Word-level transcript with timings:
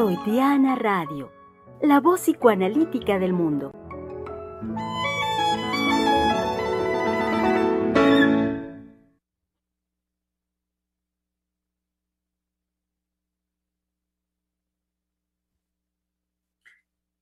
Freudiana 0.00 0.76
Radio, 0.76 1.30
la 1.82 2.00
voz 2.00 2.22
psicoanalítica 2.22 3.18
del 3.18 3.34
mundo. 3.34 3.70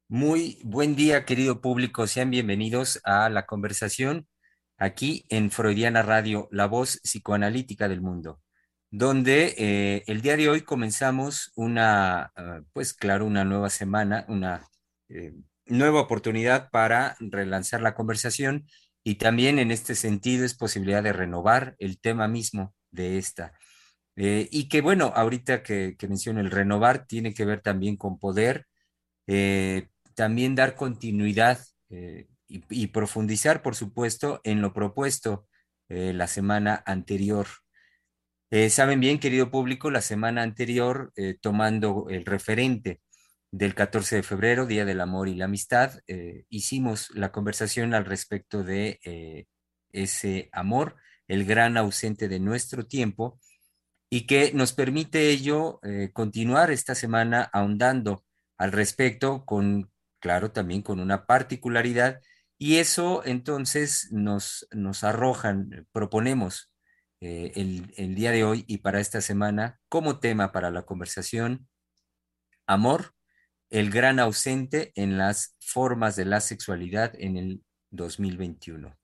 Muy 0.06 0.60
buen 0.62 0.94
día, 0.94 1.24
querido 1.24 1.60
público. 1.60 2.06
Sean 2.06 2.30
bienvenidos 2.30 3.00
a 3.02 3.28
la 3.28 3.44
conversación 3.44 4.28
aquí 4.76 5.26
en 5.30 5.50
Freudiana 5.50 6.02
Radio, 6.02 6.46
la 6.52 6.66
voz 6.66 7.00
psicoanalítica 7.02 7.88
del 7.88 8.02
mundo, 8.02 8.40
donde 8.90 9.54
eh, 9.58 10.04
el 10.06 10.22
día 10.22 10.36
de 10.36 10.48
hoy 10.48 10.62
comenzamos 10.62 11.52
una, 11.56 12.32
ah, 12.36 12.62
pues 12.72 12.94
claro, 12.94 13.26
una 13.26 13.44
nueva 13.44 13.70
semana, 13.70 14.24
una 14.28 14.66
eh, 15.08 15.34
nueva 15.66 16.00
oportunidad 16.00 16.70
para 16.70 17.16
relanzar 17.20 17.82
la 17.82 17.94
conversación 17.94 18.66
y 19.04 19.16
también 19.16 19.58
en 19.58 19.70
este 19.70 19.94
sentido 19.94 20.44
es 20.44 20.54
posibilidad 20.54 21.02
de 21.02 21.12
renovar 21.12 21.76
el 21.78 22.00
tema 22.00 22.28
mismo 22.28 22.74
de 22.90 23.18
esta. 23.18 23.52
Eh, 24.16 24.48
y 24.50 24.68
que 24.68 24.80
bueno, 24.80 25.12
ahorita 25.14 25.62
que, 25.62 25.96
que 25.98 26.08
menciono 26.08 26.40
el 26.40 26.50
renovar, 26.50 27.06
tiene 27.06 27.34
que 27.34 27.44
ver 27.44 27.60
también 27.60 27.96
con 27.96 28.18
poder 28.18 28.66
también 30.14 30.54
dar 30.54 30.74
continuidad 30.74 31.58
y, 32.48 32.86
profundizar, 32.86 33.60
por 33.60 33.76
supuesto, 33.76 34.40
en 34.42 34.62
lo 34.62 34.72
propuesto 34.72 35.46
la 35.88 36.26
semana 36.26 36.82
anterior. 36.86 37.46
Eh, 38.50 38.70
saben 38.70 38.98
bien, 38.98 39.18
querido 39.18 39.50
público, 39.50 39.90
la 39.90 40.00
semana 40.00 40.42
anterior, 40.42 41.12
eh, 41.16 41.36
tomando 41.38 42.06
el 42.08 42.24
referente 42.24 43.02
del 43.50 43.74
14 43.74 44.16
de 44.16 44.22
febrero, 44.22 44.64
Día 44.64 44.86
del 44.86 45.02
Amor 45.02 45.28
y 45.28 45.34
la 45.34 45.46
Amistad, 45.46 46.00
hicimos 46.48 47.10
la 47.14 47.32
conversación 47.32 47.94
al 47.94 48.04
respecto 48.04 48.62
de 48.62 49.46
ese 49.90 50.50
amor, 50.52 50.96
el 51.28 51.46
gran 51.46 51.78
ausente 51.78 52.28
de 52.28 52.40
nuestro 52.40 52.86
tiempo, 52.86 53.40
y 54.10 54.26
que 54.26 54.52
nos 54.52 54.74
permite 54.74 55.30
ello 55.30 55.80
continuar 56.12 56.70
esta 56.70 56.94
semana 56.94 57.48
ahondando 57.52 58.24
al 58.58 58.72
respecto 58.72 59.46
con, 59.46 59.90
claro, 60.20 60.52
también 60.52 60.82
con 60.82 61.00
una 61.00 61.24
particularidad 61.24 62.20
y 62.58 62.76
eso 62.76 63.22
entonces 63.24 64.08
nos, 64.10 64.66
nos 64.72 65.04
arrojan, 65.04 65.86
proponemos 65.92 66.67
eh, 67.20 67.52
el, 67.96 68.14
día 68.14 68.30
de 68.30 68.44
hoy 68.44 68.64
y 68.68 68.78
para 68.78 69.00
esta 69.00 69.20
semana 69.20 69.80
como 69.88 70.20
tema 70.20 70.52
para 70.52 70.70
la 70.70 70.82
conversación, 70.82 71.68
amor, 72.66 73.14
el 73.70 73.90
gran 73.90 74.20
ausente 74.20 74.92
en 74.94 75.18
las 75.18 75.56
formas 75.60 76.14
de 76.14 76.24
la 76.24 76.40
sexualidad 76.40 77.12
en 77.18 77.36
el 77.36 77.62
2021. 77.90 78.96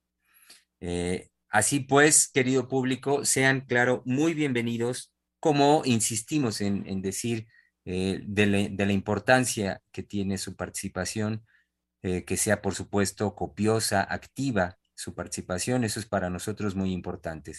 Eh, 0.80 1.30
así 1.48 1.80
pues, 1.80 2.28
querido 2.28 2.68
público, 2.68 3.24
sean, 3.24 3.62
claro, 3.62 4.02
muy 4.06 4.32
bienvenidos, 4.32 5.12
como 5.40 5.82
insistimos 5.84 6.60
en, 6.60 7.02
decir, 7.02 7.48
eh, 7.84 8.20
de, 8.24 8.46
la, 8.46 8.92
importancia 8.92 9.82
que 9.92 10.02
tiene 10.02 10.38
su 10.38 10.56
participación 10.56 11.44
que 12.26 12.36
sea, 12.36 12.60
por 12.60 12.74
supuesto, 12.74 13.34
copiosa, 13.34 14.02
activa 14.02 14.76
su 14.94 15.14
participación. 15.14 15.84
Eso 15.84 16.00
es 16.00 16.04
para 16.04 16.28
nosotros 16.28 16.74
muy 16.74 16.92
importante. 16.92 17.52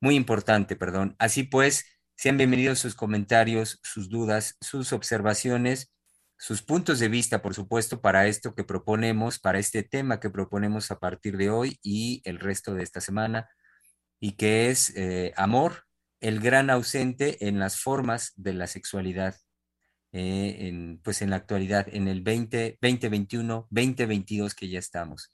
Muy 0.00 0.16
importante, 0.16 0.76
perdón. 0.76 1.16
Así 1.18 1.44
pues, 1.44 1.84
sean 2.16 2.36
bienvenidos 2.36 2.78
sus 2.78 2.94
comentarios, 2.94 3.80
sus 3.82 4.08
dudas, 4.08 4.56
sus 4.60 4.92
observaciones, 4.92 5.92
sus 6.36 6.62
puntos 6.62 6.98
de 6.98 7.08
vista, 7.08 7.42
por 7.42 7.54
supuesto, 7.54 8.00
para 8.00 8.26
esto 8.26 8.54
que 8.54 8.64
proponemos, 8.64 9.38
para 9.38 9.58
este 9.58 9.82
tema 9.82 10.20
que 10.20 10.30
proponemos 10.30 10.90
a 10.90 10.98
partir 10.98 11.36
de 11.36 11.50
hoy 11.50 11.78
y 11.82 12.20
el 12.24 12.38
resto 12.38 12.74
de 12.74 12.82
esta 12.82 13.00
semana, 13.00 13.48
y 14.20 14.32
que 14.32 14.70
es 14.70 14.94
eh, 14.96 15.32
amor, 15.36 15.84
el 16.20 16.40
gran 16.40 16.70
ausente 16.70 17.46
en 17.46 17.58
las 17.58 17.80
formas 17.80 18.32
de 18.36 18.54
la 18.54 18.66
sexualidad 18.66 19.36
eh, 20.16 20.96
pues 21.02 21.22
en 21.22 21.30
la 21.30 21.36
actualidad, 21.36 21.88
en 21.92 22.06
el 22.06 22.22
20, 22.22 22.78
2021, 22.80 23.66
2022 23.68 24.54
que 24.54 24.68
ya 24.68 24.78
estamos. 24.78 25.32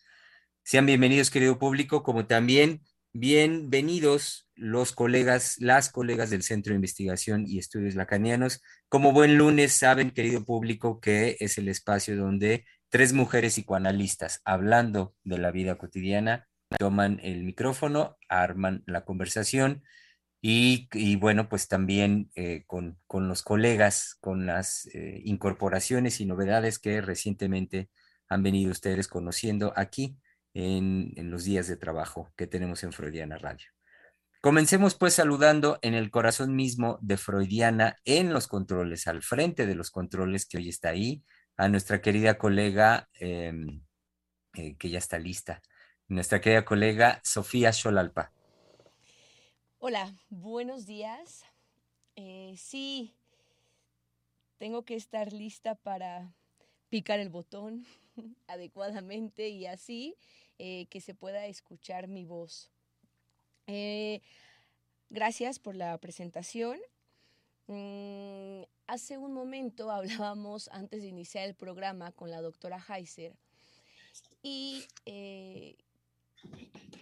Sean 0.64 0.86
bienvenidos, 0.86 1.30
querido 1.30 1.58
público, 1.58 2.02
como 2.02 2.26
también 2.26 2.80
bienvenidos 3.12 4.48
los 4.60 4.92
colegas, 4.92 5.56
las 5.58 5.90
colegas 5.90 6.30
del 6.30 6.42
Centro 6.42 6.72
de 6.72 6.76
Investigación 6.76 7.44
y 7.46 7.58
Estudios 7.58 7.94
Lacanianos. 7.94 8.62
Como 8.88 9.12
buen 9.12 9.38
lunes, 9.38 9.72
saben, 9.72 10.10
querido 10.10 10.44
público, 10.44 11.00
que 11.00 11.36
es 11.40 11.58
el 11.58 11.68
espacio 11.68 12.16
donde 12.16 12.66
tres 12.90 13.12
mujeres 13.12 13.54
psicoanalistas, 13.54 14.40
hablando 14.44 15.14
de 15.24 15.38
la 15.38 15.50
vida 15.50 15.78
cotidiana, 15.78 16.46
toman 16.78 17.20
el 17.22 17.42
micrófono, 17.44 18.16
arman 18.28 18.82
la 18.86 19.04
conversación 19.04 19.82
y, 20.42 21.16
bueno, 21.16 21.48
pues 21.48 21.68
también 21.68 22.30
eh, 22.34 22.64
con, 22.66 22.98
los 23.12 23.42
colegas, 23.42 24.16
con 24.20 24.46
las 24.46 24.86
eh, 24.94 25.20
incorporaciones 25.24 26.20
y 26.20 26.26
novedades 26.26 26.78
que 26.78 27.00
recientemente 27.00 27.90
han 28.28 28.42
venido 28.42 28.70
ustedes 28.70 29.08
conociendo 29.08 29.72
aquí 29.76 30.16
en, 30.54 31.12
los 31.30 31.44
días 31.44 31.68
de 31.68 31.76
trabajo 31.76 32.32
que 32.36 32.46
tenemos 32.46 32.82
en 32.84 32.92
Freudiana 32.92 33.36
Radio. 33.36 33.66
Comencemos 34.42 34.94
pues 34.94 35.12
saludando 35.12 35.78
en 35.82 35.92
el 35.92 36.10
corazón 36.10 36.56
mismo 36.56 36.98
de 37.02 37.18
Freudiana 37.18 37.98
en 38.06 38.32
los 38.32 38.48
controles, 38.48 39.06
al 39.06 39.22
frente 39.22 39.66
de 39.66 39.74
los 39.74 39.90
controles 39.90 40.46
que 40.46 40.56
hoy 40.56 40.70
está 40.70 40.88
ahí, 40.88 41.22
a 41.58 41.68
nuestra 41.68 42.00
querida 42.00 42.38
colega 42.38 43.10
em, 43.12 43.82
eh, 44.54 44.76
que 44.78 44.88
ya 44.88 44.96
está 44.96 45.18
lista, 45.18 45.60
nuestra 46.08 46.40
querida 46.40 46.64
colega 46.64 47.20
Sofía 47.22 47.70
Xolalpa. 47.70 48.32
Hola, 49.78 50.16
buenos 50.30 50.86
días. 50.86 51.44
Eh, 52.16 52.54
sí, 52.56 53.14
tengo 54.56 54.86
que 54.86 54.94
estar 54.94 55.34
lista 55.34 55.74
para 55.74 56.34
picar 56.88 57.20
el 57.20 57.28
botón 57.28 57.84
adecuadamente 58.46 59.50
y 59.50 59.66
así 59.66 60.16
eh, 60.58 60.86
que 60.88 61.02
se 61.02 61.14
pueda 61.14 61.44
escuchar 61.44 62.08
mi 62.08 62.24
voz. 62.24 62.72
Eh, 63.72 64.20
gracias 65.10 65.60
por 65.60 65.76
la 65.76 65.96
presentación. 65.98 66.76
Mm, 67.68 68.62
hace 68.88 69.16
un 69.16 69.32
momento 69.32 69.90
hablábamos 69.92 70.68
antes 70.72 71.02
de 71.02 71.08
iniciar 71.08 71.46
el 71.46 71.54
programa 71.54 72.10
con 72.10 72.32
la 72.32 72.40
doctora 72.40 72.84
Heiser 72.88 73.36
y 74.42 74.84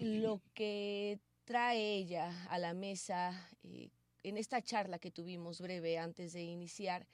lo 0.01 0.43
que 0.53 1.19
trae 1.47 1.95
ella 1.95 2.47
a 2.51 2.59
la 2.59 2.75
mesa 2.75 3.49
eh, 3.63 3.89
en 4.23 4.37
esta 4.37 4.61
charla 4.61 4.99
que 4.99 5.11
tuvimos 5.11 5.63
breve 5.63 5.97
antes 5.97 6.35
de 6.35 6.43
iniciar 6.43 7.07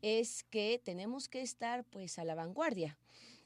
es 0.00 0.44
que 0.44 0.80
tenemos 0.84 1.28
que 1.28 1.42
estar 1.42 1.82
pues 1.84 2.20
a 2.20 2.24
la 2.24 2.36
vanguardia. 2.36 2.96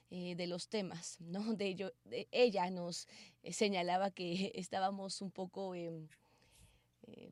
Eh, 0.09 0.37
de 0.37 0.47
los 0.47 0.69
temas, 0.69 1.16
¿no? 1.21 1.55
De 1.55 1.66
ello, 1.66 1.93
ella 2.31 2.71
nos 2.71 3.09
eh, 3.09 3.09
señalaba 3.53 4.11
que 4.11 4.53
estábamos 4.55 5.21
un 5.23 5.31
poco, 5.31 5.75
em, 5.75 6.09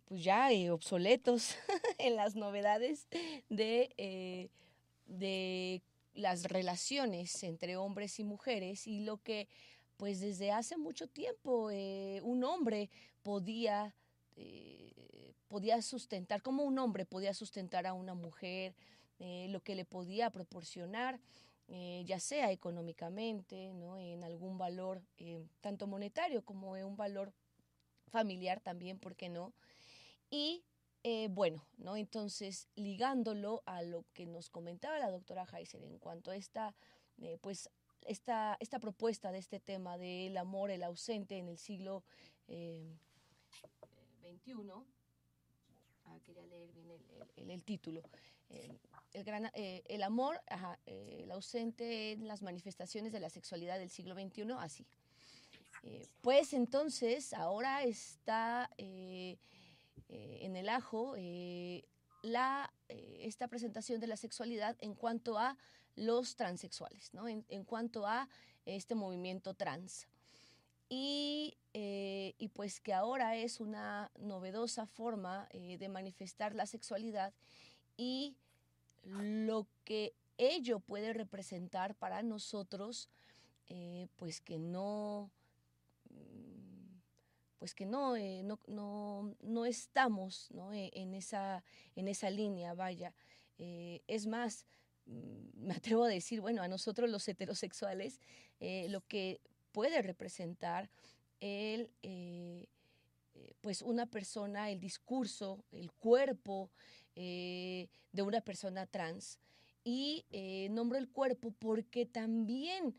pues 0.05 0.23
ya 0.23 0.49
obsoletos 0.73 1.57
en 1.99 2.17
las 2.17 2.37
novedades 2.37 3.09
de, 3.49 4.51
de 5.07 5.83
las 6.15 6.45
relaciones 6.45 7.43
entre 7.43 7.77
hombres 7.77 8.21
y 8.21 8.25
mujeres 8.25 8.87
y 8.87 9.01
lo 9.01 9.19
que 9.19 9.49
pues 9.97 10.21
desde 10.21 10.51
hace 10.51 10.77
mucho 10.77 11.07
tiempo 11.07 11.71
eh, 11.71 12.21
un 12.23 12.45
hombre 12.45 12.91
podía, 13.23 13.95
eh, 14.37 15.35
podía 15.49 15.81
sustentar, 15.83 16.43
como 16.43 16.65
un 16.65 16.79
hombre 16.79 17.05
podía 17.05 17.35
sustentar 17.35 17.87
a 17.87 17.93
una 17.93 18.15
mujer, 18.15 18.75
eh, 19.19 19.47
lo 19.51 19.61
que 19.61 19.75
le 19.75 19.85
podía 19.85 20.31
proporcionar, 20.31 21.21
ya 21.69 22.21
sea 22.21 22.53
económicamente, 22.53 23.73
¿no? 23.75 23.99
en 23.99 24.23
algún 24.23 24.59
valor 24.59 25.03
tanto 25.61 25.87
monetario 25.87 26.45
como 26.45 26.73
un 26.73 26.97
valor 26.97 27.33
familiar 28.09 28.61
también, 28.61 28.99
¿por 28.99 29.17
qué 29.17 29.29
no? 29.29 29.55
Y 30.31 30.65
bueno, 31.31 31.67
¿no? 31.77 31.97
Entonces, 31.97 32.69
ligándolo 32.77 33.63
a 33.67 33.83
lo 33.83 34.05
que 34.15 34.27
nos 34.27 34.51
comentaba 34.51 34.99
la 34.99 35.11
doctora 35.11 35.47
Heiser 35.53 35.83
en 35.83 35.99
cuanto 35.99 36.31
a 36.31 36.37
esta, 36.37 36.75
pues, 37.41 37.71
esta, 38.05 38.57
esta 38.61 38.79
propuesta 38.79 39.33
de 39.33 39.39
este 39.39 39.61
tema 39.61 39.99
del 39.99 40.37
amor, 40.37 40.71
el 40.71 40.83
ausente 40.83 41.39
en 41.39 41.49
el 41.49 41.59
siglo 41.59 42.05
XXI. 42.47 42.55
Eh, 42.57 42.95
ah, 46.05 46.19
quería 46.23 46.45
leer 46.47 46.71
bien 46.73 47.51
el, 47.51 47.63
título. 47.63 48.03
Eh, 49.15 49.19
el, 49.19 49.25
gran, 49.25 49.51
eh, 49.55 49.83
el, 49.87 50.03
amor, 50.03 50.41
el 50.87 51.31
ausente 51.31 52.13
en 52.13 52.29
las 52.29 52.43
manifestaciones 52.43 53.13
de 53.13 53.21
la 53.21 53.31
sexualidad 53.31 53.79
del 53.79 53.91
siglo 53.91 54.15
XXI, 54.15 54.53
así. 54.59 54.87
pues 56.21 56.53
entonces 56.53 57.33
ahora 57.33 57.83
está 57.85 58.71
en 58.77 59.39
el 60.57 60.69
ajo 60.69 61.15
la, 62.25 62.73
eh, 62.89 63.19
esta 63.21 63.49
presentación 63.49 64.01
de 64.01 64.07
la 64.07 64.17
sexualidad 64.17 64.77
en 64.81 64.95
cuanto 64.95 65.39
a 65.39 65.57
los 65.95 66.37
transexuales, 66.37 67.13
¿no? 67.13 67.29
en, 67.29 67.65
cuanto 67.65 68.07
a 68.07 68.29
este 68.65 68.95
movimiento 68.95 69.55
trans. 69.55 70.09
Y, 70.89 71.57
eh, 71.73 72.35
y, 72.39 72.49
pues 72.49 72.81
que 72.81 72.93
ahora 72.93 73.37
es 73.37 73.61
una 73.61 74.11
novedosa 74.19 74.87
forma 74.87 75.49
eh, 75.51 75.77
de 75.79 75.89
manifestar 75.89 76.55
la 76.55 76.67
sexualidad 76.67 77.33
y 77.97 78.37
lo 79.05 79.67
que 79.85 80.15
ello 80.39 80.81
puede 80.81 81.13
representar 81.13 81.95
para 81.95 82.23
nosotros, 82.23 83.09
pues 84.17 84.41
que 84.41 84.59
no, 84.59 85.31
pues 87.59 87.75
que 87.75 87.87
no, 87.87 88.17
no, 88.43 88.59
no, 88.67 89.37
no, 89.43 89.65
estamos 89.67 90.51
¿no? 90.51 90.73
En, 90.73 91.15
esa, 91.15 91.65
en 91.95 92.09
esa 92.09 92.31
línea, 92.31 92.75
vaya. 92.75 93.15
es 93.59 94.27
más, 94.27 94.67
Mm, 95.07 95.49
me 95.67 95.75
atrevo 95.75 96.05
a 96.05 96.09
decir, 96.09 96.41
bueno, 96.41 96.63
a 96.63 96.69
nosotros 96.69 97.11
los 97.11 97.27
heterosexuales, 97.29 98.21
eh, 98.61 98.89
lo 98.89 99.01
que 99.03 99.41
puede 99.73 100.03
representar 100.03 100.91
el, 101.41 101.91
eh, 102.03 102.69
eh, 103.35 103.55
pues 103.61 103.83
una 103.83 104.07
persona, 104.07 104.71
el 104.71 104.81
discurso, 104.81 105.65
el 105.73 105.93
cuerpo 105.93 106.71
de 107.15 108.23
una 108.23 108.41
persona 108.41 108.87
trans. 108.87 109.39
Y 109.85 110.25
nombro 110.71 110.99
el 110.99 111.09
cuerpo 111.09 111.53
porque 111.59 112.07
también 112.07 112.95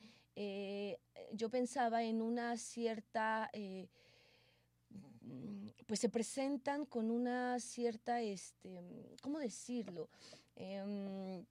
yo 1.34 1.50
pensaba 1.50 2.04
en 2.04 2.22
una 2.22 2.58
cierta 2.58 3.50
mm, 3.54 3.86
pues 5.86 6.00
se 6.00 6.10
presentan 6.10 6.86
con 6.86 7.12
una 7.12 7.60
cierta, 7.60 8.22
este, 8.22 9.16
¿cómo 9.22 9.40
decirlo? 9.40 10.10
Em, 10.56 11.46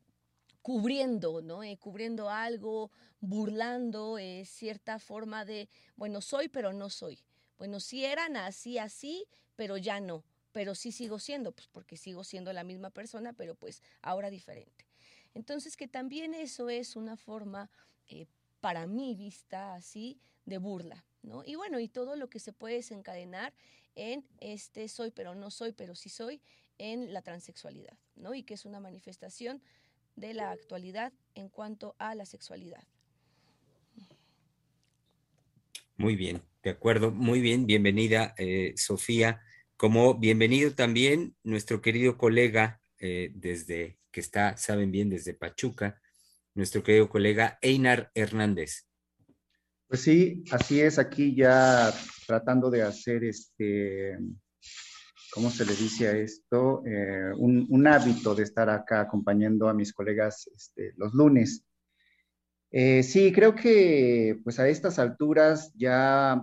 cubriendo, 0.62 1.42
¿no? 1.42 1.62
Eh, 1.62 1.76
cubriendo 1.76 2.30
algo, 2.30 2.90
burlando 3.20 4.18
eh, 4.18 4.44
cierta 4.46 4.98
forma 4.98 5.44
de, 5.44 5.68
bueno, 5.96 6.20
soy, 6.20 6.48
pero 6.48 6.72
no 6.72 6.90
soy. 6.90 7.18
Bueno, 7.58 7.80
si 7.80 8.04
eran 8.04 8.36
así, 8.36 8.78
así, 8.78 9.26
pero 9.56 9.76
ya 9.76 10.00
no. 10.00 10.24
Pero 10.54 10.76
sí 10.76 10.92
sigo 10.92 11.18
siendo, 11.18 11.50
pues 11.50 11.66
porque 11.66 11.96
sigo 11.96 12.22
siendo 12.22 12.52
la 12.52 12.62
misma 12.62 12.90
persona, 12.90 13.32
pero 13.32 13.56
pues 13.56 13.82
ahora 14.02 14.30
diferente. 14.30 14.86
Entonces, 15.34 15.76
que 15.76 15.88
también 15.88 16.32
eso 16.32 16.70
es 16.70 16.94
una 16.94 17.16
forma, 17.16 17.68
eh, 18.08 18.26
para 18.60 18.86
mí 18.86 19.16
vista 19.16 19.74
así, 19.74 20.20
de 20.46 20.58
burla, 20.58 21.04
¿no? 21.22 21.42
Y 21.44 21.56
bueno, 21.56 21.80
y 21.80 21.88
todo 21.88 22.14
lo 22.14 22.30
que 22.30 22.38
se 22.38 22.52
puede 22.52 22.76
desencadenar 22.76 23.52
en 23.96 24.24
este 24.38 24.86
soy, 24.86 25.10
pero 25.10 25.34
no 25.34 25.50
soy, 25.50 25.72
pero 25.72 25.96
sí 25.96 26.08
soy, 26.08 26.40
en 26.78 27.12
la 27.12 27.22
transexualidad, 27.22 27.98
¿no? 28.14 28.32
Y 28.32 28.44
que 28.44 28.54
es 28.54 28.64
una 28.64 28.78
manifestación 28.78 29.60
de 30.14 30.34
la 30.34 30.52
actualidad 30.52 31.12
en 31.34 31.48
cuanto 31.48 31.96
a 31.98 32.14
la 32.14 32.26
sexualidad. 32.26 32.84
Muy 35.96 36.14
bien, 36.14 36.42
de 36.62 36.70
acuerdo, 36.70 37.10
muy 37.10 37.40
bien, 37.40 37.66
bienvenida 37.66 38.34
eh, 38.38 38.74
Sofía, 38.76 39.40
como 39.76 40.14
bienvenido 40.14 40.74
también 40.74 41.36
nuestro 41.42 41.80
querido 41.80 42.16
colega 42.16 42.80
eh, 42.98 43.32
desde, 43.34 43.98
que 44.10 44.20
está, 44.20 44.56
saben 44.56 44.92
bien, 44.92 45.10
desde 45.10 45.34
Pachuca, 45.34 46.00
nuestro 46.54 46.82
querido 46.82 47.08
colega 47.08 47.58
Einar 47.60 48.10
Hernández. 48.14 48.86
Pues 49.88 50.02
sí, 50.02 50.44
así 50.52 50.80
es, 50.80 50.98
aquí 50.98 51.34
ya 51.34 51.92
tratando 52.26 52.70
de 52.70 52.82
hacer 52.82 53.24
este, 53.24 54.16
¿cómo 55.32 55.50
se 55.50 55.66
le 55.66 55.74
dice 55.74 56.08
a 56.08 56.16
esto? 56.16 56.82
Eh, 56.86 57.32
un, 57.36 57.86
hábito 57.86 58.34
de 58.34 58.44
estar 58.44 58.70
acá 58.70 59.00
acompañando 59.00 59.68
a 59.68 59.74
mis 59.74 59.92
colegas 59.92 60.48
este, 60.54 60.92
los 60.96 61.12
lunes. 61.12 61.64
Eh, 62.70 63.02
sí, 63.02 63.32
creo 63.32 63.54
que 63.54 64.40
pues 64.42 64.58
a 64.58 64.68
estas 64.68 64.98
alturas 64.98 65.72
ya 65.74 66.40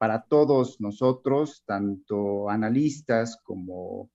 para 0.00 0.22
todos 0.22 0.80
nosotros, 0.80 1.62
tanto 1.66 2.48
analistas 2.48 3.36
como 3.44 4.08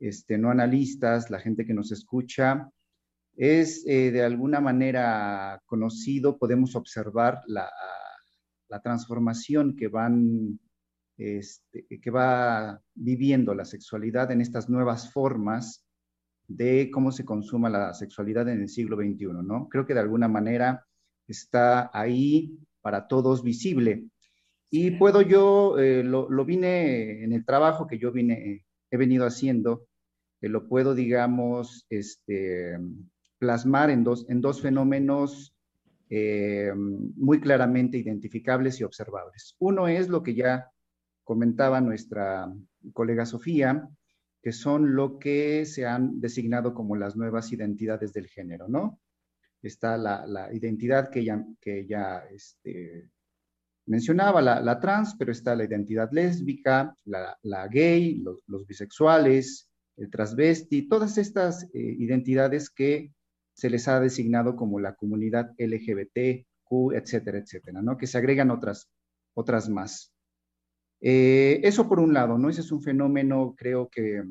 este, 0.00 0.36
no 0.36 0.50
analistas, 0.50 1.30
la 1.30 1.38
gente 1.38 1.64
que 1.64 1.74
nos 1.74 1.92
escucha, 1.92 2.68
es 3.36 3.84
de 3.84 4.20
alguna 4.24 4.60
manera 4.60 5.62
conocido, 5.64 6.38
podemos 6.38 6.74
observar 6.74 7.40
la, 7.46 7.70
la 8.68 8.82
transformación 8.82 9.76
que 9.76 9.86
van 9.86 10.58
este, 11.16 11.86
que 12.00 12.10
va 12.10 12.82
viviendo 12.94 13.54
la 13.54 13.64
sexualidad 13.64 14.32
en 14.32 14.40
estas 14.40 14.68
nuevas 14.68 15.12
formas 15.12 15.84
de 16.48 16.90
cómo 16.90 17.12
se 17.12 17.24
consuma 17.24 17.70
la 17.70 17.94
sexualidad 17.94 18.48
en 18.48 18.62
el 18.62 18.68
siglo 18.68 18.96
XXI, 18.96 19.26
¿no? 19.44 19.68
Creo 19.68 19.86
que 19.86 19.94
de 19.94 20.00
alguna 20.00 20.26
manera 20.26 20.84
está 21.28 21.90
ahí 21.92 22.58
para 22.80 23.06
todos 23.06 23.44
visible. 23.44 24.08
Y 24.74 24.92
puedo 24.92 25.20
yo, 25.20 25.78
eh, 25.78 26.02
lo, 26.02 26.44
vine 26.46 27.22
en 27.22 27.34
el 27.34 27.44
trabajo 27.44 27.86
que 27.86 27.98
yo 27.98 28.10
vine, 28.10 28.64
he 28.90 28.96
venido 28.96 29.26
haciendo, 29.26 29.86
que 30.40 30.48
lo 30.48 30.66
puedo, 30.66 30.94
digamos, 30.94 31.84
este, 31.90 32.78
plasmar 33.36 33.90
en 33.90 34.02
dos, 34.02 34.24
en 34.30 34.40
dos 34.40 34.62
fenómenos 34.62 35.54
eh, 36.08 36.72
muy 36.74 37.38
claramente 37.38 37.98
identificables 37.98 38.80
y 38.80 38.84
observables. 38.84 39.56
Uno 39.58 39.88
es 39.88 40.08
lo 40.08 40.22
que 40.22 40.34
ya 40.34 40.70
comentaba 41.22 41.82
nuestra 41.82 42.50
colega 42.94 43.26
Sofía, 43.26 43.86
que 44.42 44.52
son 44.52 44.94
lo 44.96 45.18
que 45.18 45.66
se 45.66 45.84
han 45.84 46.18
designado 46.18 46.72
como 46.72 46.96
las 46.96 47.14
nuevas 47.14 47.52
identidades 47.52 48.14
del 48.14 48.26
género, 48.26 48.68
¿no? 48.68 48.98
Está 49.60 49.98
la, 49.98 50.48
identidad 50.50 51.10
que 51.10 51.20
ella, 51.20 51.44
que 51.60 51.86
este, 52.34 53.10
mencionaba, 53.86 54.40
la, 54.40 54.80
trans, 54.80 55.14
pero 55.18 55.32
está 55.32 55.54
la 55.54 55.64
identidad 55.64 56.10
lésbica, 56.12 56.96
la, 57.04 57.68
gay, 57.68 58.22
los, 58.22 58.66
bisexuales, 58.66 59.68
el 59.96 60.10
transvesti, 60.10 60.88
todas 60.88 61.18
estas 61.18 61.64
eh, 61.64 61.68
identidades 61.98 62.70
que 62.70 63.12
se 63.54 63.70
les 63.70 63.88
ha 63.88 64.00
designado 64.00 64.56
como 64.56 64.80
la 64.80 64.94
comunidad 64.94 65.52
LGBTQ, 65.58 66.92
etcétera, 66.94 67.38
etcétera, 67.38 67.82
¿no? 67.82 67.96
Que 67.98 68.06
se 68.06 68.18
agregan 68.18 68.50
otras, 68.50 68.88
otras 69.34 69.68
más. 69.68 70.12
Eh, 71.00 71.60
eso 71.64 71.88
por 71.88 72.00
un 72.00 72.14
lado, 72.14 72.38
¿no? 72.38 72.48
Ese 72.48 72.62
es 72.62 72.72
un 72.72 72.82
fenómeno, 72.82 73.54
creo 73.56 73.88
que 73.88 74.22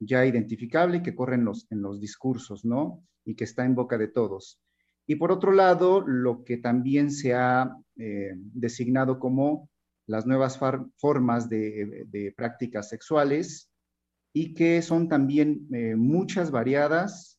ya 0.00 0.26
identificable 0.26 0.98
y 0.98 1.02
que 1.02 1.14
corre 1.14 1.36
en 1.36 1.44
los, 1.44 1.66
en 1.70 1.80
los 1.82 2.00
discursos, 2.00 2.64
¿no? 2.64 3.02
Y 3.24 3.34
que 3.34 3.44
está 3.44 3.64
en 3.64 3.74
boca 3.74 3.96
de 3.96 4.08
todos. 4.08 4.60
Y 5.06 5.16
por 5.16 5.32
otro 5.32 5.52
lado, 5.52 6.00
lo 6.00 6.44
que 6.44 6.56
también 6.56 7.10
se 7.10 7.34
ha 7.34 7.76
eh, 7.96 8.32
designado 8.36 9.18
como 9.18 9.68
las 10.06 10.26
nuevas 10.26 10.58
formas 10.96 11.48
de, 11.48 12.34
prácticas 12.36 12.88
sexuales 12.88 13.70
y 14.32 14.54
que 14.54 14.82
son 14.82 15.08
también 15.08 15.66
eh, 15.72 15.96
muchas 15.96 16.50
variadas. 16.50 17.38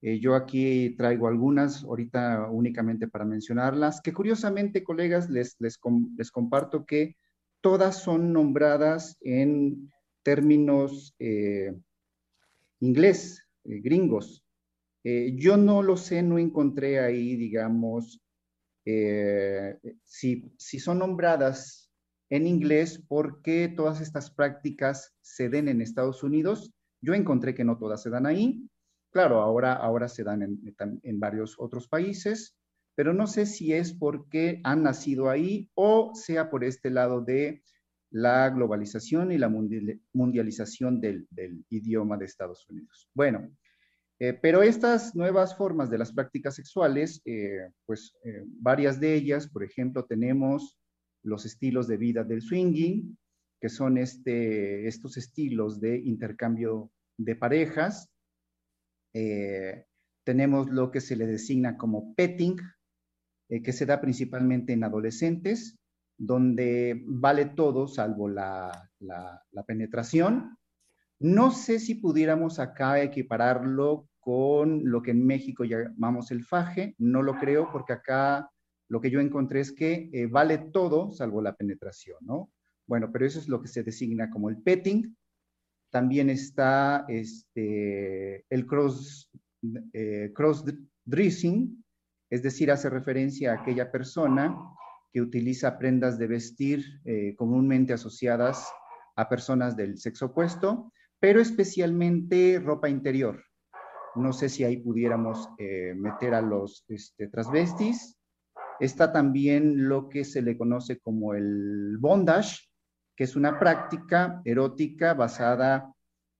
yo 0.00 0.34
aquí 0.34 0.94
traigo 0.98 1.28
algunas, 1.28 1.82
ahorita 1.82 2.48
únicamente 2.50 3.08
para 3.08 3.24
mencionarlas, 3.24 4.00
que 4.02 4.12
curiosamente, 4.12 4.84
colegas, 4.84 5.30
les, 5.30 5.56
les, 5.60 5.80
les 6.16 6.30
comparto 6.30 6.84
que 6.84 7.16
todas 7.64 8.02
son 8.02 8.34
nombradas 8.34 9.16
en 9.22 9.90
términos 10.22 11.14
eh, 11.18 11.72
inglés, 12.80 13.42
eh, 13.64 13.80
gringos. 13.80 14.43
Eh, 15.04 15.34
yo 15.36 15.56
no 15.56 15.82
lo 15.82 15.96
sé, 15.96 16.22
no 16.22 16.38
encontré 16.38 16.98
ahí, 16.98 17.36
digamos, 17.36 18.20
si, 20.04 20.52
si 20.58 20.78
son 20.78 20.98
nombradas 20.98 21.90
en 22.28 22.46
inglés, 22.46 23.02
¿por 23.06 23.40
qué 23.40 23.72
todas 23.74 24.02
estas 24.02 24.30
prácticas 24.30 25.14
se 25.22 25.48
den 25.48 25.68
en 25.68 25.80
Estados 25.80 26.22
Unidos? 26.22 26.70
Yo 27.00 27.14
encontré 27.14 27.54
que 27.54 27.64
no 27.64 27.78
todas 27.78 28.02
se 28.02 28.10
dan 28.10 28.26
ahí. 28.26 28.68
Claro, 29.10 29.40
ahora, 29.40 29.72
ahora 29.72 30.08
se 30.08 30.24
dan 30.24 30.42
en, 30.42 30.74
en 31.02 31.20
varios 31.20 31.54
otros 31.58 31.88
países, 31.88 32.58
pero 32.94 33.12
no 33.12 33.26
sé 33.26 33.46
si 33.46 33.72
es 33.72 33.92
porque 33.92 34.60
han 34.64 34.82
nacido 34.82 35.30
ahí 35.30 35.70
o 35.74 36.12
sea 36.14 36.50
por 36.50 36.64
este 36.64 36.90
lado 36.90 37.20
de 37.20 37.62
la 38.14 38.48
globalización 38.50 39.32
y 39.32 39.38
la 39.38 39.48
mundialización 39.48 41.00
del, 41.00 41.26
idioma 41.68 42.16
de 42.16 42.26
Estados 42.26 42.64
Unidos. 42.68 43.08
Bueno, 43.12 43.50
eh, 44.20 44.32
pero 44.32 44.62
estas 44.62 45.14
nuevas 45.16 45.56
formas 45.56 45.90
de 45.90 45.98
las 45.98 46.12
prácticas 46.12 46.54
sexuales, 46.54 47.20
eh, 47.24 47.70
pues 47.84 48.14
eh, 48.24 48.44
varias 48.46 49.00
de 49.00 49.14
ellas, 49.14 49.48
por 49.48 49.64
ejemplo, 49.64 50.04
tenemos 50.04 50.78
los 51.22 51.44
estilos 51.44 51.88
de 51.88 51.96
vida 51.96 52.22
del 52.22 52.42
swinging, 52.42 53.16
que 53.60 53.68
son 53.68 53.98
este, 53.98 54.86
estos 54.86 55.16
estilos 55.16 55.80
de 55.80 55.98
intercambio 55.98 56.90
de 57.16 57.36
parejas. 57.36 58.10
tenemos 60.24 60.70
lo 60.70 60.90
que 60.90 61.00
se 61.00 61.16
le 61.16 61.26
designa 61.26 61.76
como 61.76 62.14
petting, 62.14 62.56
que 63.48 63.72
se 63.72 63.86
da 63.86 64.00
principalmente 64.00 64.72
en 64.72 64.84
adolescentes, 64.84 65.78
donde 66.18 67.02
vale 67.06 67.46
todo 67.46 67.86
salvo 67.86 68.28
la, 68.28 68.90
penetración. 69.66 70.56
No 71.20 71.50
sé 71.50 71.78
si 71.78 71.94
pudiéramos 71.94 72.58
acá 72.58 73.00
equipararlo 73.02 74.08
con 74.20 74.90
lo 74.90 75.02
que 75.02 75.10
en 75.12 75.24
México 75.24 75.64
llamamos 75.64 76.30
el 76.30 76.44
faje, 76.44 76.94
no 76.98 77.22
lo 77.22 77.38
creo 77.38 77.70
porque 77.70 77.92
acá 77.92 78.50
lo 78.88 79.00
que 79.00 79.10
yo 79.10 79.20
encontré 79.20 79.60
es 79.60 79.72
que 79.72 80.08
eh, 80.12 80.26
vale 80.26 80.58
todo 80.58 81.10
salvo 81.12 81.42
la 81.42 81.54
penetración, 81.54 82.18
¿no? 82.22 82.50
Bueno, 82.86 83.10
pero 83.12 83.26
eso 83.26 83.38
es 83.38 83.48
lo 83.48 83.60
que 83.60 83.68
se 83.68 83.82
designa 83.82 84.30
como 84.30 84.48
el 84.48 84.58
petting. 84.58 85.16
También 85.90 86.28
está 86.28 87.04
este, 87.08 88.44
el 88.50 88.66
cross, 88.66 89.30
eh, 89.92 90.32
cross 90.34 90.64
dressing, 91.04 91.84
es 92.30 92.42
decir, 92.42 92.70
hace 92.70 92.90
referencia 92.90 93.52
a 93.52 93.60
aquella 93.60 93.90
persona 93.90 94.56
que 95.12 95.20
utiliza 95.20 95.78
prendas 95.78 96.18
de 96.18 96.26
vestir 96.26 96.84
eh, 97.04 97.34
comúnmente 97.36 97.92
asociadas 97.92 98.68
a 99.16 99.28
personas 99.28 99.76
del 99.76 99.98
sexo 99.98 100.26
opuesto, 100.26 100.92
pero 101.24 101.40
especialmente 101.40 102.60
ropa 102.62 102.86
interior. 102.86 103.42
No 104.14 104.34
sé 104.34 104.50
si 104.50 104.62
ahí 104.62 104.76
pudiéramos 104.76 105.48
eh, 105.56 105.94
meter 105.96 106.34
a 106.34 106.42
los 106.42 106.84
este, 106.86 107.28
transvestis. 107.28 108.18
Está 108.78 109.10
también 109.10 109.88
lo 109.88 110.10
que 110.10 110.26
se 110.26 110.42
le 110.42 110.58
conoce 110.58 110.98
como 110.98 111.32
el 111.32 111.96
bondage, 111.98 112.68
que 113.16 113.24
es 113.24 113.36
una 113.36 113.58
práctica 113.58 114.42
erótica 114.44 115.14
basada 115.14 115.90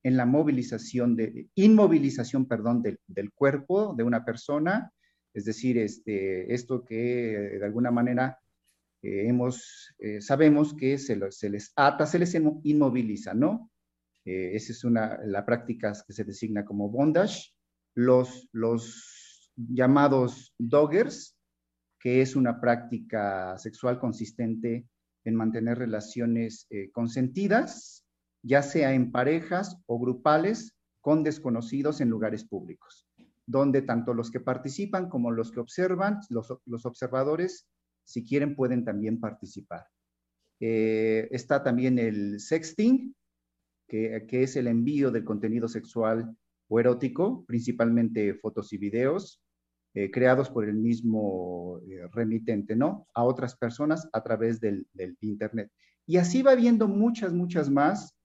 en 0.02 0.18
la 0.18 0.26
movilización 0.26 1.16
de, 1.16 1.48
inmovilización, 1.54 2.46
perdón, 2.46 2.82
del, 2.82 3.32
cuerpo 3.32 3.94
de 3.96 4.04
una 4.04 4.22
persona, 4.22 4.92
es 5.32 5.46
decir, 5.46 5.78
este, 5.78 6.52
esto 6.52 6.84
que 6.84 7.56
de 7.58 7.64
alguna 7.64 7.90
manera 7.90 8.38
eh, 9.00 9.28
hemos, 9.28 9.94
eh, 9.98 10.20
sabemos 10.20 10.74
que 10.74 10.98
se, 10.98 11.18
se, 11.32 11.48
les 11.48 11.72
ata, 11.74 12.04
se 12.04 12.18
les 12.18 12.34
inmoviliza, 12.34 13.32
¿no? 13.32 13.70
Eh, 14.24 14.54
esa 14.54 14.72
es 14.72 14.84
una, 14.84 15.18
la 15.24 15.44
práctica 15.44 15.92
que 16.06 16.12
se 16.12 16.24
designa 16.24 16.64
como 16.64 16.88
bondage. 16.88 17.52
Los, 17.94 18.48
los 18.52 19.52
llamados 19.56 20.54
doggers, 20.58 21.36
que 22.00 22.20
es 22.20 22.36
una 22.36 22.60
práctica 22.60 23.56
sexual 23.58 23.98
consistente 23.98 24.86
en 25.24 25.34
mantener 25.34 25.78
relaciones 25.78 26.66
eh, 26.70 26.90
consentidas, 26.90 28.04
ya 28.42 28.62
sea 28.62 28.92
en 28.92 29.10
parejas 29.10 29.80
o 29.86 29.98
grupales 29.98 30.76
con 31.00 31.22
desconocidos 31.22 32.00
en 32.00 32.10
lugares 32.10 32.44
públicos, 32.44 33.06
donde 33.46 33.82
tanto 33.82 34.12
los 34.12 34.30
que 34.30 34.40
participan 34.40 35.08
como 35.08 35.30
los 35.30 35.50
que 35.50 35.60
observan, 35.60 36.20
los, 36.28 36.52
los 36.66 36.84
observadores, 36.86 37.66
si 38.04 38.24
quieren, 38.24 38.54
pueden 38.54 38.84
también 38.84 39.20
participar. 39.20 39.86
Eh, 40.60 41.28
está 41.30 41.62
también 41.62 41.98
el 41.98 42.38
sexting, 42.40 43.14
que, 43.86 44.26
que, 44.28 44.42
es 44.42 44.56
el 44.56 44.66
envío 44.66 45.10
del 45.10 45.24
contenido 45.24 45.68
sexual 45.68 46.36
o 46.68 46.80
erótico, 46.80 47.44
principalmente 47.46 48.34
fotos 48.34 48.72
y 48.72 48.78
videos, 48.78 49.44
eh, 49.96 50.10
creados 50.10 50.50
por 50.50 50.68
el 50.68 50.74
mismo 50.74 51.78
eh, 51.88 52.08
remitente, 52.10 52.74
¿no? 52.74 53.06
A 53.14 53.22
otras 53.22 53.54
personas 53.56 54.08
a 54.12 54.24
través 54.24 54.58
del, 54.58 54.88
Internet. 55.20 55.70
Y 56.04 56.16
así 56.16 56.42
va 56.42 56.56
viendo 56.56 56.88
muchas, 56.88 57.32
muchas 57.32 57.70
más 57.70 58.16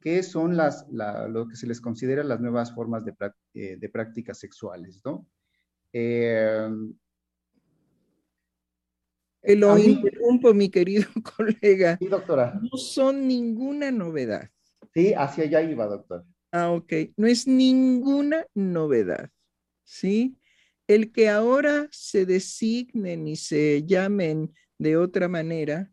que 0.00 0.24
son 0.24 0.56
las, 0.56 0.84
lo 0.90 1.46
que 1.46 1.54
se 1.54 1.68
les 1.68 1.80
considera 1.80 2.24
las 2.24 2.40
nuevas 2.40 2.74
formas 2.74 3.04
de, 3.04 3.14
eh, 3.54 3.76
de 3.76 3.88
prácticas 3.88 4.40
sexuales, 4.40 5.00
¿no? 5.04 5.28
Lo 9.44 9.78
interrumpo, 9.78 10.52
mi 10.54 10.70
querido 10.70 11.04
colega. 11.36 11.98
Sí, 11.98 12.08
doctora. 12.08 12.58
No 12.60 12.76
son 12.76 13.28
ninguna 13.28 13.92
novedad. 13.92 14.50
Sí, 14.94 15.14
hacia 15.14 15.44
allá 15.44 15.62
iba, 15.62 15.86
doctor. 15.86 16.24
Ah, 16.52 16.70
ok. 16.70 16.92
No 17.16 17.26
es 17.26 17.46
ninguna 17.46 18.46
novedad. 18.54 19.30
¿Sí? 19.84 20.36
El 20.86 21.12
que 21.12 21.28
ahora 21.28 21.88
se 21.90 22.26
designen 22.26 23.26
y 23.26 23.36
se 23.36 23.84
llamen 23.84 24.52
de 24.78 24.96
otra 24.96 25.28
manera, 25.28 25.90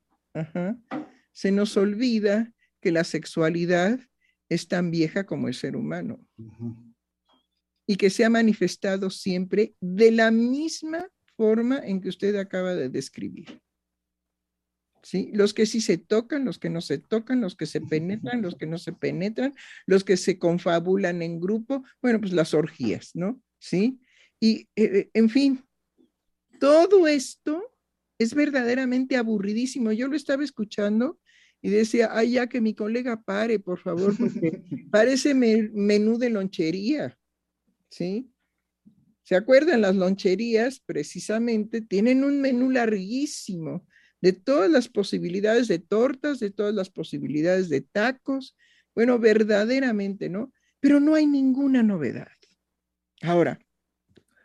se 1.32 1.52
nos 1.52 1.78
olvida 1.78 2.52
que 2.82 2.92
la 2.92 3.04
sexualidad 3.04 4.00
es 4.50 4.68
tan 4.68 4.90
vieja 4.90 5.26
como 5.26 5.48
el 5.48 5.54
ser 5.54 5.76
humano 5.76 6.26
y 7.86 7.96
que 7.96 8.10
se 8.10 8.26
ha 8.26 8.30
manifestado 8.30 9.10
siempre 9.10 9.76
de 9.80 10.12
la 10.12 10.32
misma 10.32 11.08
forma 11.38 11.80
en 11.80 12.02
que 12.02 12.10
usted 12.10 12.36
acaba 12.36 12.76
de 12.76 12.90
describir. 12.90 13.62
¿Sí? 15.02 15.32
Los 15.34 15.54
que 15.54 15.66
sí 15.66 15.82
se 15.82 15.98
tocan, 15.98 16.44
los 16.46 16.60
que 16.60 16.70
no 16.70 16.82
se 16.82 16.98
tocan, 16.98 17.42
los 17.42 17.56
que 17.56 17.66
se 17.66 17.80
penetran, 17.80 18.42
los 18.42 18.56
que 18.56 18.66
no 18.66 18.78
se 18.78 18.92
penetran, 18.92 19.56
los 19.86 20.04
que 20.04 20.18
se 20.18 20.38
confabulan 20.38 21.22
en 21.22 21.40
grupo, 21.40 21.84
bueno, 22.02 22.20
pues 22.20 22.34
las 22.34 22.54
orgías, 22.54 23.12
¿no? 23.14 23.42
¿Sí? 23.60 24.02
Y, 24.40 24.68
eh, 24.76 25.10
en 25.14 25.30
fin, 25.30 25.64
todo 26.60 27.08
esto 27.08 27.64
es 28.18 28.34
verdaderamente 28.34 29.16
aburridísimo. 29.16 29.92
Yo 29.92 30.08
lo 30.08 30.16
estaba 30.16 30.44
escuchando 30.44 31.20
y 31.62 31.70
decía, 31.70 32.10
ay, 32.12 32.32
ya 32.32 32.48
que 32.48 32.62
mi 32.62 32.74
colega 32.74 33.22
pare, 33.24 33.60
por 33.60 33.80
favor, 33.80 34.16
porque 34.18 34.62
parece 34.92 35.34
menú 35.34 36.18
de 36.18 36.30
lonchería, 36.30 37.18
¿sí? 37.90 38.32
¿Se 39.24 39.36
acuerdan? 39.36 39.82
Las 39.82 39.96
loncherías 39.96 40.80
precisamente 40.80 41.82
tienen 41.82 42.24
un 42.24 42.42
menú 42.42 42.72
larguísimo 42.72 43.86
de 44.22 44.34
todas 44.34 44.70
las 44.70 44.90
posibilidades 44.90 45.68
de 45.68 45.80
tortas, 45.80 46.40
de 46.40 46.52
todas 46.52 46.74
las 46.74 46.90
posibilidades 46.90 47.70
de 47.70 47.82
tacos. 47.82 48.56
Bueno, 48.96 49.20
verdaderamente, 49.20 50.30
¿no? 50.30 50.52
Pero 50.80 51.00
no 51.00 51.16
hay 51.16 51.26
ninguna 51.26 51.84
novedad. 51.84 52.28
Ahora, 53.22 53.60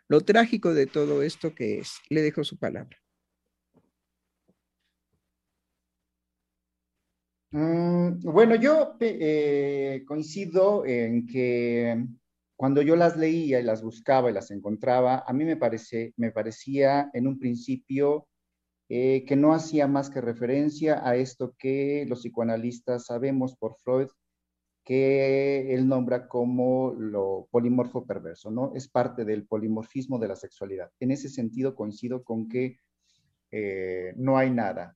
lo 0.07 0.21
trágico 0.21 0.73
de 0.73 0.85
todo 0.85 1.23
esto 1.23 1.55
que 1.55 1.79
es. 1.79 1.99
Le 2.09 2.21
dejo 2.21 2.43
su 2.43 2.57
palabra. 2.57 2.97
Mm, 7.51 8.19
bueno, 8.21 8.55
yo 8.55 8.97
eh, 8.99 10.03
coincido 10.05 10.85
en 10.85 11.25
que 11.25 12.05
cuando 12.57 12.81
yo 12.81 12.95
las 12.95 13.15
leía 13.17 13.59
y 13.59 13.63
las 13.63 13.81
buscaba 13.81 14.29
y 14.29 14.33
las 14.33 14.51
encontraba, 14.51 15.23
a 15.25 15.33
mí 15.33 15.45
me, 15.45 15.55
parece, 15.55 16.13
me 16.17 16.31
parecía 16.31 17.09
en 17.13 17.27
un 17.27 17.39
principio 17.39 18.27
eh, 18.89 19.25
que 19.25 19.35
no 19.35 19.53
hacía 19.53 19.87
más 19.87 20.09
que 20.09 20.21
referencia 20.21 21.07
a 21.07 21.15
esto 21.15 21.55
que 21.57 22.05
los 22.07 22.19
psicoanalistas 22.21 23.05
sabemos 23.05 23.55
por 23.55 23.75
Freud 23.77 24.09
que 24.83 25.73
él 25.73 25.87
nombra 25.87 26.27
como 26.27 26.93
lo 26.93 27.47
polimorfo 27.49 28.05
perverso, 28.05 28.51
¿no? 28.51 28.71
Es 28.75 28.87
parte 28.87 29.25
del 29.25 29.47
polimorfismo 29.47 30.19
de 30.19 30.27
la 30.27 30.35
sexualidad. 30.35 30.91
En 30.99 31.09
ese 31.09 31.27
sentido 31.27 31.73
coincido 31.73 32.23
con 32.23 32.47
que 32.47 32.77
eh, 33.49 34.13
no 34.15 34.37
hay 34.37 34.51
nada. 34.51 34.95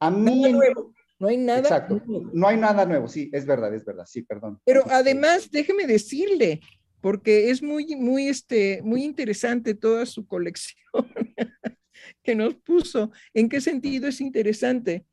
A 0.00 0.10
mí... 0.10 0.50
nuevo. 0.50 0.94
No 1.20 1.28
hay 1.28 1.36
nada. 1.36 1.58
Exacto. 1.58 2.00
No 2.32 2.46
hay 2.46 2.56
nada 2.56 2.86
nuevo, 2.86 3.08
sí, 3.08 3.28
es 3.32 3.44
verdad, 3.44 3.74
es 3.74 3.84
verdad, 3.84 4.06
sí, 4.06 4.22
perdón. 4.22 4.60
Pero 4.64 4.84
además, 4.88 5.50
déjeme 5.50 5.86
decirle, 5.86 6.60
porque 7.00 7.50
es 7.50 7.62
muy, 7.62 7.96
muy, 7.96 8.28
este, 8.28 8.80
muy 8.82 9.02
interesante 9.02 9.74
toda 9.74 10.06
su 10.06 10.26
colección 10.26 10.78
que 12.22 12.34
nos 12.34 12.54
puso. 12.54 13.10
¿En 13.34 13.48
qué 13.48 13.60
sentido 13.60 14.08
es 14.08 14.20
interesante? 14.20 15.06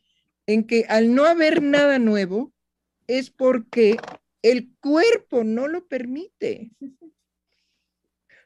En 0.47 0.65
que 0.65 0.85
al 0.87 1.13
no 1.13 1.25
haber 1.25 1.61
nada 1.61 1.99
nuevo, 1.99 2.53
es 3.07 3.29
porque 3.29 3.97
el 4.41 4.71
cuerpo 4.79 5.43
no 5.43 5.67
lo 5.67 5.87
permite. 5.87 6.71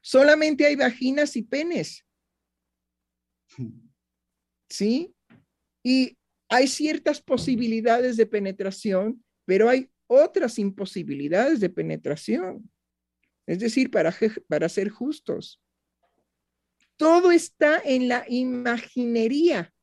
Solamente 0.02 0.66
hay 0.66 0.76
vaginas 0.76 1.36
y 1.36 1.44
penes. 1.44 2.06
¿Sí? 4.70 5.14
Y 5.84 6.18
hay 6.48 6.68
ciertas 6.68 7.22
posibilidades 7.22 8.18
de 8.18 8.26
penetración, 8.26 9.24
pero 9.46 9.70
hay 9.70 9.90
otras 10.08 10.58
imposibilidades 10.58 11.60
de 11.60 11.70
penetración. 11.70 12.72
Es 13.46 13.60
decir, 13.60 13.92
para, 13.92 14.16
para 14.48 14.70
ser 14.70 14.90
justos. 14.90 15.62
Todo 17.00 17.32
está 17.32 17.80
en 17.80 18.10
la 18.10 18.26
imaginería. 18.28 19.74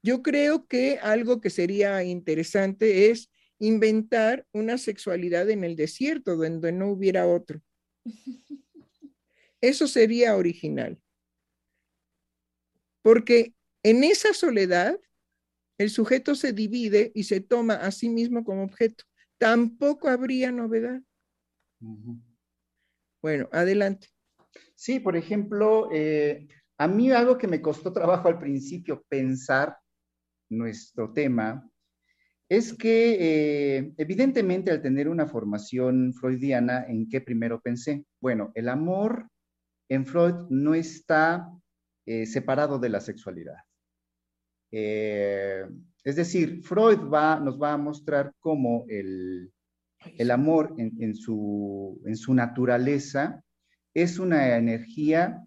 Yo 0.00 0.22
creo 0.22 0.68
que 0.68 1.00
algo 1.02 1.40
que 1.40 1.50
sería 1.50 2.04
interesante 2.04 3.10
es 3.10 3.28
inventar 3.58 4.46
una 4.52 4.78
sexualidad 4.78 5.50
en 5.50 5.64
el 5.64 5.74
desierto 5.74 6.36
donde 6.36 6.70
no 6.70 6.88
hubiera 6.88 7.26
otro. 7.26 7.60
Eso 9.60 9.88
sería 9.88 10.36
original. 10.36 11.00
Porque 13.02 13.54
en 13.82 14.04
esa 14.04 14.34
soledad, 14.34 15.00
el 15.78 15.90
sujeto 15.90 16.36
se 16.36 16.52
divide 16.52 17.10
y 17.12 17.24
se 17.24 17.40
toma 17.40 17.74
a 17.74 17.90
sí 17.90 18.08
mismo 18.08 18.44
como 18.44 18.62
objeto. 18.62 19.02
Tampoco 19.36 20.08
habría 20.08 20.52
novedad. 20.52 21.02
Bueno, 23.20 23.48
adelante. 23.50 24.15
Sí, 24.74 25.00
por 25.00 25.16
ejemplo, 25.16 25.88
eh, 25.92 26.46
a 26.78 26.88
mí 26.88 27.10
algo 27.10 27.38
que 27.38 27.48
me 27.48 27.60
costó 27.60 27.92
trabajo 27.92 28.28
al 28.28 28.38
principio 28.38 29.04
pensar 29.08 29.76
nuestro 30.48 31.12
tema 31.12 31.68
es 32.48 32.72
que 32.72 33.16
eh, 33.78 33.92
evidentemente 33.96 34.70
al 34.70 34.82
tener 34.82 35.08
una 35.08 35.26
formación 35.26 36.12
freudiana, 36.14 36.84
¿en 36.86 37.08
qué 37.08 37.20
primero 37.20 37.60
pensé? 37.60 38.04
Bueno, 38.20 38.52
el 38.54 38.68
amor 38.68 39.28
en 39.88 40.06
Freud 40.06 40.34
no 40.50 40.74
está 40.74 41.50
eh, 42.04 42.26
separado 42.26 42.78
de 42.78 42.88
la 42.88 43.00
sexualidad. 43.00 43.56
Eh, 44.70 45.64
es 46.04 46.16
decir, 46.16 46.62
Freud 46.62 47.00
va, 47.12 47.40
nos 47.40 47.60
va 47.60 47.72
a 47.72 47.78
mostrar 47.78 48.32
cómo 48.38 48.84
el, 48.88 49.50
amor 50.30 50.74
en, 50.78 51.16
su, 51.16 52.00
en, 52.04 52.16
su, 52.16 52.32
naturaleza 52.32 53.42
es 54.02 54.18
una 54.18 54.56
energía 54.56 55.42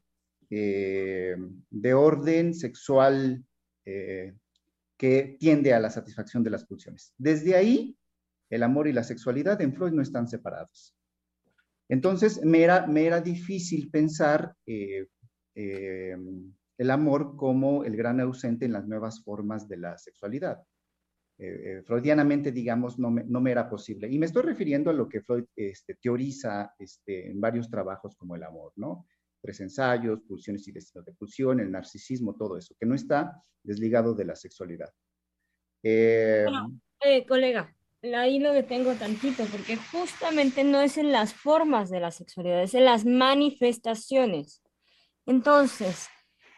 de 0.49 1.93
orden 1.93 2.55
sexual 2.55 3.45
que 3.85 5.37
tiende 5.39 5.73
a 5.73 5.79
la 5.79 5.89
satisfacción 5.89 6.43
de 6.43 6.49
las 6.49 6.65
pulsiones. 6.65 7.13
Desde 7.17 7.55
ahí, 7.55 7.95
el 8.49 8.63
amor 8.63 8.87
y 8.87 8.93
la 8.93 9.03
sexualidad 9.03 9.61
en 9.61 9.73
Freud 9.73 9.93
no 9.93 10.01
están 10.01 10.27
separados. 10.27 10.95
Entonces, 11.87 12.43
me 12.43 12.61
era, 12.63 12.85
me 12.85 13.05
era 13.05 13.21
difícil 13.21 13.89
pensar 13.89 14.53
eh, 14.65 15.07
eh, 15.55 16.17
el 16.77 16.91
amor 16.91 17.35
como 17.35 17.83
el 17.83 17.95
gran 17.95 18.19
ausente 18.19 18.65
en 18.65 18.73
las 18.73 18.87
nuevas 18.87 19.23
formas 19.23 19.67
de 19.67 19.77
la 19.77 19.97
sexualidad. 19.97 20.63
Eh, 21.41 21.81
freudianamente, 21.85 22.51
digamos, 22.51 22.99
no 22.99 23.09
me, 23.09 23.23
no 23.23 23.39
me, 23.39 23.51
era 23.51 23.69
posible. 23.69 24.09
Y 24.09 24.19
me 24.19 24.25
estoy 24.25 24.43
refiriendo 24.43 24.89
a 24.89 24.93
lo 24.93 25.07
que 25.07 25.21
Freud 25.21 25.45
este, 25.55 25.95
teoriza 25.95 26.73
este, 26.77 27.31
en 27.31 27.39
varios 27.39 27.69
trabajos 27.69 28.15
como 28.17 28.35
el 28.35 28.43
amor, 28.43 28.73
¿no? 28.75 29.07
tres 29.41 29.59
ensayos, 29.61 30.21
pulsiones 30.21 30.67
y 30.67 30.71
destinos 30.71 31.05
de 31.05 31.13
pulsión, 31.13 31.59
el 31.59 31.71
narcisismo, 31.71 32.35
todo 32.35 32.57
eso, 32.57 32.75
que 32.79 32.85
no 32.85 32.95
está 32.95 33.41
desligado 33.63 34.13
de 34.13 34.25
la 34.25 34.35
sexualidad. 34.35 34.89
Eh, 35.83 36.45
eh, 37.01 37.25
colega, 37.25 37.73
ahí 38.15 38.39
lo 38.39 38.51
detengo 38.53 38.93
tantito, 38.93 39.45
porque 39.45 39.77
justamente 39.77 40.63
no 40.63 40.81
es 40.81 40.97
en 40.97 41.11
las 41.11 41.33
formas 41.33 41.89
de 41.89 41.99
la 41.99 42.11
sexualidad, 42.11 42.63
es 42.63 42.73
en 42.73 42.85
las 42.85 43.05
manifestaciones. 43.05 44.61
Entonces, 45.25 46.09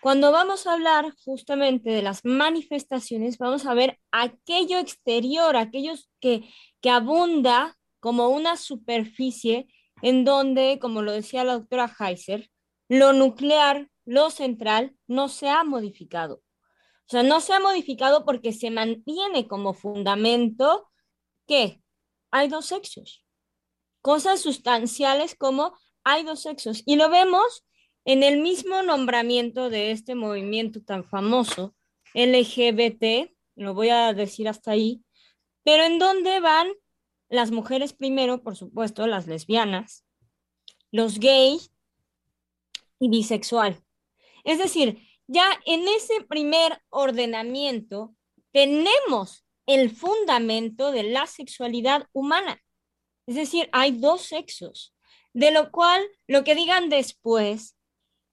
cuando 0.01 0.31
vamos 0.31 0.65
a 0.65 0.73
hablar 0.73 1.13
justamente 1.23 1.91
de 1.91 2.01
las 2.01 2.25
manifestaciones, 2.25 3.37
vamos 3.37 3.65
a 3.65 3.73
ver 3.75 3.99
aquello 4.11 4.79
exterior, 4.79 5.55
aquellos 5.55 6.09
que, 6.19 6.49
que 6.81 6.89
abunda 6.89 7.77
como 7.99 8.29
una 8.29 8.57
superficie 8.57 9.67
en 10.01 10.25
donde, 10.25 10.79
como 10.81 11.03
lo 11.03 11.11
decía 11.11 11.43
la 11.43 11.53
doctora 11.53 11.93
Heiser, 11.99 12.49
lo 12.89 13.13
nuclear, 13.13 13.89
lo 14.05 14.31
central, 14.31 14.95
no 15.07 15.29
se 15.29 15.49
ha 15.49 15.63
modificado. 15.63 16.41
O 17.05 17.11
sea, 17.11 17.21
no 17.21 17.39
se 17.39 17.53
ha 17.53 17.59
modificado 17.59 18.25
porque 18.25 18.53
se 18.53 18.71
mantiene 18.71 19.47
como 19.47 19.73
fundamento 19.73 20.89
que 21.45 21.81
hay 22.31 22.47
dos 22.47 22.65
sexos. 22.65 23.23
Cosas 24.01 24.41
sustanciales 24.41 25.35
como 25.35 25.77
hay 26.03 26.23
dos 26.23 26.41
sexos. 26.41 26.81
Y 26.85 26.95
lo 26.95 27.09
vemos 27.09 27.65
en 28.05 28.23
el 28.23 28.41
mismo 28.41 28.81
nombramiento 28.81 29.69
de 29.69 29.91
este 29.91 30.15
movimiento 30.15 30.81
tan 30.81 31.03
famoso, 31.03 31.75
LGBT, 32.13 33.31
lo 33.55 33.73
voy 33.73 33.89
a 33.89 34.13
decir 34.13 34.47
hasta 34.47 34.71
ahí, 34.71 35.03
pero 35.63 35.83
en 35.83 35.99
donde 35.99 36.39
van 36.39 36.71
las 37.29 37.51
mujeres 37.51 37.93
primero, 37.93 38.43
por 38.43 38.55
supuesto, 38.55 39.07
las 39.07 39.27
lesbianas, 39.27 40.03
los 40.91 41.19
gays 41.19 41.71
y 42.99 43.09
bisexual. 43.09 43.81
Es 44.43 44.57
decir, 44.57 45.07
ya 45.27 45.47
en 45.65 45.87
ese 45.87 46.21
primer 46.27 46.81
ordenamiento 46.89 48.15
tenemos 48.51 49.45
el 49.65 49.89
fundamento 49.95 50.91
de 50.91 51.03
la 51.03 51.27
sexualidad 51.27 52.07
humana. 52.11 52.61
Es 53.27 53.35
decir, 53.35 53.69
hay 53.71 53.91
dos 53.91 54.23
sexos, 54.23 54.93
de 55.33 55.51
lo 55.51 55.71
cual 55.71 56.03
lo 56.27 56.43
que 56.43 56.55
digan 56.55 56.89
después, 56.89 57.77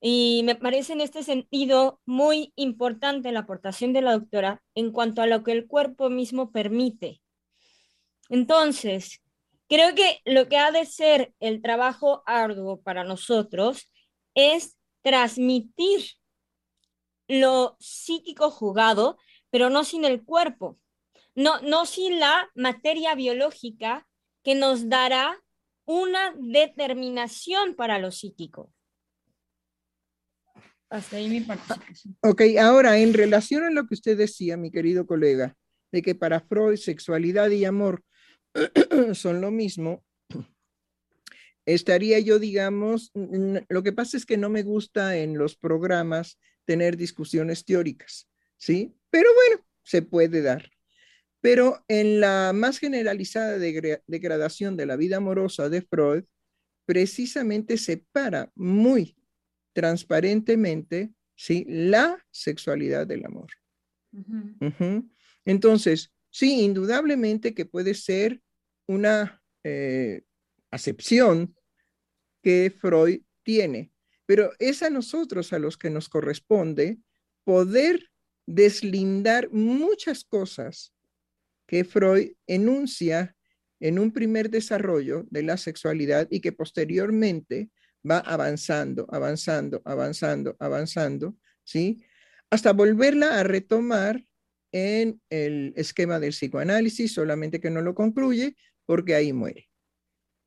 y 0.00 0.42
me 0.44 0.54
parece 0.54 0.92
en 0.92 1.00
este 1.00 1.22
sentido 1.22 2.00
muy 2.06 2.52
importante 2.56 3.32
la 3.32 3.40
aportación 3.40 3.92
de 3.92 4.02
la 4.02 4.12
doctora 4.12 4.62
en 4.74 4.92
cuanto 4.92 5.22
a 5.22 5.26
lo 5.26 5.42
que 5.42 5.52
el 5.52 5.66
cuerpo 5.66 6.08
mismo 6.08 6.52
permite. 6.52 7.20
Entonces, 8.28 9.22
creo 9.68 9.94
que 9.94 10.20
lo 10.24 10.48
que 10.48 10.58
ha 10.58 10.70
de 10.70 10.87
ser 10.87 11.34
el 11.40 11.62
trabajo 11.62 12.22
arduo 12.26 12.80
para 12.80 13.02
nosotros 13.02 13.90
es 14.34 14.76
transmitir 15.02 16.04
lo 17.26 17.76
psíquico 17.80 18.50
jugado, 18.50 19.18
pero 19.50 19.68
no 19.68 19.84
sin 19.84 20.04
el 20.04 20.24
cuerpo, 20.24 20.78
no, 21.34 21.61
no 21.61 21.87
sin 21.87 22.20
la 22.20 22.50
materia 22.54 23.14
biológica 23.14 24.06
que 24.44 24.54
nos 24.54 24.88
dará 24.88 25.42
una 25.84 26.34
determinación 26.38 27.74
para 27.74 27.98
lo 27.98 28.11
psíquico. 28.11 28.72
Hasta 30.90 31.16
ahí 31.16 31.29
mi 31.29 31.40
participación. 31.40 32.16
Ok, 32.20 32.42
ahora 32.61 32.98
en 32.98 33.12
relación 33.12 33.64
a 33.64 33.70
lo 33.70 33.87
que 33.87 33.94
usted 33.94 34.16
decía, 34.16 34.57
mi 34.57 34.70
querido 34.70 35.07
colega, 35.07 35.57
de 35.92 36.03
que 36.03 36.14
para 36.14 36.40
Freud 36.40 36.77
sexualidad 36.77 37.51
y 37.51 37.64
amor 37.64 38.03
son 39.12 39.40
lo 39.40 39.51
mismo, 39.51 40.05
estaría 41.66 42.18
yo, 42.20 42.38
digamos, 42.38 43.12
lo 43.68 43.83
que 43.83 43.92
pasa 43.92 44.16
es 44.16 44.24
que 44.24 44.38
no 44.38 44.48
me 44.48 44.62
gusta 44.62 45.16
en 45.18 45.37
los 45.37 45.57
programas 45.57 46.38
tener 46.64 46.96
discusiones 46.96 47.64
teóricas, 47.64 48.29
¿sí? 48.57 48.94
Pero 49.11 49.29
bueno, 49.35 49.66
se 49.83 50.03
puede 50.03 50.42
dar. 50.42 50.70
Pero 51.40 51.85
en 51.88 52.20
la 52.20 52.53
más 52.55 52.79
generalizada 52.79 53.59
degradación 53.59 54.77
de 54.77 54.87
la 54.87 54.96
vida 54.96 55.18
amorosa 55.18 55.68
de 55.68 55.83
Freud, 55.83 56.24
precisamente 56.85 57.77
separa 57.77 58.51
muy 58.55 59.16
transparentemente, 59.78 61.12
¿sí? 61.36 61.64
La 61.68 62.26
sexualidad 62.32 63.06
del 63.06 63.24
amor. 63.24 63.46
Entonces, 65.44 66.12
sí, 66.30 66.62
indudablemente 66.62 67.54
que 67.54 67.64
puede 67.64 67.94
ser 67.94 68.42
una 68.88 69.40
eh, 69.62 70.22
acepción 70.72 71.54
que 72.42 72.74
Freud 72.76 73.20
tiene. 73.44 73.92
Pero 74.26 74.50
es 74.58 74.82
a 74.82 74.90
nosotros 74.90 75.52
a 75.52 75.60
los 75.60 75.78
que 75.78 75.90
nos 75.90 76.08
corresponde 76.08 76.98
poder 77.44 78.10
deslindar 78.44 79.48
muchas 79.52 80.24
cosas 80.24 80.92
que 81.68 81.84
Freud 81.84 82.32
enuncia 82.48 83.36
en 83.78 84.00
un 84.00 84.10
primer 84.10 84.50
desarrollo 84.50 85.24
de 85.30 85.44
la 85.44 85.56
sexualidad 85.56 86.26
y 86.32 86.40
que 86.40 86.50
posteriormente 86.50 87.70
va 88.08 88.18
avanzando, 88.18 89.06
avanzando, 89.11 89.82
avanzando, 89.84 90.56
avanzando, 90.58 91.37
¿sí? 91.64 92.04
Hasta 92.50 92.72
volverla 92.72 93.38
a 93.38 93.42
retomar 93.42 94.24
en 94.72 95.20
el 95.30 95.72
esquema 95.76 96.18
del 96.20 96.30
psicoanálisis, 96.30 97.12
solamente 97.12 97.61
que 97.61 97.70
no 97.70 97.82
lo 97.82 97.94
concluye 97.94 98.56
porque 98.87 99.14
ahí 99.14 99.32
muere. 99.32 99.68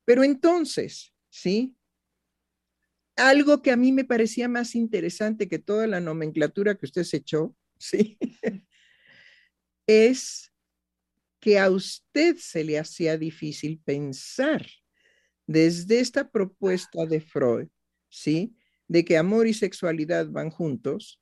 Pero 0.04 0.24
entonces, 0.24 1.14
¿sí? 1.30 1.76
algo 3.16 3.62
que 3.62 3.70
a 3.70 3.76
mí 3.76 3.92
me 3.92 4.04
parecía 4.04 4.48
más 4.48 4.74
interesante 4.74 5.48
que 5.48 5.58
toda 5.58 5.86
la 5.86 6.00
nomenclatura 6.00 6.76
que 6.76 6.86
usted 6.86 7.04
se 7.04 7.18
echó, 7.18 7.56
¿sí? 7.78 8.18
es 9.86 10.52
que 11.40 11.58
a 11.58 11.70
usted 11.70 12.36
se 12.38 12.64
le 12.64 12.78
hacía 12.78 13.18
difícil 13.18 13.80
pensar 13.84 14.64
desde 15.46 16.00
esta 16.00 16.30
propuesta 16.30 17.06
de 17.06 17.20
Freud, 17.20 17.68
¿sí? 18.08 18.54
De 18.88 19.04
que 19.04 19.16
amor 19.16 19.46
y 19.46 19.54
sexualidad 19.54 20.28
van 20.28 20.50
juntos, 20.50 21.20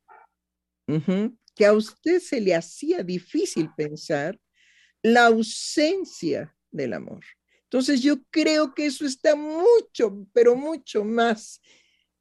que 1.55 1.65
a 1.65 1.73
usted 1.73 2.19
se 2.19 2.41
le 2.41 2.53
hacía 2.53 3.03
difícil 3.03 3.69
pensar 3.77 4.39
la 5.01 5.27
ausencia 5.27 6.55
del 6.69 6.93
amor. 6.93 7.23
Entonces 7.63 8.01
yo 8.01 8.21
creo 8.29 8.73
que 8.73 8.85
eso 8.85 9.05
está 9.05 9.35
mucho, 9.35 10.27
pero 10.33 10.55
mucho 10.55 11.05
más 11.05 11.61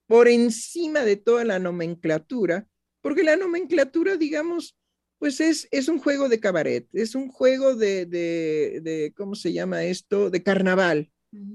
por 0.06 0.28
encima 0.28 1.04
de 1.04 1.16
toda 1.16 1.44
la 1.44 1.58
nomenclatura, 1.58 2.68
porque 3.00 3.22
la 3.22 3.36
nomenclatura, 3.36 4.16
digamos, 4.16 4.76
pues 5.18 5.40
es, 5.40 5.68
es 5.70 5.88
un 5.88 5.98
juego 5.98 6.28
de 6.28 6.40
cabaret, 6.40 6.88
es 6.92 7.14
un 7.14 7.28
juego 7.28 7.74
de, 7.74 8.06
de, 8.06 9.12
¿cómo 9.16 9.34
se 9.34 9.52
llama 9.52 9.84
esto? 9.84 10.30
De 10.30 10.42
carnaval, 10.42 11.10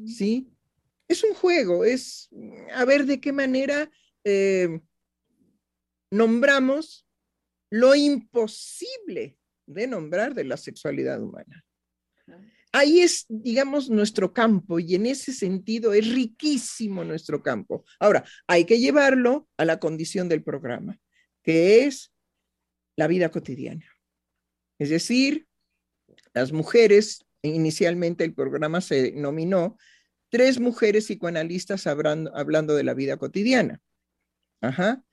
¿sí? 0.05 0.49
Es 1.07 1.23
un 1.23 1.33
juego, 1.33 1.85
es 1.85 2.29
a 2.73 2.85
ver 2.85 3.05
de 3.05 3.19
qué 3.19 3.31
manera 3.31 3.89
eh, 4.23 4.79
nombramos 6.11 7.07
lo 7.69 7.95
imposible 7.95 9.37
de 9.67 9.87
nombrar 9.87 10.33
de 10.33 10.43
la 10.43 10.57
sexualidad 10.57 11.21
humana 11.21 11.65
ahí 12.75 12.99
es, 12.99 13.25
digamos, 13.29 13.89
nuestro 13.89 14.33
campo 14.33 14.79
y 14.79 14.95
en 14.95 15.05
ese 15.05 15.31
sentido 15.31 15.93
es 15.93 16.13
riquísimo 16.13 17.05
nuestro 17.05 17.41
campo. 17.41 17.85
Ahora, 17.99 18.25
hay 18.47 18.65
que 18.65 18.79
llevarlo 18.79 19.47
a 19.55 19.63
la 19.63 19.79
condición 19.79 20.27
del 20.27 20.43
programa, 20.43 20.99
que 21.41 21.85
es 21.85 22.11
la 22.97 23.07
vida 23.07 23.31
cotidiana. 23.31 23.85
Es 24.77 24.89
decir, 24.89 25.47
las 26.33 26.51
mujeres, 26.51 27.24
inicialmente 27.45 28.23
el 28.23 28.33
programa 28.33 28.81
se 28.81 29.11
nominó 29.11 29.77
tres 30.29 30.59
mujeres 30.59 31.05
psicoanalistas 31.05 31.87
hablando, 31.87 32.35
hablando 32.35 32.75
de 32.75 32.83
la 32.83 32.93
vida 32.93 33.17
cotidiana. 33.17 33.81
Ajá. 34.61 35.03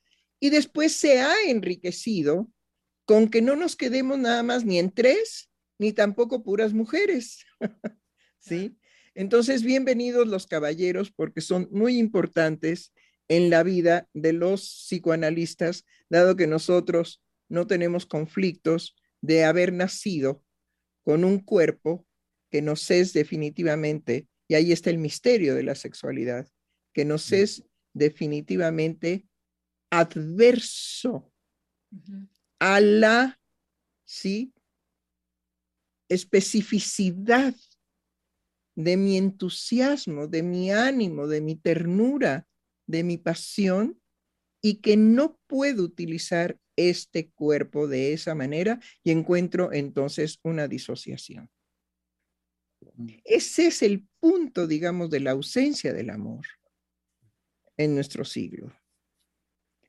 Y 0.40 0.50
después 0.50 0.96
se 0.96 1.20
ha 1.20 1.34
enriquecido 1.46 2.50
con 3.04 3.28
que 3.28 3.42
no 3.42 3.56
nos 3.56 3.76
quedemos 3.76 4.18
nada 4.18 4.42
más 4.42 4.64
ni 4.64 4.78
en 4.78 4.90
tres, 4.90 5.50
ni 5.78 5.92
tampoco 5.92 6.42
puras 6.42 6.72
mujeres. 6.72 7.44
¿Sí? 8.38 8.76
Entonces, 9.14 9.62
bienvenidos 9.62 10.26
los 10.26 10.46
caballeros 10.46 11.10
porque 11.10 11.40
son 11.40 11.68
muy 11.70 11.98
importantes 11.98 12.92
en 13.28 13.50
la 13.50 13.62
vida 13.62 14.08
de 14.14 14.32
los 14.32 14.86
psicoanalistas, 14.86 15.84
dado 16.08 16.36
que 16.36 16.46
nosotros 16.46 17.22
no 17.48 17.66
tenemos 17.66 18.06
conflictos 18.06 18.96
de 19.20 19.44
haber 19.44 19.72
nacido 19.72 20.42
con 21.04 21.24
un 21.24 21.38
cuerpo 21.38 22.06
que 22.52 22.60
nos 22.60 22.90
es 22.90 23.14
definitivamente, 23.14 24.28
y 24.46 24.54
ahí 24.54 24.72
está 24.72 24.90
el 24.90 24.98
misterio 24.98 25.54
de 25.54 25.62
la 25.62 25.74
sexualidad, 25.74 26.46
que 26.92 27.06
nos 27.06 27.32
es 27.32 27.64
definitivamente 27.94 29.26
adverso 29.90 31.32
a 32.60 32.80
la 32.80 33.40
¿sí? 34.04 34.52
especificidad 36.10 37.54
de 38.76 38.96
mi 38.98 39.16
entusiasmo, 39.16 40.26
de 40.26 40.42
mi 40.42 40.70
ánimo, 40.70 41.28
de 41.28 41.40
mi 41.40 41.56
ternura, 41.56 42.46
de 42.86 43.02
mi 43.02 43.16
pasión, 43.16 43.98
y 44.62 44.76
que 44.76 44.98
no 44.98 45.38
puedo 45.46 45.82
utilizar 45.82 46.58
este 46.76 47.30
cuerpo 47.30 47.88
de 47.88 48.12
esa 48.12 48.34
manera 48.34 48.78
y 49.02 49.10
encuentro 49.10 49.72
entonces 49.72 50.38
una 50.42 50.68
disociación. 50.68 51.50
Ese 53.24 53.66
es 53.66 53.82
el 53.82 54.06
punto, 54.20 54.66
digamos, 54.66 55.10
de 55.10 55.20
la 55.20 55.32
ausencia 55.32 55.92
del 55.92 56.10
amor 56.10 56.46
en 57.76 57.94
nuestro 57.94 58.24
siglo. 58.24 58.72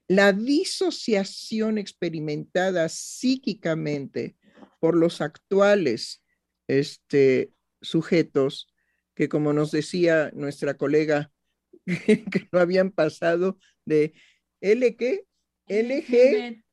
La 0.07 0.33
disociación 0.33 1.77
experimentada 1.77 2.89
psíquicamente 2.89 4.35
por 4.79 4.95
los 4.95 5.21
actuales 5.21 6.23
este, 6.67 7.51
sujetos 7.81 8.73
que, 9.15 9.29
como 9.29 9.53
nos 9.53 9.71
decía 9.71 10.31
nuestra 10.33 10.75
colega, 10.75 11.31
que 11.85 12.49
no 12.51 12.59
habían 12.59 12.91
pasado 12.91 13.57
de 13.85 14.13
L 14.61 14.95
que 14.95 15.25
LG 15.67 16.63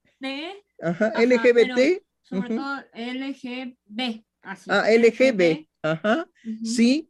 Ajá, 0.82 1.12
LGBT. 1.20 2.02
Sobre 2.22 2.48
todo 2.48 2.84
LGB. 2.94 4.24
Ah, 4.42 4.90
LGB. 4.90 5.68
Ajá. 5.82 6.28
Sí. 6.64 7.08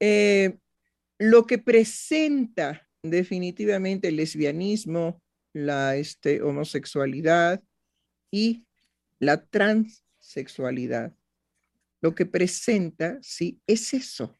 Eh, 0.00 0.58
lo 1.18 1.46
que 1.46 1.58
presenta 1.58 2.86
definitivamente 3.02 4.08
el 4.08 4.16
lesbianismo, 4.16 5.22
la 5.52 5.96
este, 5.96 6.42
homosexualidad 6.42 7.62
y 8.30 8.66
la 9.18 9.44
transexualidad, 9.46 11.16
lo 12.00 12.14
que 12.14 12.26
presenta, 12.26 13.18
sí, 13.22 13.60
es 13.66 13.94
eso. 13.94 14.36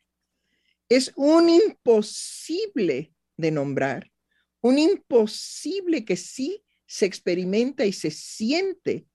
Es 0.89 1.13
un 1.17 1.49
imposible 1.49 3.15
de 3.37 3.51
nombrar, 3.51 4.13
un 4.61 4.79
imposible 4.79 6.05
que 6.05 6.17
sí 6.17 6.63
se 6.87 7.07
experimenta 7.07 7.85
y 7.87 7.93
se 7.93 8.11
siente. 8.11 9.07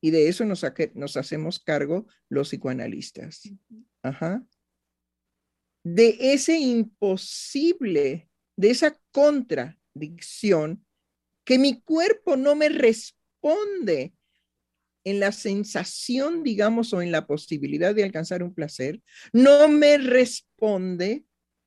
Y 0.00 0.10
de 0.10 0.28
eso 0.28 0.44
nos, 0.44 0.64
nos 0.94 1.16
hacemos 1.16 1.58
cargo 1.58 2.06
los 2.28 2.50
psicoanalistas. 2.50 3.42
Ajá. 4.02 4.46
De 5.84 6.16
ese 6.20 6.58
imposible, 6.58 8.28
de 8.56 8.70
esa 8.70 8.98
contradicción 9.10 10.84
que 11.44 11.58
mi 11.58 11.80
cuerpo 11.80 12.36
no 12.36 12.54
me 12.56 12.68
responde 12.68 14.14
en 15.04 15.20
la 15.20 15.30
sensación, 15.30 16.42
digamos, 16.42 16.92
o 16.92 17.00
en 17.00 17.12
la 17.12 17.26
posibilidad 17.26 17.94
de 17.94 18.02
alcanzar 18.02 18.42
un 18.42 18.52
placer, 18.52 19.00
no 19.32 19.68
me 19.68 19.98
responde, 19.98 21.24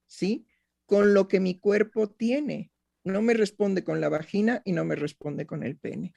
¿sí? 0.08 0.46
Con 0.86 1.14
lo 1.14 1.30
que 1.30 1.40
mi 1.40 1.58
cuerpo 1.58 2.10
tiene 2.10 2.72
no 3.04 3.22
me 3.22 3.34
responde 3.34 3.84
con 3.84 4.02
la 4.02 4.10
vagina 4.10 4.62
y 4.66 4.72
no 4.72 4.86
me 4.86 4.96
responde 4.96 5.46
con 5.46 5.64
el 5.64 5.78
pene. 5.78 6.14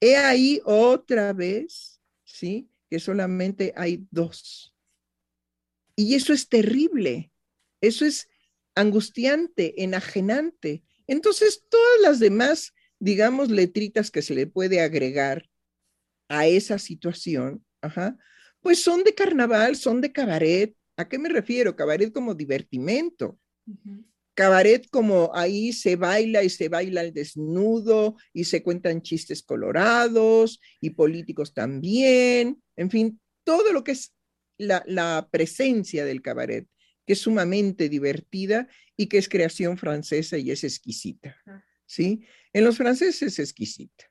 He 0.00 0.16
ahí 0.16 0.60
otra 0.64 1.32
vez, 1.32 2.00
¿sí? 2.24 2.70
Que 2.88 2.98
solamente 3.00 3.72
hay 3.76 4.06
dos. 4.10 4.74
Y 5.96 6.14
eso 6.14 6.32
es 6.32 6.48
terrible, 6.48 7.32
eso 7.80 8.04
es 8.04 8.28
angustiante, 8.74 9.82
enajenante. 9.82 10.84
Entonces, 11.06 11.64
todas 11.68 12.00
las 12.00 12.20
demás, 12.20 12.74
digamos, 13.00 13.50
letritas 13.50 14.10
que 14.10 14.22
se 14.22 14.34
le 14.34 14.46
puede 14.46 14.80
agregar 14.80 15.48
a 16.28 16.46
esa 16.46 16.78
situación, 16.78 17.64
ajá, 17.80 18.16
pues 18.60 18.82
son 18.82 19.02
de 19.02 19.14
carnaval, 19.14 19.76
son 19.76 20.00
de 20.00 20.12
cabaret. 20.12 20.76
¿A 20.96 21.08
qué 21.08 21.18
me 21.18 21.28
refiero? 21.28 21.74
Cabaret 21.74 22.12
como 22.12 22.34
divertimento 22.34 23.38
cabaret 24.38 24.88
como 24.90 25.32
ahí 25.34 25.72
se 25.72 25.96
baila 25.96 26.44
y 26.44 26.48
se 26.48 26.68
baila 26.68 27.00
al 27.00 27.12
desnudo 27.12 28.14
y 28.32 28.44
se 28.44 28.62
cuentan 28.62 29.02
chistes 29.02 29.42
colorados 29.42 30.60
y 30.80 30.90
políticos 30.90 31.52
también, 31.52 32.62
en 32.76 32.88
fin, 32.88 33.20
todo 33.42 33.72
lo 33.72 33.82
que 33.82 33.90
es 33.90 34.14
la, 34.56 35.28
presencia 35.32 36.04
del 36.04 36.22
cabaret, 36.22 36.68
que 37.04 37.14
es 37.14 37.18
sumamente 37.18 37.88
divertida 37.88 38.68
y 38.96 39.08
que 39.08 39.18
es 39.18 39.28
creación 39.28 39.76
francesa 39.76 40.38
y 40.38 40.52
es 40.52 40.62
exquisita, 40.62 41.36
¿sí? 41.84 42.24
En 42.52 42.62
los 42.62 42.76
franceses 42.76 43.22
es 43.22 43.38
exquisita. 43.40 44.04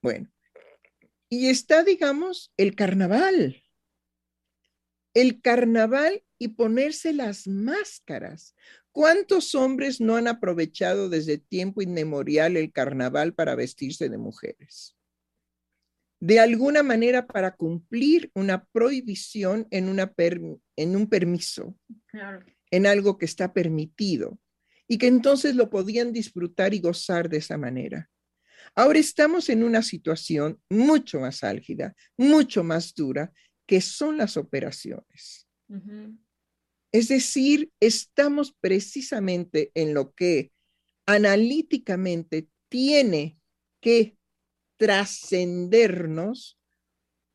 Bueno, 0.00 0.28
y 1.28 1.50
está, 1.50 1.84
digamos, 1.84 2.52
el 2.56 2.74
carnaval. 2.74 3.62
El 5.14 5.40
carnaval 5.40 6.24
y 6.42 6.48
ponerse 6.48 7.12
las 7.12 7.46
máscaras. 7.46 8.56
¿Cuántos 8.90 9.54
hombres 9.54 10.00
no 10.00 10.16
han 10.16 10.26
aprovechado 10.26 11.08
desde 11.08 11.38
tiempo 11.38 11.82
inmemorial 11.82 12.56
el 12.56 12.72
carnaval 12.72 13.32
para 13.32 13.54
vestirse 13.54 14.08
de 14.08 14.18
mujeres? 14.18 14.96
De 16.18 16.40
alguna 16.40 16.82
manera 16.82 17.28
para 17.28 17.54
cumplir 17.54 18.30
una 18.34 18.64
prohibición 18.64 19.68
en, 19.70 19.88
una 19.88 20.12
en 20.18 20.96
un 20.96 21.06
permiso, 21.08 21.78
en 22.70 22.86
algo 22.86 23.18
que 23.18 23.26
está 23.26 23.52
permitido 23.52 24.40
y 24.88 24.98
que 24.98 25.06
entonces 25.06 25.54
lo 25.54 25.70
podían 25.70 26.12
disfrutar 26.12 26.74
y 26.74 26.80
gozar 26.80 27.28
de 27.28 27.36
esa 27.38 27.56
manera. 27.56 28.10
Ahora 28.74 28.98
estamos 28.98 29.48
en 29.48 29.62
una 29.62 29.82
situación 29.82 30.60
mucho 30.68 31.20
más 31.20 31.44
álgida, 31.44 31.94
mucho 32.16 32.64
más 32.64 32.94
dura, 32.94 33.32
que 33.64 33.80
son 33.80 34.18
las 34.18 34.36
operaciones. 34.36 35.48
Es 36.92 37.08
decir, 37.08 37.70
estamos 37.80 38.54
precisamente 38.60 39.70
en 39.74 39.94
lo 39.94 40.12
que 40.12 40.52
analíticamente 41.06 42.48
tiene 42.68 43.38
que 43.80 44.16
trascendernos 44.76 46.58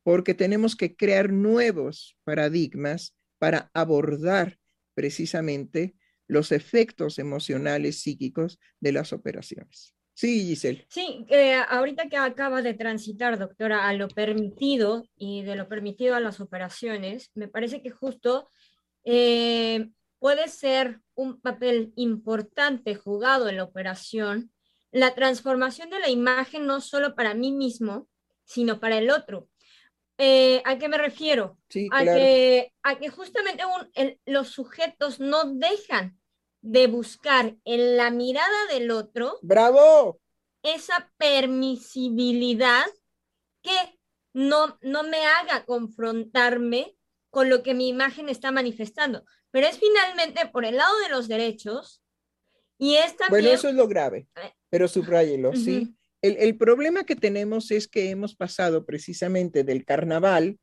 porque 0.03 0.33
tenemos 0.33 0.75
que 0.75 0.95
crear 0.95 1.31
nuevos 1.31 2.17
paradigmas 2.23 3.15
para 3.39 3.69
abordar 3.73 4.57
precisamente 4.93 5.95
los 6.27 6.51
efectos 6.51 7.19
emocionales 7.19 8.01
psíquicos 8.01 8.59
de 8.79 8.91
las 8.91 9.11
operaciones. 9.11 9.93
Sí, 10.13 10.45
Giselle. 10.45 10.85
Sí, 10.89 11.25
eh, 11.29 11.61
ahorita 11.69 12.09
que 12.09 12.17
acaba 12.17 12.61
de 12.61 12.73
transitar, 12.73 13.37
doctora, 13.37 13.87
a 13.87 13.93
lo 13.93 14.07
permitido 14.07 15.03
y 15.15 15.43
de 15.43 15.55
lo 15.55 15.69
permitido 15.69 16.15
a 16.15 16.19
las 16.19 16.39
operaciones, 16.39 17.29
me 17.35 17.47
parece 17.47 17.83
que 17.83 17.91
justo 17.91 18.49
eh, 19.09 19.89
puede 20.19 20.49
ser 20.49 20.99
un 21.15 21.39
papel 21.39 21.93
importante 21.95 22.95
jugado 22.95 23.47
en 23.47 23.55
la 23.55 23.63
operación 23.63 24.51
la 24.91 25.15
transformación 25.15 25.89
de 25.89 25.99
la 25.99 26.09
imagen 26.09 26.65
no 26.65 26.81
solo 26.81 27.15
para 27.15 27.33
mí 27.33 27.51
mismo, 27.51 28.07
sino 28.43 28.79
para 28.79 28.97
el 28.97 29.09
otro. 29.09 29.49
Eh, 30.17 30.61
¿A 30.65 30.77
qué 30.77 30.89
me 30.89 30.97
refiero? 30.97 31.57
a, 31.91 32.03
que, 32.03 32.73
a 32.83 32.97
que 32.97 33.09
justamente 33.09 33.63
los 34.25 34.49
sujetos 34.49 35.19
no 35.19 35.53
dejan 35.53 36.19
de 36.61 36.87
buscar 36.87 37.55
en 37.65 37.97
la 37.97 38.09
mirada 38.09 38.65
del 38.71 38.91
otro. 38.91 39.37
¡Bravo! 39.41 40.19
Esa 40.63 41.11
permisibilidad 41.17 42.85
que 43.61 43.99
no, 44.33 44.77
no 44.81 45.03
me 45.03 45.25
haga 45.25 45.65
confrontarme 45.65 46.96
con 47.37 47.51
lo 47.51 47.61
que 47.61 47.75
mi 47.75 47.87
imagen 47.87 48.29
está 48.29 48.51
manifestando. 48.51 49.23
Pero 49.51 49.67
es 49.67 49.77
finalmente 49.77 50.47
por 50.51 50.65
el 50.65 50.77
lado 50.77 50.97
de 51.03 51.09
los 51.09 51.27
derechos 51.27 52.01
y 52.79 52.95
es 52.95 53.15
también... 53.15 53.29
Bueno, 53.29 53.49
eso 53.49 53.69
es 53.69 53.75
lo 53.75 53.87
grave, 53.87 54.25
eh, 54.37 54.53
pero 54.71 54.87
subrayelo, 54.87 55.53
¿sí? 55.53 55.95
el, 56.23 56.57
problema 56.57 57.03
que 57.03 57.15
tenemos 57.15 57.69
es 57.69 57.87
que 57.87 58.09
hemos 58.09 58.35
pasado 58.35 58.87
precisamente 58.87 59.63
del 59.63 59.85
carnaval, 59.85 60.57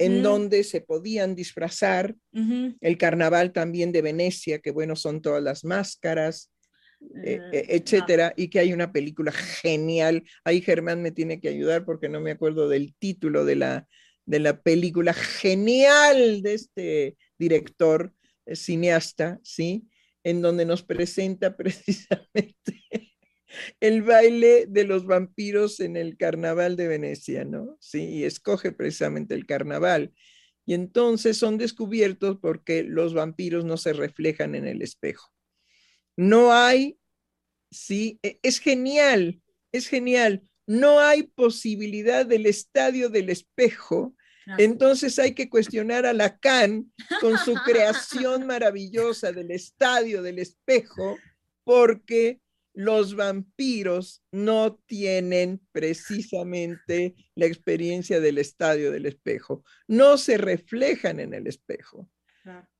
en 0.00 0.24
donde 0.24 0.64
se 0.64 0.80
podían 0.80 1.36
disfrazar, 1.36 2.16
el 2.32 2.98
carnaval 2.98 3.52
también 3.52 3.92
de 3.92 4.02
Venecia, 4.02 4.58
que 4.58 4.72
bueno, 4.72 4.96
son 4.96 5.22
todas 5.22 5.44
las 5.44 5.64
máscaras, 5.64 6.50
eh, 7.22 7.38
eh, 7.52 7.66
etcétera, 7.68 8.34
y 8.36 8.48
que 8.50 8.58
hay 8.58 8.72
una 8.72 8.90
película 8.90 9.30
genial. 9.30 10.24
Ahí 10.42 10.60
Germán 10.60 11.02
me 11.02 11.12
tiene 11.12 11.40
que 11.40 11.50
ayudar 11.50 11.84
porque 11.84 12.08
no 12.08 12.20
me 12.20 12.32
acuerdo 12.32 12.68
del 12.68 12.96
título 12.96 13.44
de 13.44 13.54
la, 13.54 13.86
de 14.30 14.38
la 14.38 14.62
película 14.62 15.12
genial 15.12 16.40
de 16.42 16.54
este 16.54 17.16
director 17.36 18.14
eh, 18.46 18.54
cineasta, 18.54 19.40
¿sí? 19.42 19.88
En 20.22 20.40
donde 20.40 20.64
nos 20.64 20.84
presenta 20.84 21.56
precisamente 21.56 22.54
el 23.80 24.02
baile 24.02 24.66
de 24.68 24.84
los 24.84 25.04
vampiros 25.04 25.80
en 25.80 25.96
el 25.96 26.16
carnaval 26.16 26.76
de 26.76 26.86
Venecia, 26.86 27.44
¿no? 27.44 27.76
Sí, 27.80 28.04
y 28.04 28.24
escoge 28.24 28.70
precisamente 28.70 29.34
el 29.34 29.46
carnaval. 29.46 30.12
Y 30.64 30.74
entonces 30.74 31.36
son 31.36 31.58
descubiertos 31.58 32.38
porque 32.40 32.84
los 32.84 33.14
vampiros 33.14 33.64
no 33.64 33.76
se 33.76 33.92
reflejan 33.92 34.54
en 34.54 34.68
el 34.68 34.80
espejo. 34.80 35.28
No 36.16 36.52
hay, 36.52 37.00
sí, 37.72 38.20
e, 38.22 38.38
es 38.44 38.60
genial, 38.60 39.42
es 39.72 39.88
genial. 39.88 40.48
No 40.68 41.00
hay 41.00 41.24
posibilidad 41.24 42.24
del 42.24 42.46
estadio 42.46 43.08
del 43.08 43.28
espejo. 43.28 44.14
Entonces 44.58 45.18
hay 45.18 45.34
que 45.34 45.48
cuestionar 45.48 46.06
a 46.06 46.12
Lacan 46.12 46.92
con 47.20 47.38
su 47.38 47.54
creación 47.64 48.46
maravillosa 48.46 49.32
del 49.32 49.50
estadio 49.50 50.22
del 50.22 50.38
espejo, 50.38 51.18
porque 51.64 52.40
los 52.72 53.16
vampiros 53.16 54.22
no 54.30 54.76
tienen 54.86 55.60
precisamente 55.72 57.14
la 57.34 57.46
experiencia 57.46 58.20
del 58.20 58.38
estadio 58.38 58.90
del 58.90 59.06
espejo, 59.06 59.64
no 59.86 60.16
se 60.16 60.38
reflejan 60.38 61.20
en 61.20 61.34
el 61.34 61.46
espejo. 61.46 62.08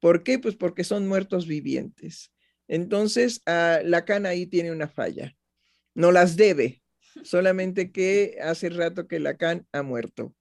¿Por 0.00 0.22
qué? 0.22 0.38
Pues 0.38 0.56
porque 0.56 0.84
son 0.84 1.06
muertos 1.06 1.46
vivientes. 1.46 2.32
Entonces, 2.66 3.42
uh, 3.46 3.84
Lacan 3.86 4.26
ahí 4.26 4.46
tiene 4.46 4.72
una 4.72 4.88
falla. 4.88 5.36
No 5.94 6.12
las 6.12 6.36
debe, 6.36 6.82
solamente 7.24 7.92
que 7.92 8.38
hace 8.42 8.70
rato 8.70 9.06
que 9.06 9.20
Lacan 9.20 9.66
ha 9.72 9.82
muerto. 9.82 10.34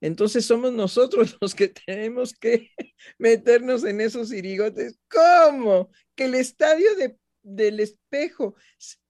Entonces 0.00 0.46
somos 0.46 0.72
nosotros 0.72 1.36
los 1.40 1.54
que 1.54 1.68
tenemos 1.68 2.32
que 2.32 2.70
meternos 3.18 3.84
en 3.84 4.00
esos 4.00 4.32
irigotes. 4.32 4.98
¿Cómo? 5.08 5.90
Que 6.14 6.24
el 6.24 6.34
estadio 6.34 6.94
de 6.96 7.16
del 7.42 7.80
espejo 7.80 8.54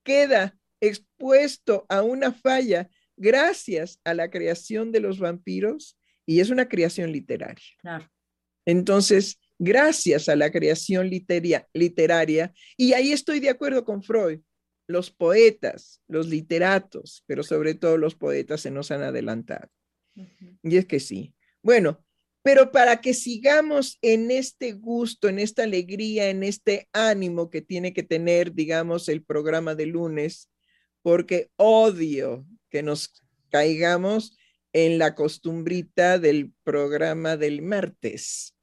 queda 0.02 0.56
expuesto 0.80 1.86
a 1.88 2.02
una 2.02 2.32
falla 2.32 2.88
gracias 3.16 4.00
a 4.04 4.14
la 4.14 4.30
creación 4.30 4.92
de 4.92 5.00
los 5.00 5.18
vampiros 5.18 5.98
y 6.26 6.40
es 6.40 6.50
una 6.50 6.68
creación 6.68 7.12
literaria. 7.12 7.64
Entonces, 8.64 9.38
gracias 9.58 10.28
a 10.28 10.36
la 10.36 10.50
creación 10.50 11.10
literaria, 11.10 12.54
y 12.76 12.92
ahí 12.92 13.12
estoy 13.12 13.40
de 13.40 13.50
acuerdo 13.50 13.84
con 13.84 14.02
Freud, 14.02 14.40
los 14.86 15.10
poetas, 15.10 16.00
los 16.08 16.28
literatos, 16.28 17.24
pero 17.26 17.42
sobre 17.42 17.74
todo 17.74 17.96
los 17.96 18.14
poetas 18.14 18.60
se 18.60 18.70
nos 18.70 18.90
han 18.90 19.02
adelantado. 19.02 19.68
Y 20.62 20.76
es 20.76 20.86
que 20.86 21.00
sí. 21.00 21.34
Bueno, 21.62 22.04
pero 22.42 22.72
para 22.72 23.00
que 23.00 23.12
sigamos 23.12 23.98
en 24.00 24.30
este 24.30 24.72
gusto, 24.72 25.28
en 25.28 25.38
esta 25.38 25.64
alegría, 25.64 26.30
en 26.30 26.42
este 26.42 26.88
ánimo 26.92 27.50
que 27.50 27.60
tiene 27.60 27.92
que 27.92 28.02
tener, 28.02 28.54
digamos, 28.54 29.08
el 29.08 29.22
programa 29.22 29.74
de 29.74 29.86
lunes, 29.86 30.50
porque 31.02 31.50
odio 31.56 32.46
que 32.70 32.82
nos 32.82 33.12
caigamos 33.50 34.38
en 34.72 34.98
la 34.98 35.14
costumbrita 35.14 36.18
del 36.18 36.52
programa 36.62 37.36
del 37.36 37.60
martes. 37.60 38.54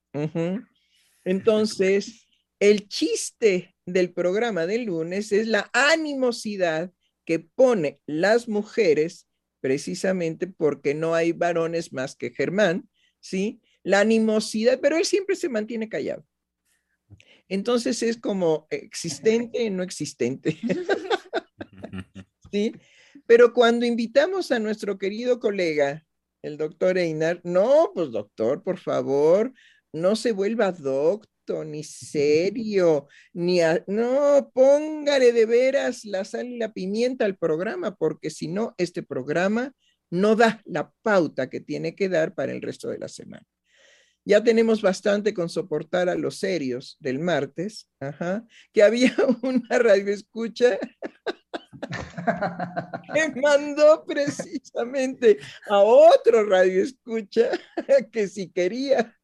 Entonces, 1.24 2.28
el 2.60 2.88
chiste 2.88 3.76
del 3.86 4.12
programa 4.12 4.66
del 4.66 4.86
lunes 4.86 5.32
es 5.32 5.48
la 5.48 5.70
animosidad 5.74 6.92
que 7.26 7.40
pone 7.40 8.00
las 8.08 8.48
mujeres 8.48 9.27
precisamente 9.68 10.48
porque 10.48 10.94
no 10.94 11.14
hay 11.14 11.34
varones 11.34 11.92
más 11.92 12.16
que 12.16 12.32
Germán, 12.32 12.88
¿sí? 13.20 13.60
la 13.84 14.00
animosidad, 14.00 14.80
pero 14.82 14.96
él 14.96 15.04
siempre 15.04 15.36
se 15.36 15.50
mantiene 15.50 15.90
callado. 15.90 16.26
Entonces 17.50 18.02
es 18.02 18.18
como 18.18 18.66
existente, 18.70 19.70
no 19.70 19.84
existente. 19.84 20.58
¿Sí? 22.50 22.74
Pero 23.26 23.52
cuando 23.52 23.86
invitamos 23.86 24.54
a 24.54 24.60
nuestro 24.60 24.98
querido 24.98 25.42
colega, 25.42 26.08
el 26.42 26.56
doctor 26.56 26.98
Einar, 26.98 27.42
no, 27.44 27.92
pues 27.94 28.12
doctor, 28.12 28.64
por 28.64 28.78
favor, 28.78 29.52
no 29.92 30.16
se 30.16 30.32
vuelva 30.32 30.72
ni 31.64 31.84
serio, 31.84 33.08
ni 33.34 33.60
no, 33.88 34.52
póngale 34.54 35.32
de 35.32 35.46
veras 35.46 36.06
la 36.06 36.26
sal 36.26 36.48
y 36.48 36.58
la 36.58 36.74
pimienta 36.74 37.26
al 37.26 37.38
programa, 37.38 37.96
porque 37.96 38.30
si 38.30 38.48
no, 38.48 38.76
este 38.78 39.04
programa 39.04 39.74
no 40.10 40.36
da 40.36 40.62
la 40.66 40.92
pauta 41.02 41.50
que 41.50 41.60
tiene 41.60 41.96
que 41.96 42.10
dar 42.10 42.34
para 42.34 42.52
el 42.52 42.62
resto 42.62 42.90
de 42.90 43.00
la 43.00 43.08
semana. 43.08 43.46
Ya 44.26 44.44
tenemos 44.44 44.82
bastante 44.82 45.34
con 45.34 45.48
soportar 45.48 46.10
a 46.10 46.16
los 46.16 46.40
serios 46.40 46.98
del 47.00 47.20
martes, 47.20 47.90
que 48.74 48.84
había 48.84 49.16
una 49.42 49.80
radio 49.80 50.14
escucha 50.14 50.78
que 53.14 53.32
mandó 53.42 54.04
precisamente 54.06 55.38
a 55.70 55.80
otro 55.80 56.46
radio 56.46 56.84
escucha 56.84 57.52
que 58.12 58.28
si 58.28 58.50
quería 58.50 59.16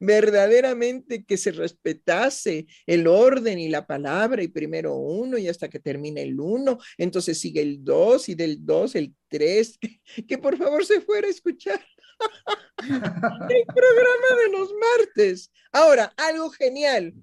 verdaderamente 0.00 1.24
que 1.24 1.36
se 1.36 1.52
respetase 1.52 2.66
el 2.86 3.06
orden 3.06 3.58
y 3.58 3.68
la 3.68 3.86
palabra 3.86 4.42
y 4.42 4.48
primero 4.48 4.94
uno 4.94 5.38
y 5.38 5.48
hasta 5.48 5.68
que 5.68 5.80
termine 5.80 6.22
el 6.22 6.38
uno, 6.40 6.78
entonces 6.98 7.38
sigue 7.38 7.62
el 7.62 7.84
dos 7.84 8.28
y 8.28 8.34
del 8.34 8.64
dos 8.64 8.94
el 8.94 9.14
tres, 9.28 9.78
que 10.28 10.38
por 10.38 10.56
favor 10.56 10.84
se 10.84 11.00
fuera 11.00 11.26
a 11.26 11.30
escuchar 11.30 11.84
el 12.82 13.66
programa 13.66 14.42
de 14.44 14.52
los 14.52 14.70
martes. 14.74 15.50
Ahora, 15.72 16.12
algo 16.16 16.50
genial. 16.50 17.14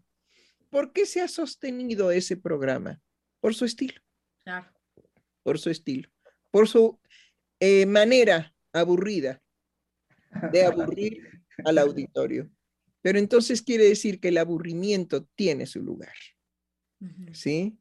¿Por 0.69 0.91
qué 0.91 1.05
se 1.05 1.21
ha 1.21 1.27
sostenido 1.27 2.11
ese 2.11 2.35
programa? 2.35 2.99
Por 3.39 3.53
su 3.53 3.65
estilo. 3.65 4.01
Por 5.43 5.59
su 5.59 5.69
estilo. 5.69 6.09
Por 6.49 6.67
su 6.67 6.99
eh, 7.59 7.85
manera 7.85 8.53
aburrida 8.71 9.41
de 10.51 10.65
aburrir 10.65 11.32
al 11.65 11.77
auditorio. 11.77 12.49
Pero 13.01 13.19
entonces 13.19 13.61
quiere 13.61 13.85
decir 13.85 14.19
que 14.19 14.29
el 14.29 14.37
aburrimiento 14.37 15.25
tiene 15.35 15.65
su 15.65 15.81
lugar. 15.81 16.13
¿Sí? 17.33 17.77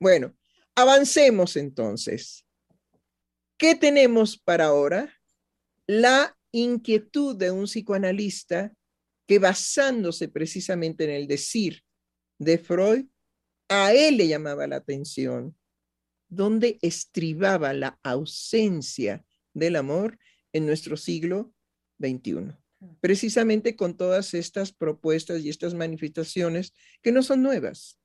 Bueno, 0.00 0.36
avancemos 0.74 1.56
entonces. 1.56 2.46
¿Qué 3.58 3.74
tenemos 3.74 4.38
para 4.38 4.66
ahora? 4.66 5.12
La 5.86 6.36
inquietud 6.52 7.36
de 7.36 7.50
un 7.50 7.64
psicoanalista 7.64 8.72
que 9.26 9.38
basándose 9.38 10.28
precisamente 10.28 11.04
en 11.04 11.10
el 11.10 11.26
decir 11.26 11.82
de 12.38 12.58
Freud, 12.58 13.06
a 13.68 13.92
él 13.92 14.16
le 14.16 14.28
llamaba 14.28 14.66
la 14.66 14.76
atención, 14.76 15.56
donde 16.28 16.78
estribaba 16.82 17.72
la 17.72 17.98
ausencia 18.02 19.24
del 19.54 19.76
amor 19.76 20.18
en 20.52 20.66
nuestro 20.66 20.96
siglo 20.96 21.52
XXI. 22.00 22.61
Precisamente 23.00 23.76
con 23.76 23.96
todas 23.96 24.34
estas 24.34 24.72
propuestas 24.72 25.42
y 25.42 25.48
estas 25.48 25.74
manifestaciones 25.74 26.74
que 27.02 27.12
no 27.12 27.22
son 27.22 27.42
nuevas. 27.42 28.00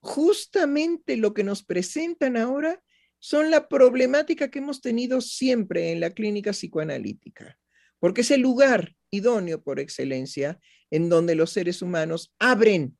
Justamente 0.00 1.16
lo 1.16 1.34
que 1.34 1.44
nos 1.44 1.64
presentan 1.64 2.36
ahora 2.36 2.82
son 3.18 3.50
la 3.50 3.68
problemática 3.68 4.50
que 4.50 4.58
hemos 4.58 4.80
tenido 4.80 5.20
siempre 5.20 5.92
en 5.92 6.00
la 6.00 6.10
clínica 6.10 6.52
psicoanalítica, 6.52 7.58
porque 7.98 8.20
es 8.20 8.30
el 8.30 8.42
lugar 8.42 8.94
idóneo 9.10 9.62
por 9.62 9.80
excelencia 9.80 10.60
en 10.90 11.08
donde 11.08 11.34
los 11.34 11.50
seres 11.50 11.80
humanos 11.80 12.34
abren 12.38 12.98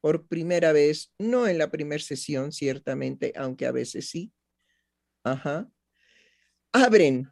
por 0.00 0.28
primera 0.28 0.72
vez, 0.72 1.12
no 1.18 1.48
en 1.48 1.58
la 1.58 1.70
primera 1.70 2.02
sesión, 2.02 2.52
ciertamente, 2.52 3.32
aunque 3.34 3.66
a 3.66 3.72
veces 3.72 4.10
sí, 4.10 4.30
ajá, 5.24 5.68
abren 6.70 7.28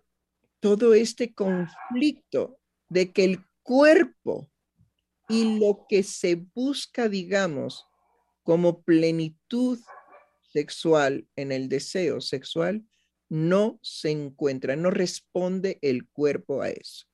todo 0.60 0.94
este 0.94 1.34
conflicto 1.34 2.58
de 2.94 3.12
que 3.12 3.24
el 3.24 3.44
cuerpo 3.64 4.48
y 5.28 5.59
lo 5.59 5.85
que 5.88 6.04
se 6.04 6.37
busca, 6.37 7.09
digamos, 7.09 7.87
como 8.44 8.85
plenitud 8.85 9.80
sexual, 10.52 11.26
en 11.35 11.50
el 11.50 11.68
deseo 11.68 12.20
sexual, 12.20 12.87
no 13.28 13.80
se 13.83 14.11
encuentra, 14.11 14.76
no 14.76 14.92
responde 14.92 15.80
el 15.83 16.07
cuerpo 16.07 16.62
a 16.62 16.70
eso. 16.70 17.07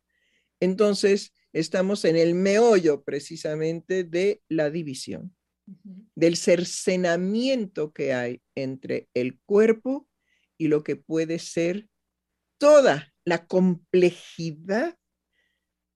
Entonces, 0.61 1.33
estamos 1.55 2.05
en 2.05 2.17
el 2.17 2.35
meollo 2.35 3.03
precisamente 3.03 4.05
de 4.05 4.43
la 4.49 4.69
división, 4.69 5.35
del 6.15 6.37
cercenamiento 6.37 7.95
que 7.95 8.13
hay 8.13 8.43
entre 8.55 9.09
el 9.15 9.39
cuerpo 9.47 10.07
y 10.59 10.69
lo 10.69 10.83
que 10.85 10.97
puede 10.97 11.39
ser 11.39 11.89
toda 12.59 13.15
la 13.25 13.47
complejidad 13.47 15.00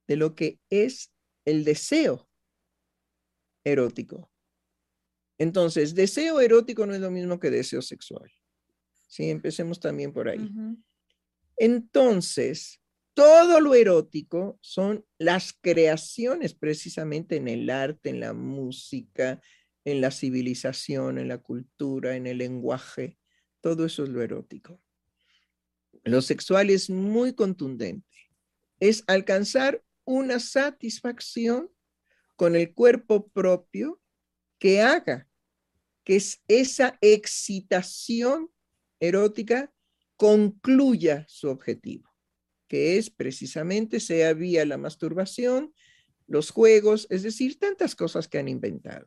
de 0.07 0.17
lo 0.17 0.35
que 0.35 0.61
es 0.71 1.13
el 1.45 1.65
deseo 1.65 2.29
erótico. 3.65 4.31
Entonces, 5.39 5.95
deseo 5.95 6.41
erótico 6.41 6.87
no 6.87 6.95
es 6.95 7.01
lo 7.01 7.11
mismo 7.11 7.41
que 7.41 7.51
deseo 7.51 7.83
sexual. 7.83 8.31
Sí, 9.09 9.31
empecemos 9.31 9.81
también 9.81 10.13
por 10.13 10.29
ahí. 10.29 10.51
Entonces, 11.57 12.81
todo 13.15 13.61
lo 13.61 13.75
erótico 13.75 14.59
son 14.61 15.05
las 15.19 15.53
creaciones 15.53 16.55
precisamente 16.55 17.37
en 17.37 17.49
el 17.49 17.71
arte, 17.71 18.11
en 18.11 18.21
la 18.21 18.33
música, 18.33 19.41
en 19.85 20.01
la 20.01 20.11
civilización, 20.11 21.19
en 21.19 21.29
la 21.29 21.39
cultura, 21.39 22.17
en 22.17 22.27
el 22.27 22.39
lenguaje. 22.39 23.19
Todo 23.61 23.87
eso 23.87 24.05
es 24.05 24.11
lo 24.11 24.23
erótico. 24.23 24.81
Lo 26.03 26.23
sexual 26.23 26.71
es 26.71 26.91
muy 26.91 27.35
contundente. 27.35 28.17
Es 28.81 29.05
alcanzar 29.07 29.83
una 30.05 30.41
satisfacción 30.41 31.71
con 32.37 32.57
el 32.57 32.75
cuerpo 32.75 33.29
propio 33.29 34.01
que 34.59 34.81
haga 34.81 35.29
que 36.05 36.21
esa 36.49 36.99
excitación 37.01 38.51
erótica 39.01 39.73
concluya 40.17 41.25
su 41.29 41.49
objetivo, 41.49 42.15
que 42.69 42.99
es 42.99 43.11
precisamente 43.11 44.01
sea 44.01 44.33
vía 44.33 44.65
la 44.65 44.77
masturbación, 44.77 45.75
los 46.27 46.51
juegos, 46.51 47.07
es 47.11 47.23
decir, 47.23 47.59
tantas 47.59 47.95
cosas 47.95 48.29
que 48.29 48.39
han 48.39 48.49
inventado. 48.49 49.07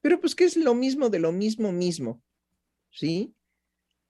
Pero 0.00 0.20
pues 0.20 0.34
que 0.34 0.44
es 0.44 0.56
lo 0.56 0.74
mismo 0.74 1.10
de 1.10 1.18
lo 1.18 1.32
mismo 1.32 1.72
mismo, 1.72 2.22
¿sí? 2.90 3.34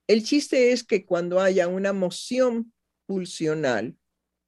El 0.07 0.25
chiste 0.25 0.73
es 0.73 0.83
que 0.85 1.05
cuando 1.05 1.41
haya 1.41 1.69
una 1.69 1.93
moción 1.93 2.73
pulsional 3.07 3.97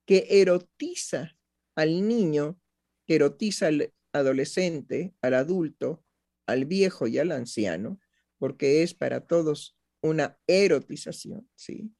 que 0.06 0.26
erotiza 0.30 1.36
al 1.74 2.06
niño, 2.06 2.60
que 3.06 3.16
erotiza 3.16 3.68
al 3.68 3.92
adolescente, 4.12 5.14
al 5.22 5.34
adulto, 5.34 6.04
al 6.46 6.64
viejo 6.64 7.06
y 7.06 7.18
al 7.18 7.32
anciano, 7.32 8.00
porque 8.38 8.82
es 8.82 8.94
para 8.94 9.26
todos 9.26 9.76
una 10.02 10.38
erotización, 10.46 11.48
¿sí? 11.54 11.92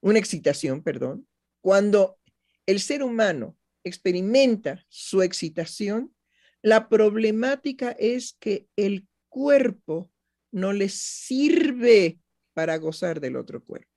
Una 0.00 0.18
excitación, 0.18 0.82
perdón. 0.82 1.26
Cuando 1.60 2.20
el 2.66 2.80
ser 2.80 3.02
humano 3.02 3.56
experimenta 3.82 4.84
su 4.88 5.22
excitación, 5.22 6.14
la 6.62 6.88
problemática 6.88 7.92
es 7.92 8.36
que 8.38 8.68
el 8.76 9.06
cuerpo 9.28 10.10
no 10.50 10.72
le 10.72 10.88
sirve 10.88 12.20
para 12.54 12.76
gozar 12.76 13.20
del 13.20 13.36
otro 13.36 13.64
cuerpo. 13.64 13.95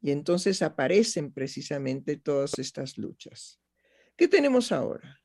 Y 0.00 0.10
entonces 0.10 0.62
aparecen 0.62 1.32
precisamente 1.32 2.16
todas 2.16 2.58
estas 2.58 2.98
luchas. 2.98 3.60
¿Qué 4.16 4.28
tenemos 4.28 4.72
ahora? 4.72 5.20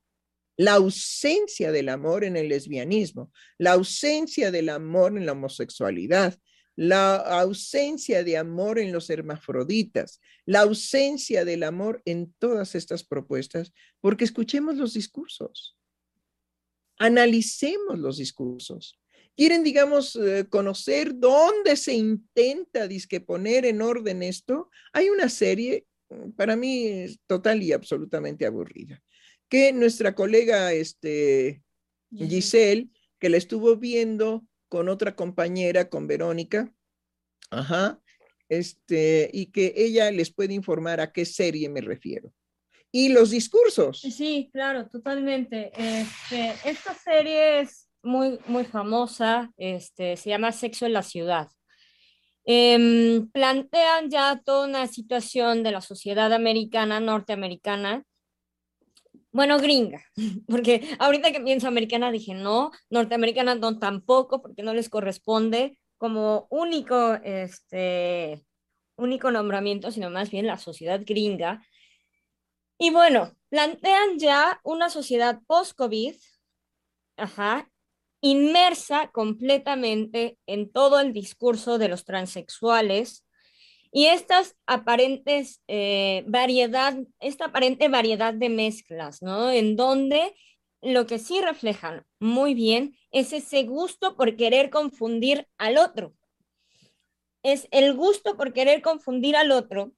La 0.55 0.73
ausencia 0.73 1.71
del 1.71 1.89
amor 1.89 2.23
en 2.23 2.37
el 2.37 2.49
lesbianismo, 2.49 3.31
la 3.57 3.73
ausencia 3.73 4.51
del 4.51 4.69
amor 4.69 5.17
en 5.17 5.25
la 5.25 5.31
homosexualidad, 5.31 6.37
la 6.75 7.15
ausencia 7.15 8.23
de 8.23 8.37
amor 8.37 8.79
en 8.79 8.91
los 8.91 9.09
hermafroditas, 9.09 10.19
la 10.45 10.61
ausencia 10.61 11.45
del 11.45 11.63
amor 11.63 12.01
en 12.05 12.33
todas 12.39 12.75
estas 12.75 13.03
propuestas, 13.03 13.73
porque 14.01 14.25
escuchemos 14.25 14.75
los 14.75 14.93
discursos, 14.93 15.77
analicemos 16.97 17.99
los 17.99 18.17
discursos. 18.17 18.99
¿Quieren, 19.35 19.63
digamos, 19.63 20.15
eh, 20.15 20.45
conocer 20.49 21.15
dónde 21.15 21.75
se 21.75 21.93
intenta 21.93 22.87
disque 22.87 23.19
poner 23.19 23.65
en 23.65 23.81
orden 23.81 24.21
esto? 24.21 24.69
Hay 24.91 25.09
una 25.09 25.27
serie, 25.29 25.85
mm, 26.09 26.31
para 26.31 26.55
mí, 26.55 27.07
total 27.25 27.63
y 27.63 27.73
absolutamente 27.73 28.45
aburrida, 28.45 29.01
que 29.49 29.73
nuestra 29.73 30.13
colega 30.13 30.71
este, 30.73 31.63
Giselle, 32.15 32.89
que 33.19 33.29
la 33.29 33.37
estuvo 33.37 33.75
viendo 33.77 34.45
con 34.69 34.87
otra 34.87 35.15
compañera, 35.15 35.89
con 35.89 36.07
Verónica, 36.07 36.71
ajá, 37.49 38.01
este, 38.49 39.29
y 39.33 39.47
que 39.47 39.73
ella 39.75 40.11
les 40.11 40.31
puede 40.31 40.53
informar 40.53 40.99
a 40.99 41.11
qué 41.11 41.25
serie 41.25 41.69
me 41.69 41.81
refiero. 41.81 42.33
Y 42.91 43.09
los 43.09 43.31
discursos. 43.31 44.01
Sí, 44.01 44.51
claro, 44.53 44.87
totalmente. 44.87 45.71
Este, 45.75 46.53
esta 46.63 46.93
serie 46.93 47.61
es 47.61 47.82
muy, 48.03 48.39
muy 48.47 48.65
famosa, 48.65 49.51
este, 49.57 50.17
se 50.17 50.29
llama 50.29 50.51
Sexo 50.51 50.85
en 50.85 50.93
la 50.93 51.03
Ciudad. 51.03 51.47
Em, 52.45 53.29
plantean 53.31 54.09
ya 54.09 54.41
toda 54.43 54.67
una 54.67 54.87
situación 54.87 55.63
de 55.63 55.71
la 55.71 55.81
sociedad 55.81 56.31
americana, 56.33 56.99
norteamericana, 56.99 58.03
bueno, 59.31 59.57
gringa, 59.57 60.03
porque 60.47 60.95
ahorita 60.99 61.31
que 61.31 61.41
pienso 61.41 61.67
americana 61.67 62.11
dije 62.11 62.33
no, 62.35 62.71
norteamericana 62.89 63.55
no 63.55 63.79
tampoco, 63.79 64.41
porque 64.41 64.61
no 64.61 64.73
les 64.73 64.89
corresponde 64.89 65.77
como 65.97 66.47
único, 66.49 67.15
este, 67.23 68.45
único 68.97 69.31
nombramiento, 69.31 69.89
sino 69.91 70.09
más 70.09 70.29
bien 70.29 70.45
la 70.45 70.57
sociedad 70.57 71.01
gringa. 71.05 71.65
Y 72.77 72.91
bueno, 72.91 73.33
plantean 73.49 74.19
ya 74.19 74.59
una 74.63 74.89
sociedad 74.89 75.39
post-COVID, 75.47 76.15
ajá, 77.17 77.69
inmersa 78.23 79.11
completamente 79.11 80.37
en 80.47 80.71
todo 80.71 81.01
el 81.01 81.11
discurso 81.11 81.77
de 81.77 81.89
los 81.89 82.05
transexuales, 82.05 83.25
y 83.91 84.07
estas 84.07 84.55
aparentes 84.65 85.61
eh, 85.67 86.23
variedad, 86.25 86.97
esta 87.19 87.45
aparente 87.45 87.89
variedad 87.89 88.33
de 88.33 88.49
mezclas, 88.49 89.21
¿no? 89.21 89.51
En 89.51 89.75
donde 89.75 90.33
lo 90.81 91.05
que 91.05 91.19
sí 91.19 91.41
reflejan 91.41 92.03
muy 92.19 92.55
bien 92.55 92.95
es 93.11 93.33
ese 93.33 93.63
gusto 93.63 94.15
por 94.15 94.35
querer 94.35 94.71
confundir 94.71 95.47
al 95.59 95.77
otro. 95.77 96.15
Es 97.43 97.67
el 97.71 97.93
gusto 97.93 98.35
por 98.35 98.51
querer 98.51 98.81
confundir 98.81 99.35
al 99.35 99.51
otro. 99.51 99.91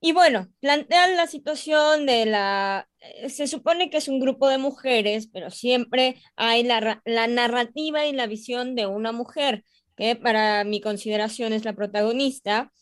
Y 0.00 0.12
bueno, 0.12 0.48
plantean 0.60 1.16
la 1.16 1.26
situación 1.26 2.06
de 2.06 2.24
la, 2.26 2.88
eh, 3.00 3.28
se 3.30 3.48
supone 3.48 3.90
que 3.90 3.96
es 3.96 4.08
un 4.08 4.20
grupo 4.20 4.48
de 4.48 4.58
mujeres, 4.58 5.28
pero 5.32 5.50
siempre 5.50 6.22
hay 6.36 6.62
la, 6.62 7.02
narrativa 7.04 8.06
y 8.06 8.12
la 8.12 8.26
visión 8.28 8.76
de 8.76 8.86
una 8.86 9.10
mujer, 9.12 9.64
que 9.96 10.14
para 10.14 10.62
mi 10.64 10.80
consideración 10.80 11.52
es 11.52 11.64
la 11.64 11.74
protagonista, 11.74 12.72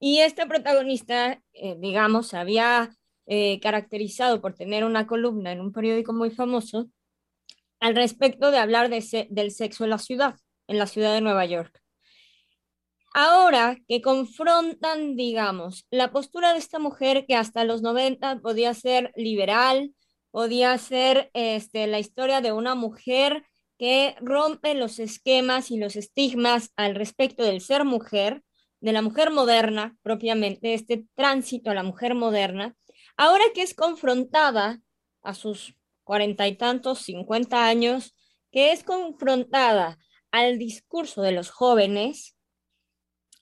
y 0.00 0.20
este 0.20 0.46
protagonista, 0.46 1.40
eh, 1.52 1.76
digamos, 1.78 2.28
se 2.28 2.36
había 2.38 2.90
eh, 3.26 3.60
caracterizado 3.60 4.40
por 4.40 4.54
tener 4.54 4.84
una 4.84 5.06
columna 5.06 5.52
en 5.52 5.60
un 5.60 5.72
periódico 5.72 6.12
muy 6.12 6.30
famoso 6.30 6.90
al 7.80 7.94
respecto 7.96 8.50
de 8.50 8.58
hablar 8.58 8.90
de 8.90 9.28
del 9.30 9.52
sexo 9.52 9.84
en 9.84 9.90
la 9.90 9.98
ciudad, 9.98 10.36
en 10.68 10.78
la 10.78 10.86
ciudad 10.86 11.14
de 11.14 11.20
Nueva 11.20 11.46
York. 11.46 11.80
Ahora 13.12 13.76
que 13.88 14.00
confrontan, 14.00 15.16
digamos, 15.16 15.86
la 15.90 16.12
postura 16.12 16.52
de 16.52 16.58
esta 16.58 16.78
mujer 16.78 17.26
que 17.26 17.34
hasta 17.34 17.64
los 17.64 17.82
90 17.82 18.40
podía 18.40 18.72
ser 18.72 19.12
liberal, 19.16 19.92
podía 20.30 20.78
ser 20.78 21.30
este, 21.34 21.88
la 21.88 21.98
historia 21.98 22.40
de 22.40 22.52
una 22.52 22.76
mujer 22.76 23.44
que 23.78 24.14
rompe 24.20 24.74
los 24.74 25.00
esquemas 25.00 25.70
y 25.70 25.78
los 25.78 25.96
estigmas 25.96 26.70
al 26.76 26.94
respecto 26.94 27.42
del 27.42 27.60
ser 27.60 27.84
mujer, 27.84 28.44
de 28.80 28.92
la 28.92 29.02
mujer 29.02 29.30
moderna, 29.30 29.96
propiamente, 30.02 30.74
este 30.74 31.06
tránsito 31.16 31.70
a 31.70 31.74
la 31.74 31.82
mujer 31.82 32.14
moderna, 32.14 32.76
ahora 33.16 33.44
que 33.54 33.62
es 33.62 33.74
confrontada 33.74 34.80
a 35.22 35.34
sus 35.34 35.74
cuarenta 36.04 36.46
y 36.46 36.56
tantos, 36.56 37.00
cincuenta 37.00 37.66
años, 37.66 38.14
que 38.52 38.72
es 38.72 38.84
confrontada 38.84 39.98
al 40.30 40.58
discurso 40.58 41.22
de 41.22 41.32
los 41.32 41.50
jóvenes, 41.50 42.36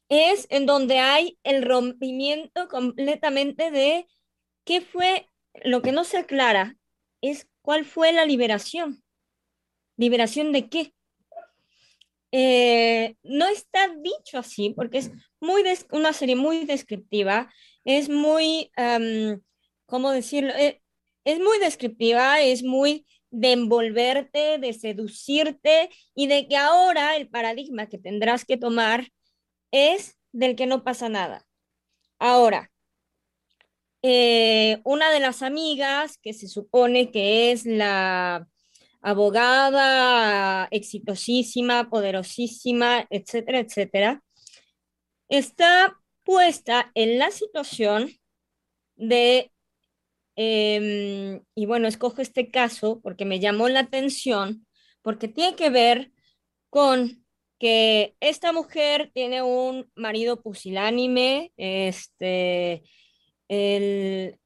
es 0.09 0.47
en 0.51 0.67
donde 0.67 0.99
hay 0.99 1.39
el 1.43 1.63
rompimiento 1.63 2.69
completamente 2.69 3.71
de 3.71 4.07
qué 4.65 4.81
fue, 4.81 5.29
lo 5.65 5.83
que 5.83 5.93
no 5.93 6.05
se 6.05 6.19
aclara 6.19 6.77
es 7.21 7.49
cuál 7.63 7.85
fue 7.85 8.13
la 8.13 8.25
liberación. 8.25 9.03
¿Liberación 9.97 10.53
de 10.53 10.69
qué? 10.69 10.95
Eh, 12.31 13.17
no 13.23 13.49
está 13.49 13.89
dicho 13.89 14.39
así 14.39 14.75
porque 14.77 14.99
es 14.99 15.11
muy 15.41 15.63
una 15.93 16.13
serie 16.13 16.37
muy 16.37 16.67
descriptiva, 16.67 17.51
es 17.85 18.09
muy, 18.11 18.71
¿cómo 19.87 20.11
decirlo? 20.11 20.53
Eh, 20.55 20.83
es 21.25 21.39
muy 21.39 21.59
descriptiva, 21.59 22.41
es 22.41 22.63
muy 22.63 23.07
de 23.31 23.53
envolverte, 23.53 24.59
de 24.59 24.73
seducirte 24.73 25.91
y 26.15 26.27
de 26.27 26.49
que 26.49 26.57
ahora 26.57 27.17
el 27.17 27.29
paradigma 27.29 27.87
que 27.87 27.99
tendrás 27.99 28.45
que 28.45 28.57
tomar 28.57 29.09
es 29.71 30.19
del 30.33 30.57
que 30.57 30.67
no 30.67 30.85
pasa 30.85 31.09
nada. 31.09 31.47
Ahora, 32.19 32.71
eh, 34.03 34.81
una 34.85 35.11
de 35.11 35.21
las 35.21 35.43
amigas 35.43 36.19
que 36.19 36.33
se 36.33 36.49
supone 36.49 37.11
que 37.11 37.53
es 37.53 37.67
la 37.67 38.47
abogada 39.01 40.69
exitosísima, 40.71 41.89
poderosísima, 41.91 43.07
etcétera, 43.11 43.61
etcétera, 43.61 44.23
está 45.29 46.01
puesta 46.25 46.91
en 46.95 47.19
la 47.19 47.31
situación 47.31 48.11
de, 48.97 49.53
em, 50.37 51.43
y 51.55 51.67
bueno, 51.67 51.89
escojo 51.89 52.23
este 52.23 52.51
caso 52.51 53.01
porque 53.03 53.25
me 53.25 53.41
llamó 53.41 53.69
la 53.69 53.81
atención, 53.81 54.67
porque 55.03 55.29
tiene 55.29 55.57
que 55.57 55.71
ver 55.71 56.13
con 56.71 57.25
que 57.59 58.15
esta 58.21 58.53
mujer 58.53 59.11
tiene 59.13 59.43
un 59.43 59.91
marido 59.97 60.41
pusilánime, 60.41 61.53
este, 61.57 62.83
el, 63.49 64.39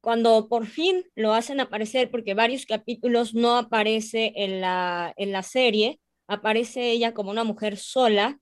cuando 0.00 0.48
por 0.48 0.66
fin 0.66 1.04
lo 1.14 1.34
hacen 1.34 1.60
aparecer, 1.60 2.10
porque 2.10 2.34
varios 2.34 2.64
capítulos 2.64 3.34
no 3.34 3.56
aparece 3.56 4.32
en 4.36 4.60
la, 4.60 5.12
en 5.16 5.32
la 5.32 5.42
serie, 5.42 6.00
aparece 6.26 6.90
ella 6.90 7.12
como 7.12 7.30
una 7.30 7.44
mujer 7.44 7.76
sola, 7.76 8.38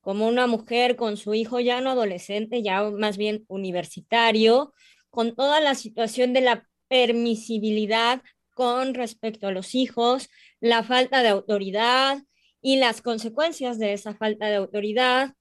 como 0.00 0.26
una 0.26 0.46
mujer 0.46 0.96
con 0.96 1.16
su 1.16 1.32
hijo 1.34 1.60
ya 1.60 1.80
no 1.80 1.90
adolescente, 1.90 2.62
ya 2.62 2.82
más 2.90 3.16
bien 3.16 3.44
universitario, 3.48 4.74
con 5.08 5.34
toda 5.34 5.60
la 5.60 5.74
situación 5.74 6.32
de 6.32 6.42
la 6.42 6.68
permisibilidad 6.88 8.22
con 8.54 8.94
respecto 8.94 9.46
a 9.46 9.52
los 9.52 9.74
hijos, 9.74 10.28
la 10.60 10.82
falta 10.82 11.22
de 11.22 11.28
autoridad 11.28 12.22
y 12.64 12.76
las 12.76 13.02
consecuencias 13.02 13.78
de 13.78 13.92
esa 13.92 14.14
falta 14.14 14.46
de 14.46 14.54
autoridad. 14.54 15.34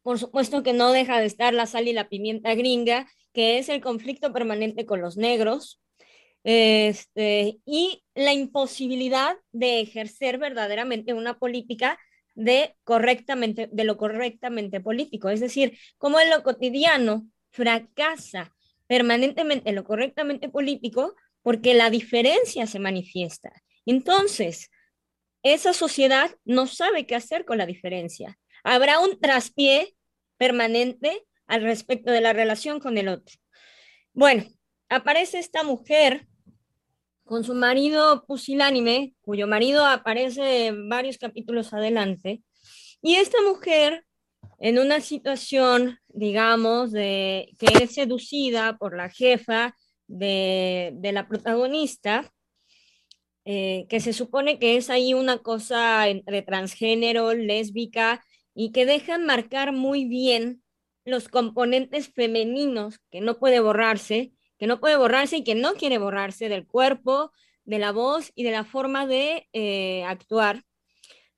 Por 0.00 0.20
supuesto 0.20 0.62
que 0.62 0.72
no 0.72 0.92
deja 0.92 1.18
de 1.18 1.26
estar 1.26 1.52
la 1.52 1.66
sal 1.66 1.88
y 1.88 1.92
la 1.92 2.08
pimienta 2.08 2.54
gringa, 2.54 3.08
que 3.32 3.58
es 3.58 3.68
el 3.68 3.80
conflicto 3.80 4.32
permanente 4.32 4.86
con 4.86 5.00
los 5.00 5.16
negros, 5.16 5.82
este, 6.44 7.58
y 7.66 8.04
la 8.14 8.32
imposibilidad 8.32 9.38
de 9.50 9.80
ejercer 9.80 10.38
verdaderamente 10.38 11.14
una 11.14 11.36
política 11.36 11.98
de, 12.36 12.76
correctamente, 12.84 13.68
de 13.72 13.84
lo 13.84 13.96
correctamente 13.96 14.80
político. 14.80 15.30
Es 15.30 15.40
decir, 15.40 15.76
como 15.98 16.20
en 16.20 16.30
lo 16.30 16.44
cotidiano 16.44 17.26
fracasa 17.50 18.54
permanentemente 18.86 19.72
lo 19.72 19.82
correctamente 19.82 20.48
político 20.48 21.16
porque 21.42 21.74
la 21.74 21.90
diferencia 21.90 22.68
se 22.68 22.78
manifiesta. 22.78 23.50
Entonces, 23.84 24.70
esa 25.42 25.72
sociedad 25.72 26.30
no 26.44 26.66
sabe 26.66 27.06
qué 27.06 27.14
hacer 27.14 27.44
con 27.44 27.58
la 27.58 27.66
diferencia. 27.66 28.38
Habrá 28.62 28.98
un 28.98 29.18
traspié 29.20 29.94
permanente 30.36 31.26
al 31.46 31.62
respecto 31.62 32.10
de 32.10 32.20
la 32.20 32.32
relación 32.32 32.80
con 32.80 32.98
el 32.98 33.08
otro. 33.08 33.36
Bueno, 34.12 34.44
aparece 34.88 35.38
esta 35.38 35.62
mujer 35.62 36.26
con 37.24 37.44
su 37.44 37.54
marido 37.54 38.24
pusilánime, 38.26 39.14
cuyo 39.20 39.46
marido 39.46 39.86
aparece 39.86 40.72
varios 40.88 41.16
capítulos 41.16 41.72
adelante, 41.72 42.42
y 43.02 43.14
esta 43.14 43.40
mujer 43.42 44.04
en 44.58 44.78
una 44.78 45.00
situación, 45.00 45.98
digamos, 46.08 46.92
de 46.92 47.54
que 47.58 47.84
es 47.84 47.94
seducida 47.94 48.76
por 48.76 48.96
la 48.96 49.08
jefa 49.08 49.74
de, 50.06 50.98
la 51.02 51.28
protagonista, 51.28 52.30
eh, 53.44 53.86
que 53.88 54.00
se 54.00 54.12
supone 54.12 54.58
que 54.58 54.76
es 54.76 54.90
ahí 54.90 55.14
una 55.14 55.38
cosa 55.38 56.08
entre 56.08 56.42
transgénero, 56.42 57.34
lésbica, 57.34 58.24
y 58.54 58.72
que 58.72 58.86
dejan 58.86 59.26
marcar 59.26 59.72
muy 59.72 60.04
bien 60.04 60.62
los 61.04 61.28
componentes 61.28 62.12
femeninos 62.12 62.98
que 63.10 63.20
no 63.20 63.38
puede 63.38 63.60
borrarse, 63.60 64.32
que 64.58 64.66
no 64.66 64.80
puede 64.80 64.96
borrarse 64.96 65.38
y 65.38 65.44
que 65.44 65.54
no 65.54 65.74
quiere 65.74 65.98
borrarse 65.98 66.48
del 66.48 66.66
cuerpo, 66.66 67.32
de 67.64 67.78
la 67.78 67.92
voz 67.92 68.32
y 68.34 68.44
de 68.44 68.50
la 68.50 68.64
forma 68.64 69.06
de 69.06 69.48
eh, 69.52 70.04
actuar. 70.04 70.62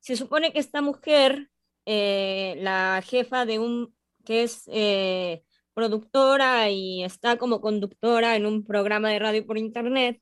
Se 0.00 0.16
supone 0.16 0.52
que 0.52 0.58
esta 0.58 0.82
mujer, 0.82 1.50
eh, 1.86 2.56
la 2.58 3.02
jefa 3.04 3.46
de 3.46 3.58
un, 3.58 3.94
que 4.24 4.42
es 4.42 4.64
eh, 4.72 5.42
productora 5.74 6.70
y 6.70 7.04
está 7.04 7.38
como 7.38 7.60
conductora 7.60 8.36
en 8.36 8.46
un 8.46 8.64
programa 8.64 9.10
de 9.10 9.18
radio 9.18 9.46
por 9.46 9.58
internet, 9.58 10.20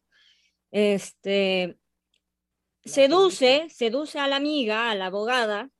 este, 0.70 1.76
seduce, 2.84 3.68
seduce 3.70 4.18
a 4.18 4.28
la 4.28 4.36
amiga, 4.36 4.90
a 4.90 4.94
la 4.94 5.06
abogada, 5.06 5.70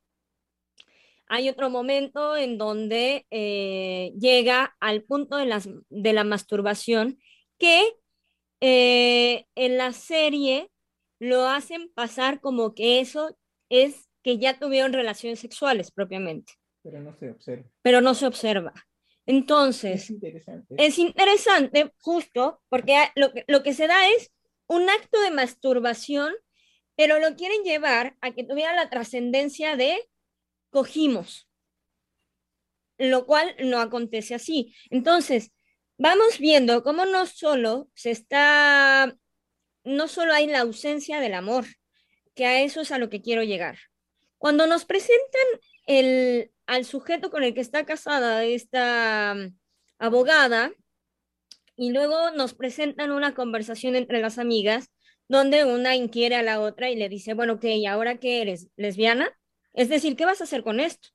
hay 1.33 1.47
otro 1.47 1.69
momento 1.69 2.35
en 2.35 2.57
donde 2.57 3.25
eh, 3.31 4.11
llega 4.19 4.75
al 4.81 5.03
punto 5.03 5.37
de, 5.37 5.45
las, 5.45 5.69
de 5.89 6.11
la 6.11 6.25
masturbación 6.25 7.19
que 7.57 7.81
eh, 8.59 9.45
en 9.55 9.77
la 9.77 9.93
serie 9.93 10.69
lo 11.19 11.47
hacen 11.47 11.89
pasar 11.93 12.41
como 12.41 12.75
que 12.75 12.99
eso 12.99 13.37
es 13.69 14.09
que 14.23 14.39
ya 14.39 14.59
tuvieron 14.59 14.91
relaciones 14.91 15.39
sexuales 15.39 15.91
propiamente. 15.91 16.51
Pero 16.83 16.99
no 16.99 17.15
se 17.15 17.31
observa. 17.31 17.69
Pero 17.81 18.01
no 18.01 18.13
se 18.13 18.27
observa. 18.27 18.73
Entonces, 19.25 20.03
es 20.03 20.09
interesante, 20.09 20.75
es 20.77 20.99
interesante 20.99 21.93
justo 21.99 22.61
porque 22.67 22.97
lo 23.15 23.31
que, 23.31 23.45
lo 23.47 23.63
que 23.63 23.73
se 23.73 23.87
da 23.87 24.09
es 24.09 24.33
un 24.71 24.89
acto 24.89 25.19
de 25.19 25.31
masturbación, 25.31 26.33
pero 26.95 27.19
lo 27.19 27.35
quieren 27.35 27.61
llevar 27.63 28.15
a 28.21 28.31
que 28.31 28.45
tuviera 28.45 28.73
la 28.73 28.89
trascendencia 28.89 29.75
de 29.75 30.09
cogimos, 30.69 31.49
lo 32.97 33.25
cual 33.25 33.53
no 33.59 33.81
acontece 33.81 34.33
así. 34.33 34.73
Entonces, 34.89 35.51
vamos 35.97 36.39
viendo 36.39 36.83
cómo 36.83 37.05
no 37.05 37.25
solo 37.25 37.89
se 37.95 38.11
está, 38.11 39.13
no 39.83 40.07
solo 40.07 40.33
hay 40.33 40.47
la 40.47 40.61
ausencia 40.61 41.19
del 41.19 41.33
amor, 41.33 41.65
que 42.33 42.45
a 42.45 42.61
eso 42.61 42.79
es 42.79 42.93
a 42.93 42.97
lo 42.97 43.09
que 43.09 43.21
quiero 43.21 43.43
llegar. 43.43 43.77
Cuando 44.37 44.67
nos 44.67 44.85
presentan 44.85 45.47
el, 45.85 46.49
al 46.65 46.85
sujeto 46.85 47.29
con 47.29 47.43
el 47.43 47.53
que 47.53 47.59
está 47.59 47.85
casada 47.85 48.45
esta 48.45 49.35
mm, 49.35 49.53
abogada, 49.99 50.71
y 51.75 51.91
luego 51.91 52.31
nos 52.31 52.53
presentan 52.53 53.11
una 53.11 53.33
conversación 53.33 53.95
entre 53.95 54.21
las 54.21 54.37
amigas, 54.37 54.89
donde 55.27 55.65
una 55.65 55.95
inquiere 55.95 56.35
a 56.35 56.43
la 56.43 56.59
otra 56.59 56.89
y 56.89 56.95
le 56.95 57.09
dice, 57.09 57.33
bueno, 57.33 57.59
¿qué? 57.59 57.77
¿Y 57.77 57.85
ahora 57.85 58.19
qué 58.19 58.41
eres? 58.41 58.69
¿Lesbiana? 58.75 59.29
Es 59.73 59.89
decir, 59.89 60.15
¿qué 60.15 60.25
vas 60.25 60.41
a 60.41 60.43
hacer 60.45 60.63
con 60.63 60.79
esto? 60.79 61.09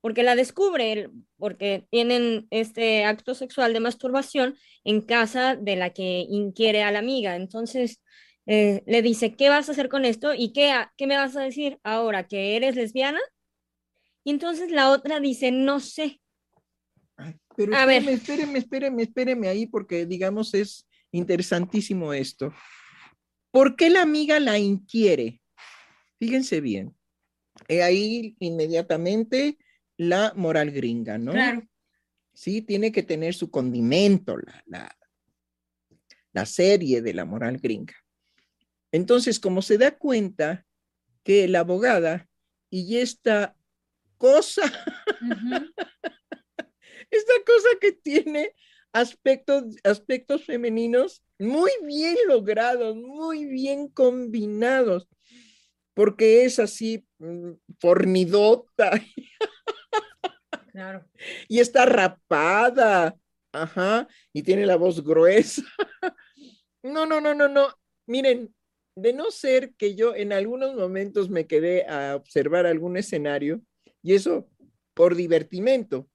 Porque 0.00 0.22
la 0.22 0.36
descubre, 0.36 1.08
porque 1.38 1.86
tienen 1.90 2.48
este 2.50 3.04
acto 3.04 3.34
sexual 3.34 3.72
de 3.72 3.80
masturbación 3.80 4.56
en 4.84 5.00
casa 5.00 5.56
de 5.56 5.76
la 5.76 5.90
que 5.90 6.26
inquiere 6.28 6.82
a 6.82 6.92
la 6.92 6.98
amiga. 6.98 7.36
Entonces, 7.36 8.02
eh, 8.46 8.82
le 8.86 9.02
dice, 9.02 9.34
¿qué 9.36 9.48
vas 9.48 9.68
a 9.68 9.72
hacer 9.72 9.88
con 9.88 10.04
esto? 10.04 10.34
¿Y 10.34 10.52
qué, 10.52 10.74
qué 10.96 11.06
me 11.06 11.16
vas 11.16 11.36
a 11.36 11.42
decir 11.42 11.78
ahora? 11.84 12.26
¿Que 12.26 12.56
eres 12.56 12.76
lesbiana? 12.76 13.20
Y 14.24 14.30
entonces 14.30 14.70
la 14.70 14.90
otra 14.90 15.20
dice, 15.20 15.52
no 15.52 15.80
sé. 15.80 16.21
Pero 17.56 17.74
a 17.76 17.86
ver. 17.86 18.08
espéreme, 18.08 18.58
espéreme, 18.58 19.02
espéreme 19.02 19.48
ahí 19.48 19.66
porque 19.66 20.06
digamos 20.06 20.54
es 20.54 20.86
interesantísimo 21.10 22.12
esto. 22.12 22.52
¿Por 23.50 23.76
qué 23.76 23.90
la 23.90 24.02
amiga 24.02 24.40
la 24.40 24.58
inquiere? 24.58 25.40
Fíjense 26.18 26.60
bien. 26.60 26.96
He 27.68 27.82
ahí 27.82 28.36
inmediatamente 28.38 29.58
la 29.96 30.32
moral 30.34 30.70
gringa, 30.70 31.18
¿no? 31.18 31.32
Claro. 31.32 31.62
Sí, 32.34 32.62
tiene 32.62 32.92
que 32.92 33.02
tener 33.02 33.34
su 33.34 33.50
condimento, 33.50 34.38
la, 34.38 34.62
la, 34.66 34.96
la 36.32 36.46
serie 36.46 37.02
de 37.02 37.12
la 37.12 37.26
moral 37.26 37.58
gringa. 37.58 37.94
Entonces, 38.90 39.38
como 39.38 39.62
se 39.62 39.78
da 39.78 39.96
cuenta 39.96 40.66
que 41.22 41.48
la 41.48 41.60
abogada 41.60 42.28
y 42.70 42.98
esta 42.98 43.56
cosa, 44.16 44.62
esta 47.12 47.32
cosa 47.46 47.68
que 47.80 47.92
tiene 47.92 48.54
aspectos, 48.92 49.64
aspectos 49.84 50.44
femeninos 50.44 51.22
muy 51.38 51.70
bien 51.84 52.16
logrados, 52.26 52.96
muy 52.96 53.44
bien 53.44 53.88
combinados, 53.88 55.08
porque 55.94 56.44
es 56.44 56.58
así 56.58 57.06
mm, 57.18 57.52
fornidota. 57.78 58.90
Claro. 60.72 61.04
Y 61.48 61.60
está 61.60 61.84
rapada. 61.84 63.14
Ajá. 63.52 64.08
Y 64.32 64.42
tiene 64.42 64.64
la 64.64 64.76
voz 64.76 65.04
gruesa. 65.04 65.62
No, 66.82 67.06
no, 67.06 67.20
no, 67.20 67.34
no, 67.34 67.46
no. 67.46 67.68
Miren, 68.06 68.52
de 68.96 69.12
no 69.12 69.30
ser 69.30 69.74
que 69.74 69.94
yo 69.94 70.14
en 70.14 70.32
algunos 70.32 70.74
momentos 70.74 71.30
me 71.30 71.46
quedé 71.46 71.86
a 71.86 72.16
observar 72.16 72.66
algún 72.66 72.96
escenario, 72.96 73.62
y 74.02 74.14
eso 74.14 74.48
por 74.94 75.14
divertimento, 75.14 76.08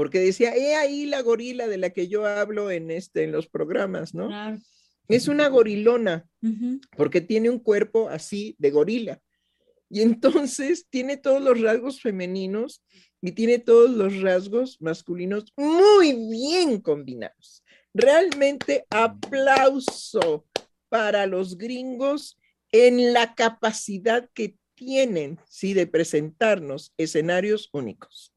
porque 0.00 0.18
decía, 0.18 0.56
he 0.56 0.76
ahí 0.76 1.04
la 1.04 1.20
gorila 1.20 1.68
de 1.68 1.76
la 1.76 1.90
que 1.90 2.08
yo 2.08 2.24
hablo 2.24 2.70
en, 2.70 2.90
este, 2.90 3.22
en 3.22 3.32
los 3.32 3.48
programas, 3.48 4.14
¿no? 4.14 4.28
Claro. 4.28 4.58
Es 5.08 5.28
una 5.28 5.48
gorilona, 5.48 6.26
porque 6.96 7.20
tiene 7.20 7.50
un 7.50 7.58
cuerpo 7.58 8.08
así 8.08 8.56
de 8.56 8.70
gorila. 8.70 9.20
Y 9.90 10.00
entonces 10.00 10.86
tiene 10.88 11.18
todos 11.18 11.42
los 11.42 11.60
rasgos 11.60 12.00
femeninos 12.00 12.82
y 13.20 13.32
tiene 13.32 13.58
todos 13.58 13.90
los 13.90 14.22
rasgos 14.22 14.80
masculinos 14.80 15.52
muy 15.54 16.14
bien 16.14 16.80
combinados. 16.80 17.62
Realmente 17.92 18.86
aplauso 18.88 20.46
para 20.88 21.26
los 21.26 21.58
gringos 21.58 22.40
en 22.72 23.12
la 23.12 23.34
capacidad 23.34 24.30
que 24.32 24.56
tienen, 24.76 25.38
sí, 25.46 25.74
de 25.74 25.86
presentarnos 25.86 26.94
escenarios 26.96 27.68
únicos. 27.74 28.32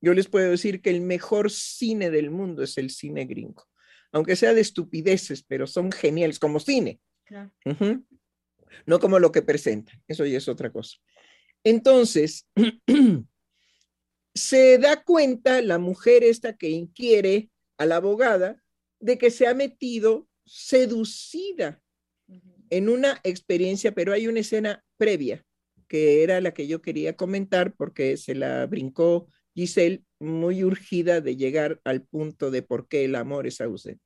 Yo 0.00 0.14
les 0.14 0.28
puedo 0.28 0.50
decir 0.50 0.80
que 0.80 0.90
el 0.90 1.00
mejor 1.00 1.50
cine 1.50 2.10
del 2.10 2.30
mundo 2.30 2.62
es 2.62 2.78
el 2.78 2.90
cine 2.90 3.26
gringo, 3.26 3.66
aunque 4.12 4.36
sea 4.36 4.54
de 4.54 4.60
estupideces, 4.60 5.42
pero 5.42 5.66
son 5.66 5.92
geniales 5.92 6.38
como 6.38 6.60
cine. 6.60 7.00
No 8.86 8.98
como 8.98 9.18
lo 9.18 9.32
que 9.32 9.42
presentan, 9.42 10.02
eso 10.08 10.24
ya 10.24 10.38
es 10.38 10.48
otra 10.48 10.72
cosa. 10.72 10.96
Entonces, 11.64 12.46
se 14.34 14.78
da 14.78 15.02
cuenta 15.02 15.60
la 15.60 15.78
mujer 15.78 16.24
esta 16.24 16.56
que 16.56 16.70
inquiere 16.70 17.50
a 17.76 17.86
la 17.86 17.96
abogada 17.96 18.62
de 19.00 19.18
que 19.18 19.30
se 19.30 19.46
ha 19.46 19.54
metido 19.54 20.28
seducida 20.44 21.82
en 22.70 22.88
una 22.88 23.20
experiencia, 23.24 23.92
pero 23.92 24.12
hay 24.12 24.28
una 24.28 24.40
escena 24.40 24.84
previa 24.96 25.44
que 25.90 26.22
era 26.22 26.40
la 26.40 26.54
que 26.54 26.68
yo 26.68 26.80
quería 26.80 27.16
comentar 27.16 27.74
porque 27.74 28.16
se 28.16 28.36
la 28.36 28.64
brincó 28.66 29.28
Giselle 29.54 30.04
muy 30.18 30.64
urgida 30.64 31.20
de 31.20 31.36
llegar 31.36 31.80
al 31.84 32.02
punto 32.02 32.50
de 32.50 32.62
por 32.62 32.88
qué 32.88 33.04
el 33.04 33.14
amor 33.14 33.46
es 33.46 33.60
ausente. 33.60 34.04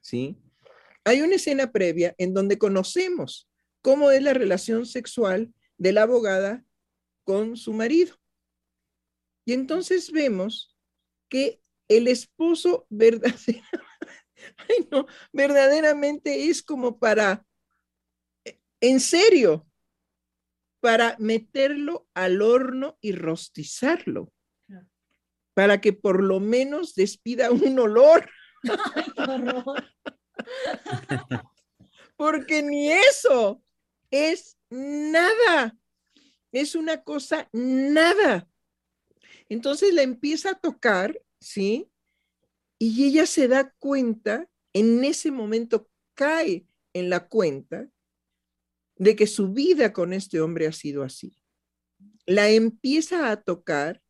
¿Sí? 0.00 0.36
Hay 1.04 1.20
una 1.20 1.36
escena 1.36 1.72
previa 1.72 2.14
en 2.18 2.34
donde 2.34 2.58
conocemos 2.58 3.48
cómo 3.82 4.10
es 4.10 4.22
la 4.22 4.34
relación 4.34 4.86
sexual 4.86 5.52
de 5.78 5.92
la 5.92 6.02
abogada 6.02 6.64
con 7.24 7.56
su 7.56 7.72
marido. 7.72 8.16
Y 9.44 9.52
entonces 9.52 10.10
vemos 10.10 10.76
que 11.28 11.60
el 11.88 12.08
esposo 12.08 12.86
verdaderamente, 12.90 13.62
verdaderamente 15.32 16.48
es 16.48 16.62
como 16.62 16.98
para, 16.98 17.46
en 18.80 19.00
serio, 19.00 19.66
para 20.86 21.16
meterlo 21.18 22.06
al 22.14 22.40
horno 22.40 22.96
y 23.00 23.10
rostizarlo, 23.10 24.32
para 25.52 25.80
que 25.80 25.92
por 25.92 26.22
lo 26.22 26.38
menos 26.38 26.94
despida 26.94 27.50
un 27.72 27.76
olor. 27.80 28.30
Porque 32.16 32.62
ni 32.62 32.92
eso 32.92 33.64
es 34.12 34.56
nada, 34.70 35.76
es 36.52 36.76
una 36.76 37.02
cosa 37.02 37.48
nada. 37.50 38.48
Entonces 39.48 39.92
la 39.92 40.02
empieza 40.02 40.50
a 40.50 40.60
tocar, 40.60 41.20
¿sí? 41.40 41.90
Y 42.78 43.08
ella 43.08 43.26
se 43.26 43.48
da 43.48 43.74
cuenta, 43.80 44.48
en 44.72 45.02
ese 45.02 45.32
momento 45.32 45.90
cae 46.14 46.64
en 46.92 47.10
la 47.10 47.26
cuenta 47.26 47.88
de 48.96 49.16
que 49.16 49.26
su 49.26 49.52
vida 49.52 49.92
con 49.92 50.12
este 50.12 50.40
hombre 50.40 50.66
ha 50.66 50.72
sido 50.72 51.02
así. 51.02 51.36
La 52.26 52.50
empieza 52.50 53.30
a 53.30 53.40
tocar 53.40 54.02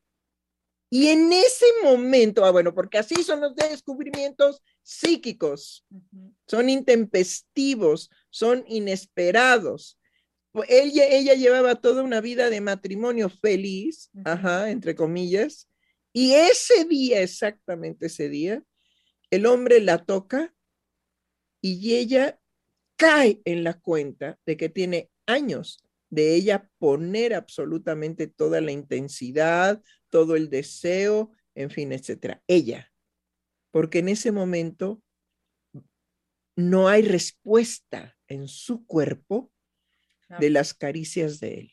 y 0.89 1.09
en 1.09 1.33
ese 1.33 1.67
momento, 1.83 2.45
ah, 2.45 2.53
bueno, 2.53 2.75
porque 2.75 2.99
así 2.99 3.23
son 3.23 3.41
los 3.41 3.57
descubrimientos 3.57 4.63
psíquicos, 4.83 5.85
son 6.47 6.71
intempestivos, 6.71 8.11
son 8.31 8.65
inesperados. 8.69 9.99
Ella, 10.69 11.07
ella 11.09 11.35
llevaba 11.35 11.75
toda 11.75 12.03
una 12.03 12.21
vida 12.21 12.51
de 12.51 12.61
matrimonio 12.61 13.29
feliz, 13.29 14.11
ajá, 14.25 14.71
entre 14.71 14.95
comillas, 14.95 15.69
y 16.13 16.33
ese 16.33 16.85
día, 16.85 17.21
exactamente 17.21 18.07
ese 18.07 18.31
día, 18.31 18.63
el 19.31 19.45
hombre 19.45 19.81
la 19.81 20.05
toca 20.05 20.55
y 21.61 21.95
ella 21.97 22.41
cae 22.97 23.41
en 23.45 23.65
la 23.65 23.75
cuenta 23.75 24.39
de 24.47 24.57
que 24.57 24.69
tiene 24.69 25.11
años 25.27 25.83
de 26.11 26.35
ella 26.35 26.71
poner 26.79 27.35
absolutamente 27.35 28.27
toda 28.27 28.61
la 28.61 28.73
intensidad, 28.73 29.83
todo 30.09 30.37
el 30.37 30.51
deseo, 30.51 31.33
en 31.55 31.71
fin, 31.71 31.93
etcétera. 31.93 32.43
Ella, 32.47 32.93
porque 33.71 33.99
en 33.99 34.09
ese 34.09 34.33
momento 34.33 35.03
no 36.57 36.89
hay 36.89 37.03
respuesta 37.03 38.17
en 38.29 38.49
su 38.49 38.87
cuerpo 38.87 39.53
de 40.41 40.51
las 40.51 40.75
caricias 40.75 41.39
de 41.41 41.55
él. 41.61 41.73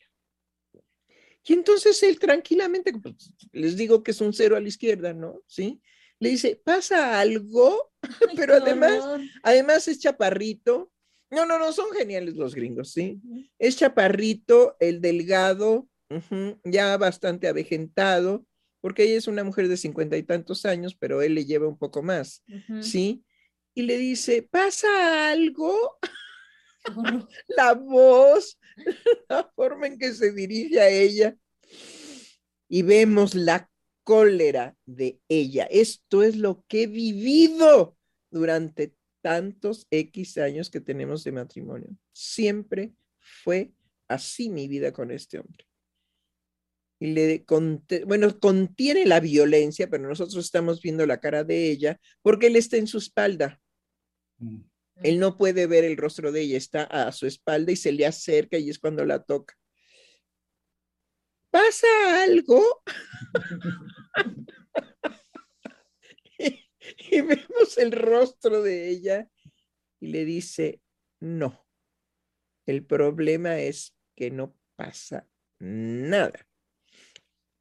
Y 1.46 1.52
entonces 1.52 2.02
él 2.02 2.18
tranquilamente, 2.18 2.92
pues, 2.92 3.32
les 3.52 3.76
digo 3.76 4.02
que 4.02 4.12
es 4.12 4.20
un 4.20 4.32
cero 4.32 4.56
a 4.56 4.60
la 4.60 4.68
izquierda, 4.68 5.12
¿no? 5.12 5.42
Sí. 5.46 5.80
Le 6.18 6.30
dice, 6.30 6.60
pasa 6.64 7.20
algo, 7.20 7.92
pero 8.36 8.54
además, 8.54 9.04
además 9.42 9.88
es 9.88 9.98
chaparrito, 9.98 10.90
no, 11.34 11.46
no, 11.46 11.58
no, 11.58 11.72
son 11.72 11.90
geniales 11.92 12.34
los 12.34 12.54
gringos, 12.54 12.92
¿sí? 12.92 13.20
Es 13.58 13.76
chaparrito, 13.76 14.76
el 14.80 15.00
delgado, 15.00 15.88
ya 16.64 16.96
bastante 16.96 17.48
avejentado, 17.48 18.46
porque 18.80 19.04
ella 19.04 19.16
es 19.16 19.26
una 19.26 19.44
mujer 19.44 19.68
de 19.68 19.76
cincuenta 19.76 20.16
y 20.16 20.22
tantos 20.22 20.64
años, 20.64 20.94
pero 20.94 21.22
él 21.22 21.34
le 21.34 21.44
lleva 21.44 21.68
un 21.68 21.78
poco 21.78 22.02
más, 22.02 22.44
¿sí? 22.80 23.24
Y 23.74 23.82
le 23.82 23.98
dice, 23.98 24.42
¿pasa 24.42 25.30
algo? 25.30 25.98
la 27.48 27.74
voz, 27.74 28.58
la 29.28 29.50
forma 29.54 29.86
en 29.86 29.98
que 29.98 30.12
se 30.12 30.32
dirige 30.32 30.80
a 30.80 30.88
ella. 30.88 31.36
Y 32.68 32.82
vemos 32.82 33.34
la 33.34 33.70
cólera 34.04 34.76
de 34.84 35.20
ella. 35.28 35.64
Esto 35.64 36.22
es 36.22 36.36
lo 36.36 36.64
que 36.68 36.84
he 36.84 36.86
vivido 36.86 37.96
durante 38.30 38.94
tantos 39.24 39.86
X 39.90 40.36
años 40.36 40.68
que 40.68 40.82
tenemos 40.82 41.24
de 41.24 41.32
matrimonio. 41.32 41.88
Siempre 42.12 42.92
fue 43.18 43.72
así 44.06 44.50
mi 44.50 44.68
vida 44.68 44.92
con 44.92 45.10
este 45.10 45.38
hombre. 45.38 45.66
Y 47.00 47.06
le 47.12 47.46
bueno, 48.04 48.38
contiene 48.38 49.06
la 49.06 49.20
violencia, 49.20 49.88
pero 49.88 50.06
nosotros 50.06 50.44
estamos 50.44 50.82
viendo 50.82 51.06
la 51.06 51.20
cara 51.20 51.42
de 51.42 51.70
ella 51.70 51.98
porque 52.20 52.48
él 52.48 52.56
está 52.56 52.76
en 52.76 52.86
su 52.86 52.98
espalda. 52.98 53.58
Mm. 54.36 54.60
Él 55.02 55.18
no 55.18 55.38
puede 55.38 55.66
ver 55.66 55.84
el 55.84 55.96
rostro 55.96 56.30
de 56.30 56.42
ella, 56.42 56.58
está 56.58 56.84
a 56.84 57.10
su 57.10 57.26
espalda 57.26 57.72
y 57.72 57.76
se 57.76 57.92
le 57.92 58.04
acerca 58.04 58.58
y 58.58 58.68
es 58.68 58.78
cuando 58.78 59.06
la 59.06 59.22
toca. 59.22 59.54
¿Pasa 61.50 61.86
algo? 62.24 62.62
y 67.10 67.20
vemos 67.20 67.78
el 67.78 67.92
rostro 67.92 68.62
de 68.62 68.88
ella 68.88 69.28
y 70.00 70.08
le 70.08 70.24
dice, 70.24 70.80
no, 71.20 71.66
el 72.66 72.84
problema 72.84 73.60
es 73.60 73.94
que 74.14 74.30
no 74.30 74.56
pasa 74.76 75.28
nada. 75.58 76.46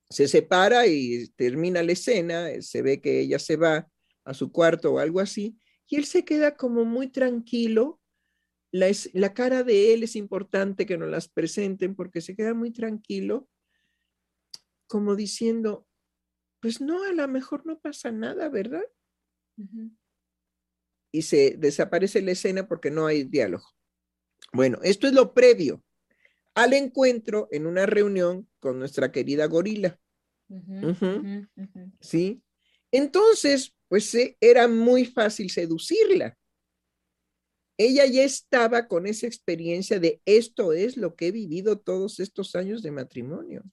Se 0.09 0.27
separa 0.27 0.85
y 0.87 1.27
termina 1.35 1.81
la 1.81 1.93
escena, 1.93 2.49
se 2.61 2.81
ve 2.81 3.01
que 3.01 3.21
ella 3.21 3.39
se 3.39 3.55
va 3.55 3.89
a 4.25 4.33
su 4.33 4.51
cuarto 4.51 4.93
o 4.93 4.99
algo 4.99 5.19
así, 5.19 5.57
y 5.87 5.95
él 5.97 6.05
se 6.05 6.23
queda 6.23 6.55
como 6.55 6.85
muy 6.85 7.09
tranquilo. 7.09 7.99
La, 8.71 8.87
la 9.13 9.33
cara 9.33 9.63
de 9.63 9.93
él 9.93 10.03
es 10.03 10.15
importante 10.15 10.85
que 10.85 10.97
nos 10.97 11.09
las 11.09 11.27
presenten 11.27 11.95
porque 11.95 12.21
se 12.21 12.35
queda 12.35 12.53
muy 12.53 12.71
tranquilo, 12.71 13.47
como 14.87 15.15
diciendo, 15.15 15.87
pues 16.59 16.81
no, 16.81 17.03
a 17.03 17.11
lo 17.11 17.27
mejor 17.27 17.65
no 17.65 17.79
pasa 17.79 18.11
nada, 18.11 18.49
¿verdad? 18.49 18.83
Y 21.11 21.21
se 21.21 21.55
desaparece 21.57 22.21
la 22.21 22.31
escena 22.31 22.67
porque 22.67 22.89
no 22.89 23.05
hay 23.05 23.23
diálogo. 23.23 23.65
Bueno, 24.51 24.79
esto 24.83 25.07
es 25.07 25.13
lo 25.13 25.33
previo 25.33 25.83
al 26.55 26.73
encuentro 26.73 27.47
en 27.51 27.65
una 27.65 27.85
reunión 27.85 28.47
con 28.59 28.79
nuestra 28.79 29.11
querida 29.11 29.47
gorila. 29.47 29.99
¿Sí? 31.99 32.43
Entonces, 32.91 33.75
pues 33.87 34.15
era 34.39 34.67
muy 34.67 35.05
fácil 35.05 35.49
seducirla. 35.49 36.37
Ella 37.77 38.05
ya 38.05 38.23
estaba 38.23 38.87
con 38.87 39.07
esa 39.07 39.25
experiencia 39.25 39.99
de 39.99 40.21
esto 40.25 40.73
es 40.73 40.95
lo 40.95 41.15
que 41.15 41.27
he 41.27 41.31
vivido 41.31 41.79
todos 41.79 42.19
estos 42.19 42.55
años 42.55 42.83
de 42.83 42.91
matrimonio. 42.91 43.63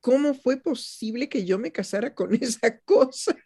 ¿Cómo 0.00 0.32
fue 0.32 0.58
posible 0.58 1.28
que 1.28 1.44
yo 1.44 1.58
me 1.58 1.72
casara 1.72 2.14
con 2.14 2.30
esa 2.42 2.78
cosa? 2.80 3.36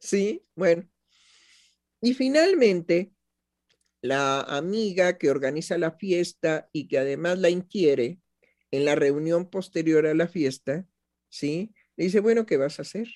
Sí, 0.00 0.44
bueno. 0.54 0.88
Y 2.00 2.14
finalmente, 2.14 3.12
la 4.02 4.40
amiga 4.40 5.16
que 5.16 5.30
organiza 5.30 5.78
la 5.78 5.92
fiesta 5.92 6.68
y 6.72 6.88
que 6.88 6.98
además 6.98 7.38
la 7.38 7.50
inquiere 7.50 8.20
en 8.72 8.84
la 8.84 8.96
reunión 8.96 9.48
posterior 9.48 10.06
a 10.06 10.14
la 10.14 10.26
fiesta, 10.26 10.86
¿sí? 11.28 11.72
Le 11.96 12.04
dice, 12.04 12.20
bueno, 12.20 12.44
¿qué 12.44 12.56
vas 12.56 12.78
a 12.78 12.82
hacer? 12.82 13.08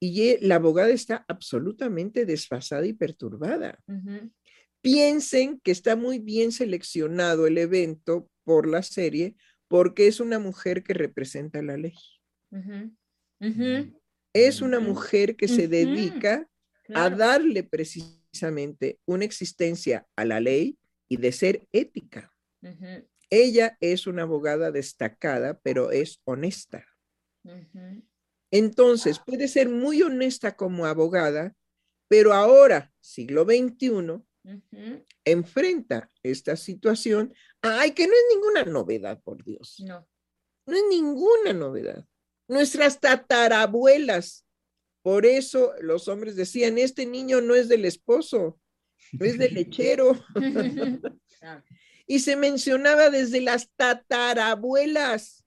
Y 0.00 0.38
la 0.46 0.54
abogada 0.56 0.90
está 0.90 1.24
absolutamente 1.28 2.24
desfasada 2.24 2.86
y 2.86 2.92
perturbada. 2.92 3.82
Piensen 4.80 5.60
que 5.60 5.72
está 5.72 5.96
muy 5.96 6.20
bien 6.20 6.52
seleccionado 6.52 7.46
el 7.46 7.58
evento 7.58 8.30
por 8.44 8.68
la 8.68 8.82
serie 8.82 9.36
porque 9.66 10.06
es 10.06 10.20
una 10.20 10.38
mujer 10.38 10.82
que 10.82 10.94
representa 10.94 11.60
la 11.62 11.76
ley 11.76 11.94
es 14.46 14.60
una 14.60 14.80
mujer 14.80 15.36
que 15.36 15.48
se 15.48 15.68
dedica 15.68 16.48
a 16.94 17.10
darle 17.10 17.64
precisamente 17.64 18.98
una 19.06 19.24
existencia 19.24 20.06
a 20.16 20.24
la 20.24 20.40
ley 20.40 20.78
y 21.08 21.16
de 21.16 21.32
ser 21.32 21.66
ética. 21.72 22.32
Ella 23.30 23.76
es 23.80 24.06
una 24.06 24.22
abogada 24.22 24.70
destacada, 24.70 25.58
pero 25.60 25.90
es 25.90 26.20
honesta. 26.24 26.84
Entonces, 28.50 29.18
puede 29.18 29.48
ser 29.48 29.68
muy 29.68 30.02
honesta 30.02 30.56
como 30.56 30.86
abogada, 30.86 31.54
pero 32.08 32.32
ahora, 32.32 32.92
siglo 33.00 33.44
XXI, 33.44 34.22
enfrenta 35.24 36.10
esta 36.22 36.56
situación. 36.56 37.34
Ay, 37.60 37.92
que 37.92 38.06
no 38.06 38.12
es 38.12 38.34
ninguna 38.34 38.64
novedad, 38.64 39.20
por 39.22 39.44
Dios. 39.44 39.76
No. 39.80 40.08
No 40.66 40.76
es 40.76 40.84
ninguna 40.88 41.52
novedad. 41.52 42.06
Nuestras 42.48 42.98
tatarabuelas, 42.98 44.46
por 45.02 45.26
eso 45.26 45.72
los 45.80 46.08
hombres 46.08 46.34
decían, 46.34 46.78
este 46.78 47.06
niño 47.06 47.40
no 47.40 47.54
es 47.54 47.68
del 47.68 47.84
esposo, 47.84 48.58
es 49.20 49.38
del 49.38 49.54
lechero. 49.54 50.18
y 52.06 52.20
se 52.20 52.36
mencionaba 52.36 53.10
desde 53.10 53.42
las 53.42 53.70
tatarabuelas, 53.76 55.44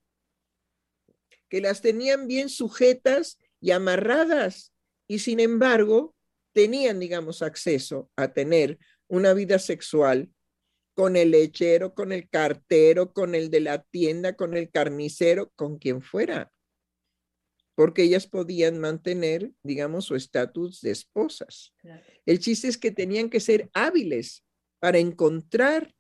que 1.50 1.60
las 1.60 1.82
tenían 1.82 2.28
bien 2.28 2.50
sujetas 2.50 3.40
y 3.60 3.72
amarradas, 3.72 4.72
y 5.08 5.20
sin 5.20 5.40
embargo 5.40 6.16
tenían, 6.54 7.00
digamos, 7.00 7.42
acceso 7.42 8.10
a 8.16 8.32
tener 8.32 8.78
una 9.08 9.34
vida 9.34 9.60
sexual 9.60 10.30
con 10.94 11.16
el 11.16 11.32
lechero, 11.32 11.94
con 11.94 12.12
el 12.12 12.30
cartero, 12.30 13.12
con 13.12 13.34
el 13.36 13.50
de 13.50 13.62
la 13.62 13.82
tienda, 13.84 14.36
con 14.36 14.56
el 14.56 14.70
carnicero, 14.70 15.52
con 15.56 15.78
quien 15.78 16.02
fuera, 16.02 16.51
porque 17.76 18.04
ellas 18.04 18.28
podían 18.28 18.80
mantener, 18.80 19.52
digamos, 19.64 20.06
su 20.06 20.16
estatus 20.16 20.82
de 20.82 20.92
esposas. 20.92 21.74
El 22.26 22.40
chiste 22.40 22.68
es 22.68 22.78
que 22.78 22.92
tenían 22.92 23.30
que 23.30 23.40
ser 23.40 23.70
hábiles 23.74 24.44
para 24.80 24.98
encontrar 24.98 25.94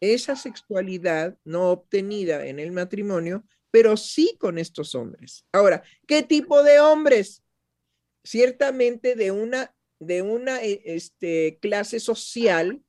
esa 0.00 0.36
sexualidad 0.36 1.38
no 1.44 1.70
obtenida 1.70 2.46
en 2.46 2.58
el 2.58 2.72
matrimonio, 2.72 3.44
pero 3.70 3.96
sí 3.96 4.36
con 4.38 4.58
estos 4.58 4.94
hombres. 4.94 5.44
Ahora, 5.52 5.82
¿qué 6.06 6.22
tipo 6.22 6.62
de 6.62 6.80
hombres? 6.80 7.42
Ciertamente 8.24 9.14
de 9.14 9.30
una, 9.30 9.74
de 9.98 10.22
una 10.22 10.62
eh, 10.62 10.82
este, 10.84 11.58
clase 11.60 12.00
social 12.00 12.82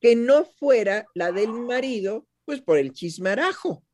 que 0.00 0.16
no 0.16 0.44
fuera 0.44 1.06
la 1.14 1.32
del 1.32 1.52
marido, 1.52 2.26
pues 2.44 2.60
por 2.60 2.78
el 2.78 2.92
chismarajo. 2.92 3.84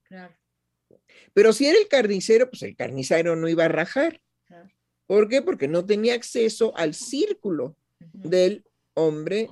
Pero 1.33 1.53
si 1.53 1.67
era 1.67 1.79
el 1.79 1.89
carnicero, 1.89 2.51
pues 2.51 2.63
el 2.63 2.77
carnicero 2.77 3.37
no 3.37 3.49
iba 3.49 3.65
a 3.65 3.69
rajar. 3.69 4.21
¿Por 5.07 5.29
qué? 5.29 5.41
Porque 5.41 5.69
no 5.69 5.87
tenía 5.87 6.15
acceso 6.15 6.77
al 6.77 6.95
círculo 6.95 7.77
del 8.13 8.65
hombre 8.95 9.49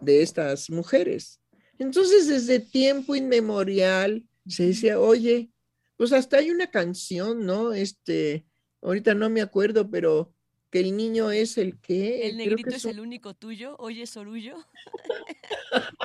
de 0.00 0.22
estas 0.22 0.70
mujeres. 0.70 1.40
Entonces, 1.78 2.28
desde 2.28 2.60
tiempo 2.60 3.16
inmemorial 3.16 4.24
se 4.46 4.66
decía, 4.66 5.00
oye, 5.00 5.50
pues 5.96 6.12
hasta 6.12 6.38
hay 6.38 6.50
una 6.50 6.70
canción, 6.70 7.44
¿no? 7.44 7.72
Este, 7.72 8.44
ahorita 8.82 9.14
no 9.14 9.30
me 9.30 9.42
acuerdo, 9.42 9.90
pero 9.90 10.32
que 10.74 10.80
el 10.80 10.96
niño 10.96 11.30
es 11.30 11.56
el 11.56 11.78
que... 11.78 12.26
El 12.26 12.36
negrito 12.36 12.70
es, 12.70 12.84
el 12.84 12.98
único 12.98 13.32
tuyo, 13.32 13.76
oye 13.78 14.08
Sorullo. 14.08 14.56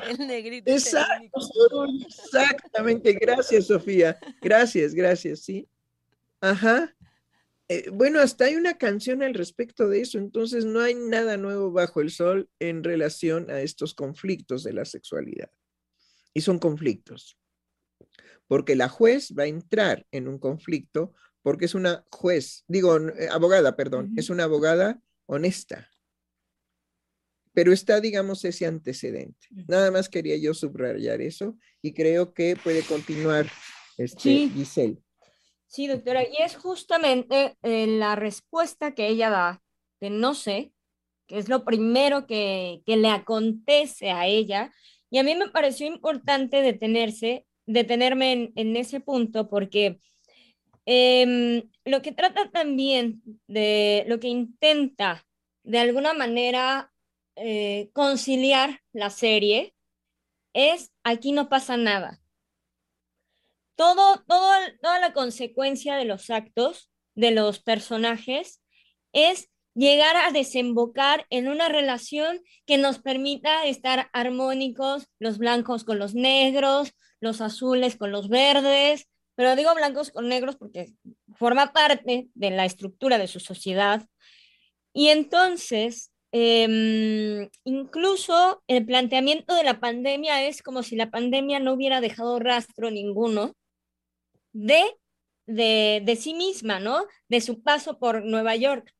el 0.08 0.28
negrito 0.28 0.70
es 0.70 0.94
el 0.94 1.02
único 1.18 1.40
Sorullo. 1.40 2.06
Exactamente, 2.06 3.14
gracias 3.14 3.66
Sofía. 3.66 4.16
Gracias, 4.40 4.94
gracias, 4.94 5.40
sí. 5.40 5.68
Ajá. 6.40 6.94
Eh, 7.66 7.90
bueno, 7.90 8.20
hasta 8.20 8.44
hay 8.44 8.54
una 8.54 8.78
canción 8.78 9.24
al 9.24 9.34
respecto 9.34 9.88
de 9.88 10.02
eso, 10.02 10.18
entonces 10.18 10.64
no 10.64 10.78
hay 10.78 10.94
nada 10.94 11.36
nuevo 11.36 11.72
bajo 11.72 12.00
el 12.00 12.12
sol 12.12 12.48
en 12.60 12.84
relación 12.84 13.50
a 13.50 13.62
estos 13.62 13.92
conflictos 13.92 14.62
de 14.62 14.72
la 14.72 14.84
sexualidad. 14.84 15.50
Y 16.32 16.42
son 16.42 16.60
conflictos, 16.60 17.36
porque 18.46 18.76
la 18.76 18.88
juez 18.88 19.34
va 19.36 19.42
a 19.42 19.48
entrar 19.48 20.06
en 20.12 20.28
un 20.28 20.38
conflicto 20.38 21.12
porque 21.42 21.64
es 21.64 21.74
una 21.74 22.04
juez, 22.10 22.64
digo, 22.68 22.96
eh, 22.96 23.28
abogada, 23.30 23.76
perdón, 23.76 24.12
es 24.16 24.30
una 24.30 24.44
abogada 24.44 25.00
honesta. 25.26 25.90
Pero 27.52 27.72
está, 27.72 28.00
digamos, 28.00 28.44
ese 28.44 28.66
antecedente. 28.66 29.48
Nada 29.66 29.90
más 29.90 30.08
quería 30.08 30.36
yo 30.36 30.54
subrayar 30.54 31.20
eso 31.20 31.56
y 31.82 31.92
creo 31.92 32.32
que 32.32 32.56
puede 32.56 32.82
continuar 32.82 33.46
este, 33.96 34.48
Giselle. 34.48 34.98
Sí, 35.66 35.86
doctora, 35.86 36.22
y 36.24 36.42
es 36.42 36.56
justamente 36.56 37.56
eh, 37.62 37.86
la 37.86 38.16
respuesta 38.16 38.94
que 38.94 39.08
ella 39.08 39.30
da, 39.30 39.62
que 40.00 40.10
no 40.10 40.34
sé, 40.34 40.72
que 41.30 41.38
es 41.38 41.48
lo 41.48 41.64
primero 41.64 42.26
que, 42.26 42.82
le 42.86 43.08
acontece 43.08 44.10
a 44.10 44.26
ella. 44.26 44.72
Y 45.10 45.18
a 45.18 45.22
mí 45.22 45.36
me 45.36 45.48
pareció 45.48 45.86
importante 45.86 46.60
detenerse, 46.60 47.46
detenerme 47.66 48.52
en, 48.56 48.76
ese 48.76 48.98
punto, 48.98 49.48
porque 49.48 50.00
em, 50.86 51.70
lo 51.84 52.02
que 52.02 52.12
trata 52.12 52.50
también 52.50 53.22
de, 53.46 54.04
lo 54.08 54.20
que 54.20 54.28
intenta 54.28 55.26
de 55.62 55.78
alguna 55.78 56.14
manera 56.14 56.92
eh, 57.36 57.90
conciliar 57.92 58.80
la 58.92 59.10
serie 59.10 59.74
es 60.52 60.92
aquí 61.04 61.32
no 61.32 61.48
pasa 61.48 61.76
nada. 61.76 62.20
Todo, 63.76 64.22
toda 64.26 64.98
la 65.00 65.12
consecuencia 65.14 65.96
de 65.96 66.04
los 66.04 66.28
actos 66.28 66.90
de 67.14 67.30
los 67.30 67.60
personajes 67.60 68.60
es 69.12 69.50
llegar 69.74 70.16
a 70.16 70.32
desembocar 70.32 71.26
en 71.30 71.48
una 71.48 71.68
relación 71.68 72.40
que 72.66 72.78
nos 72.78 72.98
permita 72.98 73.64
estar 73.66 74.10
armónicos, 74.12 75.08
los 75.18 75.38
blancos 75.38 75.84
con 75.84 75.98
los 75.98 76.14
negros, 76.14 76.92
los 77.20 77.40
azules 77.40 77.96
con 77.96 78.10
los 78.10 78.28
verdes, 78.28 79.08
pero 79.40 79.56
digo 79.56 79.74
blancos 79.74 80.10
con 80.10 80.28
negros 80.28 80.56
porque 80.56 80.92
forma 81.34 81.72
parte 81.72 82.28
de 82.34 82.50
la 82.50 82.66
estructura 82.66 83.16
de 83.16 83.26
su 83.26 83.40
sociedad. 83.40 84.06
Y 84.92 85.08
entonces, 85.08 86.12
em, 86.30 87.48
incluso 87.64 88.62
el 88.66 88.84
planteamiento 88.84 89.54
de 89.54 89.64
la 89.64 89.80
pandemia 89.80 90.46
es 90.46 90.62
como 90.62 90.82
si 90.82 90.94
la 90.94 91.10
pandemia 91.10 91.58
no 91.58 91.72
hubiera 91.72 92.02
dejado 92.02 92.38
rastro 92.38 92.90
ninguno 92.90 93.54
de, 94.52 94.82
de, 95.46 96.16
sí 96.20 96.34
misma, 96.34 96.78
¿no? 96.78 97.06
De 97.30 97.40
su 97.40 97.62
paso 97.62 97.98
por 97.98 98.22
Nueva 98.26 98.56
York, 98.56 98.92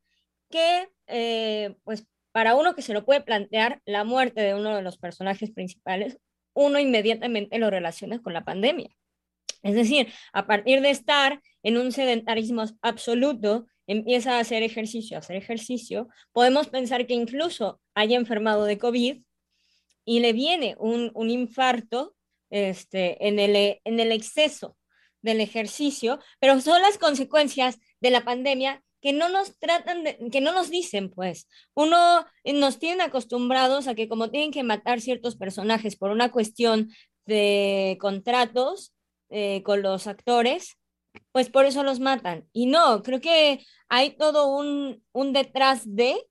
que 0.49 0.88
eh, 1.07 1.76
pues 1.84 2.07
para 2.32 2.55
uno 2.55 2.74
que 2.74 2.80
se 2.80 2.95
lo 2.95 3.05
puede 3.05 3.20
plantear, 3.20 3.82
la 3.84 4.05
muerte 4.05 4.41
de 4.41 4.55
uno 4.55 4.74
de 4.74 4.80
los 4.80 4.97
personajes 4.97 5.51
principales, 5.51 6.16
uno 6.55 6.78
inmediatamente 6.78 7.59
lo 7.59 7.68
relaciona 7.68 8.22
con 8.22 8.32
la 8.32 8.43
pandemia. 8.43 8.88
Es 9.62 9.74
decir, 9.74 10.12
a 10.32 10.46
partir 10.46 10.80
de 10.80 10.90
estar 10.90 11.40
en 11.62 11.76
un 11.76 11.92
sedentarismo 11.92 12.64
absoluto, 12.82 13.66
empieza 13.86 14.36
a 14.36 14.40
hacer 14.40 14.62
ejercicio, 14.62 15.16
a 15.16 15.20
hacer 15.20 15.36
ejercicio, 15.36 16.08
podemos 16.32 16.68
pensar 16.68 17.06
que 17.06 17.14
incluso 17.14 17.80
haya 17.94 18.16
enfermado 18.16 18.64
de 18.64 18.78
COVID 18.78 19.22
y 20.04 20.20
le 20.20 20.32
viene 20.32 20.76
un, 20.78 21.11
un 21.14 21.30
infarto 21.30 22.14
este, 22.50 23.26
en, 23.26 23.38
el, 23.38 23.80
en 23.84 24.00
el 24.00 24.12
exceso 24.12 24.76
del 25.22 25.40
ejercicio, 25.40 26.18
pero 26.38 26.61
son 26.61 26.80
las 26.82 26.98
consecuencias 26.98 27.78
de 28.00 28.11
la 28.11 28.24
pandemia 28.24 28.82
que 29.00 29.12
no 29.12 29.28
nos 29.28 29.58
tratan 29.58 30.04
que 30.30 30.40
no 30.40 30.52
nos 30.52 30.70
dicen, 30.70 31.11
pues. 31.11 31.48
Uno 31.74 32.26
eh, 32.44 32.52
nos 32.52 32.78
tienen 32.78 33.00
acostumbrados 33.00 33.88
a 33.88 33.94
que 33.94 34.08
como 34.08 34.30
tienen 34.30 34.50
que 34.50 34.62
matar 34.62 35.00
ciertos 35.00 35.36
personajes 35.36 35.96
por 35.96 36.11
una 36.11 36.30
cuestión 36.30 36.90
de 37.24 37.96
contratos 38.00 38.92
eh, 39.31 39.62
con 39.62 39.83
los 39.83 40.07
actores, 40.07 40.76
pues 41.33 41.51
por 41.51 41.64
eso 41.64 41.83
los 41.83 42.01
matan. 42.01 42.49
Y 42.53 42.66
no, 42.66 43.03
creo 43.03 43.20
que 43.20 43.64
hay 43.89 44.16
todo 44.16 44.49
un, 44.57 45.05
un 45.12 45.33
detrás 45.33 45.83
de 45.85 46.26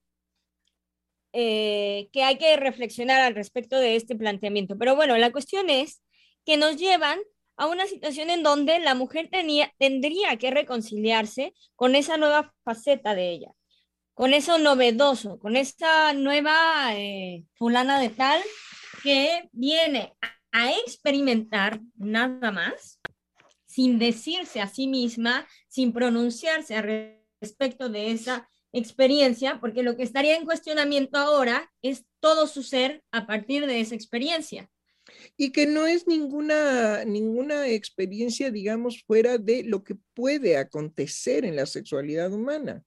eh, 1.31 2.09
que 2.11 2.23
hay 2.23 2.37
que 2.37 2.57
reflexionar 2.57 3.21
al 3.21 3.35
respecto 3.35 3.77
de 3.77 3.95
este 3.95 4.15
planteamiento. 4.15 4.77
Pero 4.77 4.95
bueno, 4.95 5.17
la 5.17 5.31
cuestión 5.31 5.69
es 5.69 6.01
que 6.45 6.57
nos 6.57 6.77
llevan 6.77 7.19
a 7.55 7.67
una 7.67 7.85
situación 7.85 8.29
en 8.29 8.41
donde 8.41 8.79
la 8.79 8.95
mujer 8.95 9.29
tenía, 9.31 9.71
tendría 9.77 10.37
que 10.37 10.49
reconciliarse 10.49 11.53
con 11.75 11.95
esa 11.95 12.17
nueva 12.17 12.53
faceta 12.63 13.13
de 13.13 13.29
ella, 13.31 13.51
con 14.13 14.33
eso 14.33 14.57
novedoso, 14.57 15.37
con 15.39 15.55
esa 15.55 16.13
nueva 16.13 16.95
eh, 16.95 17.43
fulana 17.55 17.99
de 17.99 18.09
tal 18.09 18.41
que 19.03 19.49
viene 19.51 20.13
a 20.51 20.71
experimentar 20.85 21.81
nada 21.95 22.51
más, 22.51 22.99
sin 23.65 23.99
decirse 23.99 24.61
a 24.61 24.67
sí 24.67 24.87
misma, 24.87 25.47
sin 25.67 25.93
pronunciarse 25.93 27.19
respecto 27.41 27.89
de 27.89 28.11
esa 28.11 28.49
experiencia, 28.71 29.59
porque 29.59 29.83
lo 29.83 29.95
que 29.95 30.03
estaría 30.03 30.35
en 30.35 30.45
cuestionamiento 30.45 31.17
ahora 31.17 31.71
es 31.81 32.05
todo 32.19 32.47
su 32.47 32.63
ser 32.63 33.03
a 33.11 33.25
partir 33.25 33.65
de 33.65 33.79
esa 33.79 33.95
experiencia 33.95 34.69
y 35.37 35.51
que 35.51 35.65
no 35.65 35.87
es 35.87 36.07
ninguna, 36.07 37.05
ninguna 37.05 37.67
experiencia, 37.67 38.51
digamos, 38.51 39.03
fuera 39.03 39.37
de 39.37 39.63
lo 39.63 39.83
que 39.83 39.95
puede 40.13 40.57
acontecer 40.57 41.45
en 41.45 41.55
la 41.55 41.65
sexualidad 41.65 42.31
humana. 42.31 42.83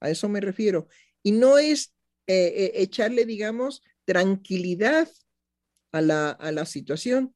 A 0.00 0.10
eso 0.10 0.28
me 0.28 0.40
refiero. 0.40 0.88
Y 1.22 1.32
no 1.32 1.58
es 1.58 1.94
eh, 2.26 2.52
eh, 2.56 2.72
echarle, 2.76 3.24
digamos, 3.24 3.82
tranquilidad 4.04 5.08
a 5.92 6.00
la, 6.00 6.30
a 6.30 6.52
la 6.52 6.66
situación. 6.66 7.34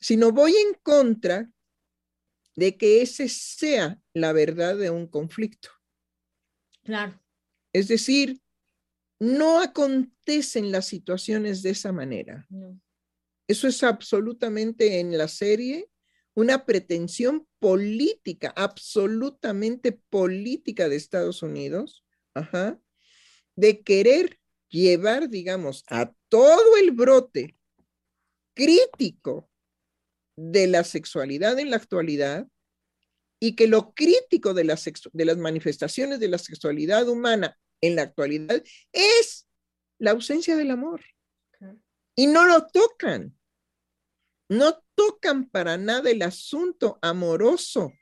sino 0.00 0.30
voy 0.30 0.54
en 0.54 0.74
contra 0.82 1.50
de 2.54 2.76
que 2.76 3.02
ese 3.02 3.28
sea 3.28 4.00
la 4.14 4.32
verdad 4.32 4.76
de 4.76 4.90
un 4.90 5.06
conflicto. 5.06 5.70
Claro. 6.82 7.20
Es 7.72 7.88
decir, 7.88 8.40
no 9.20 9.60
acontecen 9.60 10.72
las 10.72 10.86
situaciones 10.86 11.62
de 11.62 11.70
esa 11.70 11.92
manera. 11.92 12.46
Eso 13.46 13.68
es 13.68 13.82
absolutamente 13.82 15.00
en 15.00 15.16
la 15.16 15.28
serie 15.28 15.90
una 16.34 16.64
pretensión 16.64 17.48
política, 17.58 18.52
absolutamente 18.54 19.92
política 19.92 20.88
de 20.88 20.96
Estados 20.96 21.42
Unidos, 21.42 22.04
de 23.56 23.82
querer 23.82 24.38
llevar, 24.68 25.28
digamos, 25.28 25.84
a 25.88 26.12
todo 26.28 26.76
el 26.76 26.92
brote 26.92 27.57
crítico 28.58 29.48
de 30.36 30.66
la 30.66 30.82
sexualidad 30.82 31.60
en 31.60 31.70
la 31.70 31.76
actualidad 31.76 32.48
y 33.38 33.54
que 33.54 33.68
lo 33.68 33.94
crítico 33.94 34.52
de, 34.52 34.64
de 35.12 35.24
las 35.24 35.36
manifestaciones 35.36 36.18
de 36.18 36.26
la 36.26 36.38
sexualidad 36.38 37.08
humana 37.08 37.56
en 37.80 37.94
la 37.94 38.02
actualidad 38.02 38.60
es 38.90 39.46
la 39.98 40.10
ausencia 40.10 40.56
del 40.56 40.72
amor. 40.72 41.04
Y 42.16 42.26
no 42.26 42.46
lo 42.46 42.66
tocan. 42.66 43.38
No 44.48 44.82
tocan 44.96 45.48
para 45.48 45.76
nada 45.76 46.10
el 46.10 46.22
asunto 46.22 46.98
amoroso 47.00 47.92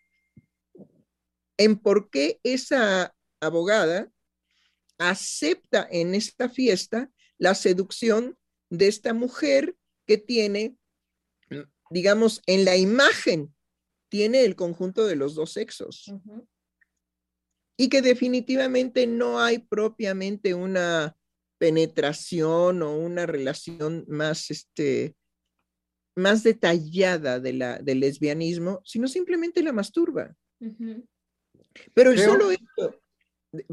en 1.59 1.79
por 1.79 2.09
qué 2.09 2.41
esa 2.43 3.15
abogada 3.41 4.11
acepta 4.97 5.87
en 5.91 6.15
esta 6.15 6.49
fiesta 6.49 7.11
la 7.37 7.55
seducción 7.55 8.39
de 8.71 8.89
esta 8.89 9.13
mujer 9.13 9.77
que 10.07 10.19
tiene, 10.19 10.77
digamos, 11.91 12.43
en 12.47 12.65
la 12.65 12.77
imagen, 12.77 13.55
tiene 14.09 14.45
el 14.45 14.57
conjunto 14.57 15.07
de 15.07 15.17
los 15.17 15.35
dos 15.35 15.53
sexos. 15.53 16.13
Y 17.77 17.89
que 17.89 18.01
definitivamente 18.01 19.07
no 19.07 19.41
hay 19.41 19.59
propiamente 19.59 20.55
una 20.55 21.17
penetración 21.59 22.83
o 22.83 22.97
una 22.97 23.27
relación 23.27 24.05
más, 24.09 24.51
este, 24.51 25.15
más 26.15 26.43
detallada 26.43 27.41
de 27.41 27.53
la, 27.53 27.79
del 27.79 28.01
lesbianismo, 28.01 28.81
sino 28.85 29.09
simplemente 29.09 29.63
la 29.63 29.73
masturba. 29.73 30.35
Pero 31.93 32.13
el 32.13 32.19
solo 32.19 32.51
hecho, 32.51 33.03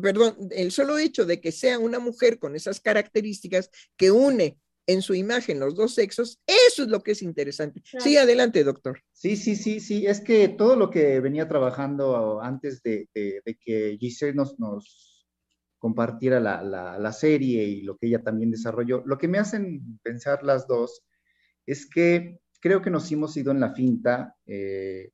perdón, 0.02 0.50
el 0.52 0.72
solo 0.72 0.98
hecho 0.98 1.26
de 1.26 1.40
que 1.40 1.52
sea 1.52 1.80
una 1.80 2.00
mujer 2.00 2.40
con 2.40 2.56
esas 2.56 2.82
características 2.82 3.70
que 3.96 4.12
une 4.12 4.60
en 4.88 5.02
su 5.02 5.14
imagen 5.14 5.60
los 5.60 5.76
dos 5.76 5.96
sexos, 5.96 6.40
eso 6.46 6.84
es 6.84 6.90
lo 6.90 7.02
que 7.02 7.12
es 7.12 7.22
interesante. 7.22 7.82
Sí, 8.00 8.18
adelante, 8.18 8.64
doctor. 8.64 9.02
Sí, 9.12 9.36
sí, 9.36 9.56
sí, 9.56 9.80
sí, 9.80 10.06
es 10.06 10.22
que 10.22 10.50
todo 10.50 10.76
lo 10.76 10.90
que 10.90 11.20
venía 11.20 11.48
trabajando 11.48 12.42
antes 12.42 12.82
de, 12.84 13.08
que 13.14 13.98
Giselle 14.00 14.34
nos, 14.34 14.60
nos 14.60 15.28
compartiera 15.78 16.40
la, 16.40 16.62
la, 16.62 17.12
serie 17.14 17.64
y 17.64 17.82
lo 17.82 17.98
que 17.98 18.08
ella 18.08 18.22
también 18.22 18.52
desarrolló, 18.52 19.04
lo 19.06 19.18
que 19.18 19.28
me 19.28 19.40
hacen 19.40 20.00
pensar 20.02 20.44
las 20.44 20.68
dos 20.68 21.04
es 21.66 21.90
que 21.90 22.40
creo 22.60 22.82
que 22.82 22.90
nos 22.90 23.12
hemos 23.12 23.36
ido 23.38 23.52
en 23.52 23.60
la 23.60 23.74
finta 23.74 24.36
eh, 24.46 25.12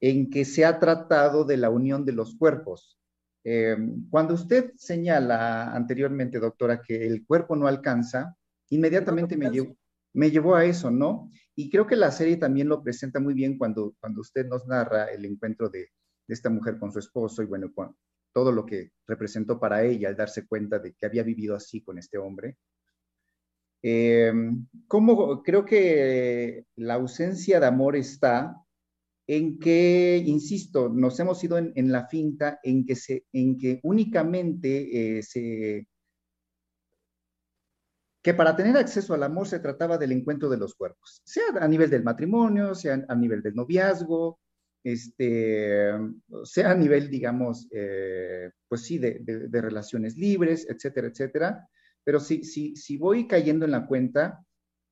en 0.00 0.30
que 0.30 0.44
se 0.44 0.64
ha 0.64 0.78
tratado 0.78 1.44
de 1.44 1.56
la 1.56 1.70
unión 1.70 2.04
de 2.04 2.12
los 2.12 2.36
cuerpos. 2.36 2.98
Eh, 3.44 3.76
cuando 4.10 4.34
usted 4.34 4.72
señala 4.76 5.74
anteriormente, 5.74 6.38
doctora, 6.38 6.80
que 6.80 7.06
el 7.06 7.26
cuerpo 7.26 7.54
no 7.56 7.66
alcanza, 7.66 8.36
inmediatamente 8.74 9.36
me 9.36 9.50
llevó, 9.50 9.76
me 10.14 10.30
llevó 10.30 10.54
a 10.54 10.64
eso, 10.64 10.90
¿no? 10.90 11.30
Y 11.54 11.70
creo 11.70 11.86
que 11.86 11.96
la 11.96 12.10
serie 12.10 12.36
también 12.36 12.68
lo 12.68 12.82
presenta 12.82 13.20
muy 13.20 13.34
bien 13.34 13.58
cuando, 13.58 13.94
cuando 14.00 14.20
usted 14.20 14.46
nos 14.46 14.66
narra 14.66 15.06
el 15.06 15.24
encuentro 15.24 15.68
de, 15.68 15.88
esta 16.28 16.50
mujer 16.50 16.78
con 16.78 16.90
su 16.90 16.98
esposo 16.98 17.42
y 17.42 17.46
bueno, 17.46 17.72
todo 18.32 18.50
lo 18.50 18.64
que 18.64 18.92
representó 19.06 19.60
para 19.60 19.84
ella 19.84 20.08
al 20.08 20.16
darse 20.16 20.46
cuenta 20.46 20.78
de 20.78 20.94
que 20.94 21.06
había 21.06 21.22
vivido 21.22 21.54
así 21.54 21.82
con 21.82 21.98
este 21.98 22.18
hombre. 22.18 22.56
Eh, 23.82 24.32
¿cómo, 24.88 25.42
creo 25.42 25.64
que 25.66 26.64
la 26.76 26.94
ausencia 26.94 27.60
de 27.60 27.66
amor 27.66 27.96
está 27.96 28.56
en 29.26 29.58
que, 29.58 30.22
insisto, 30.24 30.88
nos 30.88 31.18
hemos 31.20 31.42
ido 31.44 31.58
en, 31.58 31.92
la 31.92 32.06
finta 32.06 32.60
en 32.62 32.84
que, 32.84 32.96
se, 32.96 33.26
en 33.32 33.58
que 33.58 33.80
únicamente 33.82 35.18
eh, 35.18 35.22
se... 35.22 35.86
que 38.24 38.32
para 38.32 38.56
tener 38.56 38.74
acceso 38.78 39.12
al 39.12 39.22
amor 39.22 39.46
se 39.46 39.60
trataba 39.60 39.98
del 39.98 40.12
encuentro 40.12 40.48
de 40.48 40.56
los 40.56 40.74
cuerpos, 40.74 41.20
sea 41.24 41.44
a 41.60 41.68
nivel 41.68 41.90
del 41.90 42.02
matrimonio, 42.02 42.74
sea 42.74 43.04
a 43.06 43.14
nivel 43.14 43.42
del 43.42 43.54
noviazgo, 43.54 44.40
este, 44.82 45.90
sea 46.44 46.70
a 46.70 46.74
nivel, 46.74 47.10
digamos, 47.10 47.68
eh, 47.70 48.50
pues 48.66 48.80
sí, 48.80 48.96
de, 48.96 49.60
relaciones 49.60 50.16
libres, 50.16 50.66
etcétera, 50.70 51.08
etcétera. 51.08 51.68
Pero 52.02 52.18
si, 52.18 52.44
si, 52.44 52.74
si 52.76 52.96
voy 52.96 53.28
cayendo 53.28 53.66
en 53.66 53.72
la 53.72 53.86
cuenta, 53.86 54.42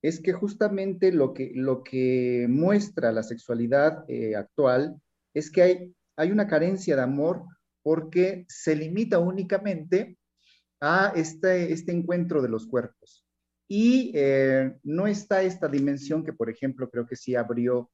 es 0.03 0.19
que 0.19 0.33
justamente 0.33 1.11
lo 1.11 1.33
que, 1.33 1.53
lo 1.55 1.83
que 1.83 2.45
muestra 2.47 3.11
la 3.11 3.23
sexualidad 3.23 4.05
eh, 4.07 4.35
actual 4.35 5.01
es 5.33 5.49
que 5.49 5.63
hay, 5.63 5.95
hay 6.17 6.31
una 6.31 6.47
carencia 6.47 6.95
de 6.95 7.01
amor 7.01 7.45
porque 7.81 8.45
se 8.47 8.75
limita 8.75 9.17
únicamente 9.17 10.19
a 10.81 11.13
este, 11.15 11.73
este 11.73 11.93
encuentro 11.93 12.41
de 12.43 12.49
los 12.49 12.67
cuerpos. 12.67 13.22
Y 13.75 14.11
eh, 14.13 14.71
no 14.83 15.07
está 15.07 15.41
esta 15.41 15.67
dimensión 15.67 16.23
que, 16.23 16.31
por 16.31 16.47
ejemplo, 16.47 16.91
creo 16.91 17.07
que 17.07 17.15
sí 17.15 17.33
abrió 17.33 17.89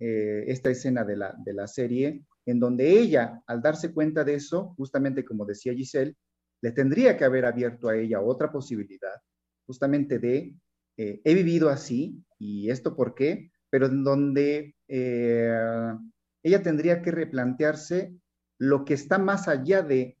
eh, 0.00 0.42
esta 0.48 0.70
escena 0.70 1.04
de 1.04 1.16
la, 1.16 1.36
de 1.44 1.52
la 1.52 1.68
serie, 1.68 2.24
en 2.46 2.58
donde 2.58 2.98
ella, 2.98 3.40
al 3.46 3.62
darse 3.62 3.94
cuenta 3.94 4.24
de 4.24 4.34
eso, 4.34 4.74
justamente 4.76 5.24
como 5.24 5.46
decía 5.46 5.72
Giselle, 5.72 6.16
le 6.60 6.72
tendría 6.72 7.16
que 7.16 7.24
haber 7.24 7.44
abierto 7.44 7.88
a 7.88 7.96
ella 7.96 8.20
otra 8.20 8.50
posibilidad, 8.50 9.22
justamente 9.66 10.18
de, 10.18 10.52
eh, 10.96 11.20
he 11.22 11.34
vivido 11.34 11.68
así, 11.68 12.24
y 12.36 12.68
esto 12.68 12.96
por 12.96 13.14
qué, 13.14 13.52
pero 13.70 13.86
en 13.86 14.02
donde 14.02 14.74
ella 14.88 16.62
tendría 16.64 17.02
que 17.02 17.12
replantearse 17.12 18.16
lo 18.58 18.84
que 18.84 18.94
está 18.94 19.18
más 19.18 19.46
allá 19.46 19.82
de, 19.82 20.18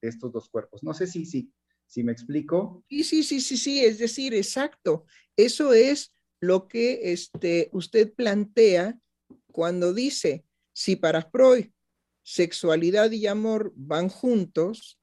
estos 0.00 0.30
dos 0.30 0.48
cuerpos. 0.50 0.84
No 0.84 0.94
sé 0.94 1.08
si, 1.08 1.26
si, 1.26 1.52
si 1.88 2.04
me 2.04 2.12
explico. 2.12 2.84
Sí, 2.88 3.02
sí, 3.02 3.22
sí, 3.24 3.40
sí, 3.40 3.56
sí, 3.56 3.84
es 3.84 3.98
decir, 3.98 4.34
exacto. 4.34 5.04
Eso 5.36 5.72
es 5.72 6.14
lo 6.40 6.68
que 6.68 7.12
este, 7.12 7.68
usted 7.72 8.12
plantea 8.14 8.96
cuando 9.50 9.92
dice, 9.92 10.44
si 10.72 10.94
para 10.94 11.22
Freud 11.22 11.66
sexualidad 12.22 13.10
y 13.10 13.26
amor 13.26 13.72
van 13.74 14.08
juntos, 14.08 14.98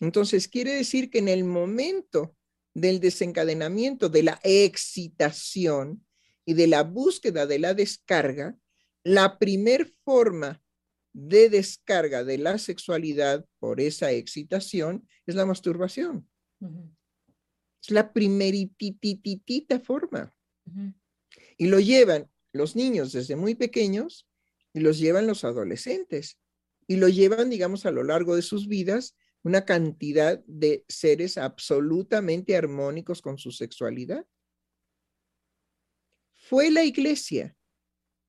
entonces, 0.00 0.48
quiere 0.48 0.74
decir 0.74 1.10
que 1.10 1.18
en 1.18 1.28
el 1.28 1.44
momento 1.44 2.36
del 2.74 3.00
desencadenamiento 3.00 4.08
de 4.08 4.22
la 4.22 4.40
excitación 4.44 6.06
y 6.44 6.54
de 6.54 6.68
la 6.68 6.82
búsqueda 6.82 7.46
de 7.46 7.58
la 7.58 7.74
descarga, 7.74 8.56
la 9.02 9.38
primer 9.38 9.92
forma 10.04 10.62
de 11.20 11.50
descarga 11.50 12.22
de 12.22 12.38
la 12.38 12.58
sexualidad 12.58 13.44
por 13.58 13.80
esa 13.80 14.12
excitación 14.12 15.08
es 15.26 15.34
la 15.34 15.46
masturbación. 15.46 16.28
Es 17.82 17.90
la 17.90 18.12
primeritititita 18.12 19.80
forma. 19.80 20.32
Y 21.56 21.66
lo 21.66 21.80
llevan 21.80 22.30
los 22.52 22.76
niños 22.76 23.10
desde 23.12 23.34
muy 23.34 23.56
pequeños 23.56 24.28
y 24.72 24.78
los 24.78 25.00
llevan 25.00 25.26
los 25.26 25.42
adolescentes. 25.42 26.38
Y 26.86 26.96
lo 26.96 27.08
llevan, 27.08 27.50
digamos, 27.50 27.84
a 27.84 27.90
lo 27.90 28.04
largo 28.04 28.36
de 28.36 28.42
sus 28.42 28.68
vidas 28.68 29.16
una 29.42 29.64
cantidad 29.64 30.38
de 30.46 30.84
seres 30.88 31.36
absolutamente 31.36 32.56
armónicos 32.56 33.22
con 33.22 33.38
su 33.38 33.50
sexualidad. 33.50 34.24
Fue 36.34 36.70
la 36.70 36.84
iglesia 36.84 37.56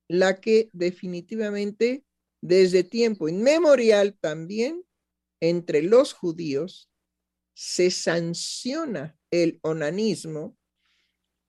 la 0.08 0.40
que 0.40 0.70
definitivamente 0.72 2.04
desde 2.40 2.84
tiempo 2.84 3.28
inmemorial 3.28 4.16
también 4.18 4.84
entre 5.40 5.82
los 5.82 6.12
judíos 6.12 6.90
se 7.54 7.90
sanciona 7.90 9.18
el 9.30 9.58
onanismo 9.62 10.56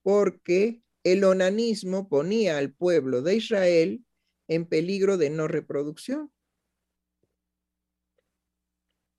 porque 0.02 0.84
el 1.04 1.24
onanismo 1.24 2.10
ponía 2.10 2.58
al 2.58 2.74
pueblo 2.74 3.22
de 3.22 3.36
Israel 3.36 4.06
en 4.48 4.66
peligro 4.66 5.18
de 5.18 5.30
no 5.30 5.48
reproducción. 5.48 6.32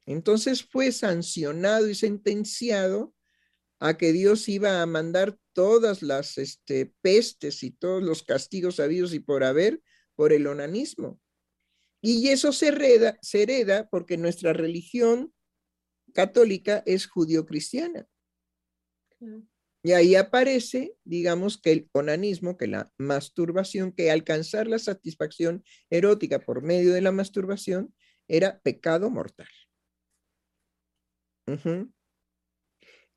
Entonces 0.05 0.63
fue 0.63 0.93
sancionado 0.93 1.89
y 1.89 1.95
sentenciado 1.95 3.15
a 3.79 3.97
que 3.97 4.13
Dios 4.13 4.49
iba 4.49 4.83
a 4.83 4.87
mandar 4.87 5.39
todas 5.53 6.03
las 6.03 6.39
este, 6.39 6.95
pestes 7.01 7.63
y 7.63 7.71
todos 7.71 8.03
los 8.03 8.23
castigos 8.23 8.81
habidos 8.81 9.15
y 9.15 9.21
por 9.21 9.45
haber 9.45 9.83
por 10.15 10.33
el 10.33 10.47
onanismo. 10.47 11.21
Y 12.05 12.29
eso 12.29 12.53
se 12.53 12.69
hereda, 12.69 13.17
se 13.23 13.45
hereda 13.45 13.89
porque 13.89 14.19
nuestra 14.19 14.53
religión 14.53 15.33
católica 16.13 16.83
es 16.85 17.07
judío-cristiana. 17.07 18.07
Y 19.85 19.93
ahí 19.93 20.17
aparece, 20.17 20.97
digamos, 21.05 21.61
que 21.61 21.73
el 21.73 21.89
onanismo, 21.93 22.59
que 22.59 22.67
la 22.67 22.93
masturbación, 22.99 23.93
que 23.93 24.11
alcanzar 24.11 24.67
la 24.67 24.81
satisfacción 24.81 25.65
erótica 25.91 26.41
por 26.41 26.63
medio 26.63 26.93
de 26.93 27.01
la 27.01 27.13
masturbación 27.13 27.95
era 28.27 28.61
pecado 28.61 29.09
mortal. 29.09 29.49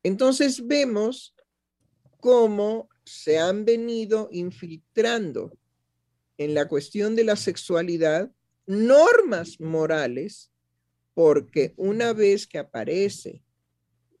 Entonces 0.04 0.66
vemos 0.66 1.34
cómo 2.18 2.88
se 3.04 3.38
han 3.38 3.64
venido 3.64 4.28
infiltrando 4.30 5.56
en 6.38 6.54
la 6.54 6.68
cuestión 6.68 7.16
de 7.16 7.24
la 7.24 7.36
sexualidad 7.36 8.30
normas 8.66 9.60
morales, 9.60 10.50
porque 11.14 11.72
una 11.76 12.12
vez 12.12 12.46
que 12.46 12.58
aparece 12.58 13.42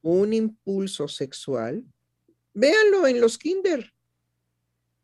un 0.02 0.32
impulso 0.32 1.08
sexual, 1.08 1.84
véanlo 2.54 3.06
en 3.06 3.20
los 3.20 3.38
kinder. 3.38 3.92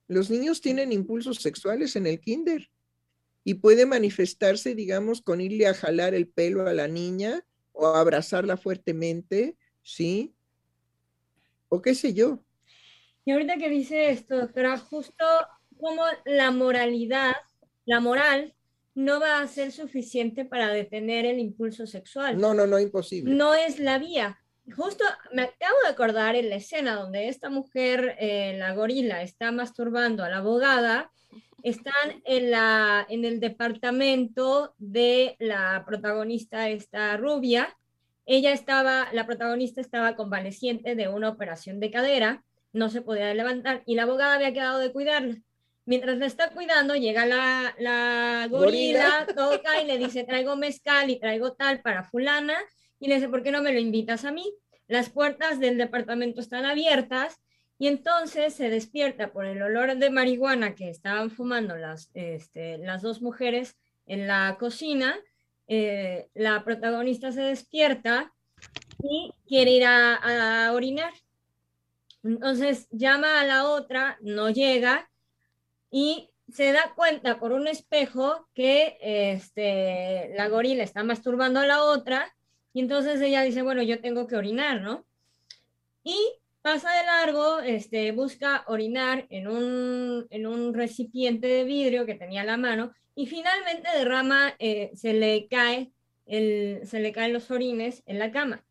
Los 0.08 0.30
niños 0.30 0.60
tienen 0.60 0.92
impulsos 0.92 1.38
sexuales 1.38 1.96
en 1.96 2.06
el 2.06 2.20
kinder 2.20 2.70
y 3.44 3.54
puede 3.54 3.86
manifestarse, 3.86 4.74
digamos, 4.74 5.20
con 5.22 5.40
irle 5.40 5.66
a 5.66 5.74
jalar 5.74 6.14
el 6.14 6.28
pelo 6.28 6.66
a 6.66 6.72
la 6.72 6.88
niña 6.88 7.44
o 7.72 7.86
abrazarla 7.88 8.56
fuertemente, 8.56 9.56
¿sí? 9.82 10.34
O 11.68 11.82
qué 11.82 11.94
sé 11.94 12.14
yo. 12.14 12.44
Y 13.24 13.32
ahorita 13.32 13.56
que 13.56 13.68
dice 13.68 14.10
esto, 14.10 14.36
doctora, 14.36 14.78
justo 14.78 15.24
como 15.78 16.02
la 16.24 16.50
moralidad, 16.50 17.34
la 17.84 18.00
moral, 18.00 18.54
no 18.94 19.20
va 19.20 19.40
a 19.40 19.48
ser 19.48 19.72
suficiente 19.72 20.44
para 20.44 20.68
detener 20.68 21.24
el 21.24 21.38
impulso 21.38 21.86
sexual. 21.86 22.38
No, 22.38 22.54
no, 22.54 22.66
no, 22.66 22.78
imposible. 22.78 23.34
No 23.34 23.54
es 23.54 23.78
la 23.78 23.98
vía. 23.98 24.38
Justo 24.76 25.04
me 25.32 25.42
acabo 25.42 25.76
de 25.84 25.90
acordar 25.90 26.36
en 26.36 26.48
la 26.48 26.56
escena 26.56 26.94
donde 26.94 27.28
esta 27.28 27.50
mujer, 27.50 28.16
eh, 28.18 28.56
la 28.58 28.74
gorila, 28.74 29.22
está 29.22 29.50
masturbando 29.50 30.22
a 30.22 30.28
la 30.28 30.38
abogada, 30.38 31.10
están 31.62 32.22
en, 32.24 32.50
la, 32.50 33.06
en 33.08 33.24
el 33.24 33.40
departamento 33.40 34.74
de 34.78 35.36
la 35.38 35.84
protagonista, 35.86 36.68
esta 36.68 37.16
rubia. 37.16 37.76
Ella 38.26 38.52
estaba, 38.52 39.08
la 39.12 39.26
protagonista 39.26 39.80
estaba 39.80 40.14
convaleciente 40.14 40.94
de 40.94 41.08
una 41.08 41.28
operación 41.28 41.80
de 41.80 41.90
cadera, 41.90 42.44
no 42.72 42.88
se 42.88 43.02
podía 43.02 43.34
levantar 43.34 43.82
y 43.84 43.96
la 43.96 44.04
abogada 44.04 44.34
había 44.34 44.52
quedado 44.52 44.78
de 44.78 44.92
cuidarla. 44.92 45.36
Mientras 45.84 46.16
la 46.18 46.26
está 46.26 46.50
cuidando, 46.50 46.94
llega 46.94 47.26
la, 47.26 47.74
la 47.78 48.46
gorila, 48.48 49.26
toca 49.36 49.82
y 49.82 49.86
le 49.86 49.98
dice, 49.98 50.24
traigo 50.24 50.56
mezcal 50.56 51.10
y 51.10 51.18
traigo 51.18 51.54
tal 51.54 51.80
para 51.80 52.04
fulana. 52.04 52.54
Y 53.00 53.08
le 53.08 53.16
dice, 53.16 53.28
¿por 53.28 53.42
qué 53.42 53.50
no 53.50 53.62
me 53.62 53.72
lo 53.72 53.80
invitas 53.80 54.24
a 54.24 54.30
mí? 54.30 54.54
Las 54.86 55.10
puertas 55.10 55.58
del 55.58 55.78
departamento 55.78 56.40
están 56.40 56.64
abiertas 56.64 57.40
y 57.78 57.88
entonces 57.88 58.54
se 58.54 58.68
despierta 58.70 59.32
por 59.32 59.44
el 59.44 59.60
olor 59.60 59.96
de 59.96 60.10
marihuana 60.10 60.76
que 60.76 60.88
estaban 60.88 61.30
fumando 61.30 61.76
las, 61.76 62.10
este, 62.14 62.78
las 62.78 63.02
dos 63.02 63.20
mujeres 63.20 63.76
en 64.06 64.28
la 64.28 64.56
cocina. 64.60 65.18
Eh, 65.66 66.28
la 66.34 66.62
protagonista 66.62 67.32
se 67.32 67.40
despierta 67.40 68.32
y 69.02 69.32
quiere 69.48 69.72
ir 69.72 69.84
a, 69.84 70.14
a 70.66 70.72
orinar. 70.74 71.12
Entonces 72.22 72.86
llama 72.92 73.40
a 73.40 73.44
la 73.44 73.68
otra, 73.68 74.16
no 74.20 74.50
llega 74.50 75.10
y 75.92 76.30
se 76.50 76.72
da 76.72 76.92
cuenta 76.96 77.38
por 77.38 77.52
un 77.52 77.68
espejo 77.68 78.48
que 78.54 78.98
este, 79.00 80.32
la 80.34 80.48
gorila 80.48 80.82
está 80.82 81.04
masturbando 81.04 81.60
a 81.60 81.66
la 81.66 81.84
otra 81.84 82.34
y 82.72 82.80
entonces 82.80 83.20
ella 83.20 83.42
dice, 83.42 83.62
bueno, 83.62 83.82
yo 83.82 84.00
tengo 84.00 84.26
que 84.26 84.36
orinar, 84.36 84.80
¿no? 84.80 85.04
Y 86.02 86.16
pasa 86.62 86.90
de 86.90 87.04
largo, 87.04 87.60
este, 87.60 88.10
busca 88.12 88.64
orinar 88.66 89.26
en 89.28 89.46
un, 89.46 90.26
en 90.30 90.46
un 90.46 90.72
recipiente 90.72 91.46
de 91.46 91.64
vidrio 91.64 92.06
que 92.06 92.14
tenía 92.14 92.40
a 92.40 92.46
la 92.46 92.56
mano 92.56 92.92
y 93.14 93.26
finalmente 93.26 93.88
derrama, 93.94 94.54
eh, 94.58 94.90
se 94.94 95.12
le 95.12 95.46
cae 95.48 95.92
el, 96.24 96.80
se 96.86 97.00
le 97.00 97.12
caen 97.12 97.34
los 97.34 97.50
orines 97.50 98.02
en 98.06 98.18
la 98.18 98.32
cama. 98.32 98.64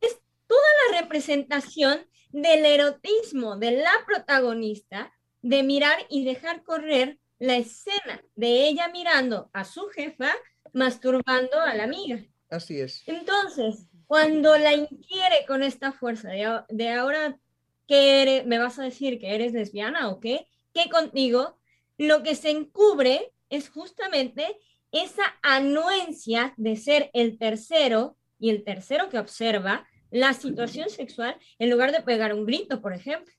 Es 0.00 0.20
toda 0.46 0.60
la 0.90 1.00
representación 1.00 2.06
del 2.30 2.66
erotismo 2.66 3.56
de 3.56 3.70
la 3.70 3.92
protagonista 4.06 5.15
de 5.48 5.62
mirar 5.62 5.98
y 6.10 6.24
dejar 6.24 6.64
correr 6.64 7.18
la 7.38 7.56
escena 7.56 8.24
de 8.34 8.66
ella 8.66 8.88
mirando 8.88 9.48
a 9.52 9.64
su 9.64 9.86
jefa 9.88 10.32
masturbando 10.72 11.60
a 11.60 11.74
la 11.74 11.84
amiga. 11.84 12.22
Así 12.50 12.80
es. 12.80 13.02
Entonces, 13.06 13.86
cuando 14.06 14.56
la 14.58 14.74
inquiere 14.74 15.46
con 15.46 15.62
esta 15.62 15.92
fuerza 15.92 16.30
de, 16.68 16.90
ahora 16.90 17.38
que 17.86 18.22
eres, 18.22 18.46
me 18.46 18.58
vas 18.58 18.78
a 18.78 18.82
decir 18.82 19.20
que 19.20 19.34
eres 19.34 19.52
lesbiana 19.52 20.08
o 20.08 20.18
qué, 20.18 20.48
que 20.74 20.88
contigo, 20.88 21.56
lo 21.96 22.22
que 22.22 22.34
se 22.34 22.50
encubre 22.50 23.32
es 23.48 23.70
justamente 23.70 24.58
esa 24.90 25.36
anuencia 25.42 26.54
de 26.56 26.76
ser 26.76 27.10
el 27.12 27.38
tercero 27.38 28.16
y 28.38 28.50
el 28.50 28.64
tercero 28.64 29.08
que 29.08 29.18
observa 29.18 29.86
la 30.10 30.34
situación 30.34 30.90
sexual 30.90 31.36
en 31.58 31.70
lugar 31.70 31.92
de 31.92 32.02
pegar 32.02 32.34
un 32.34 32.46
grito, 32.46 32.80
por 32.80 32.92
ejemplo. 32.92 33.32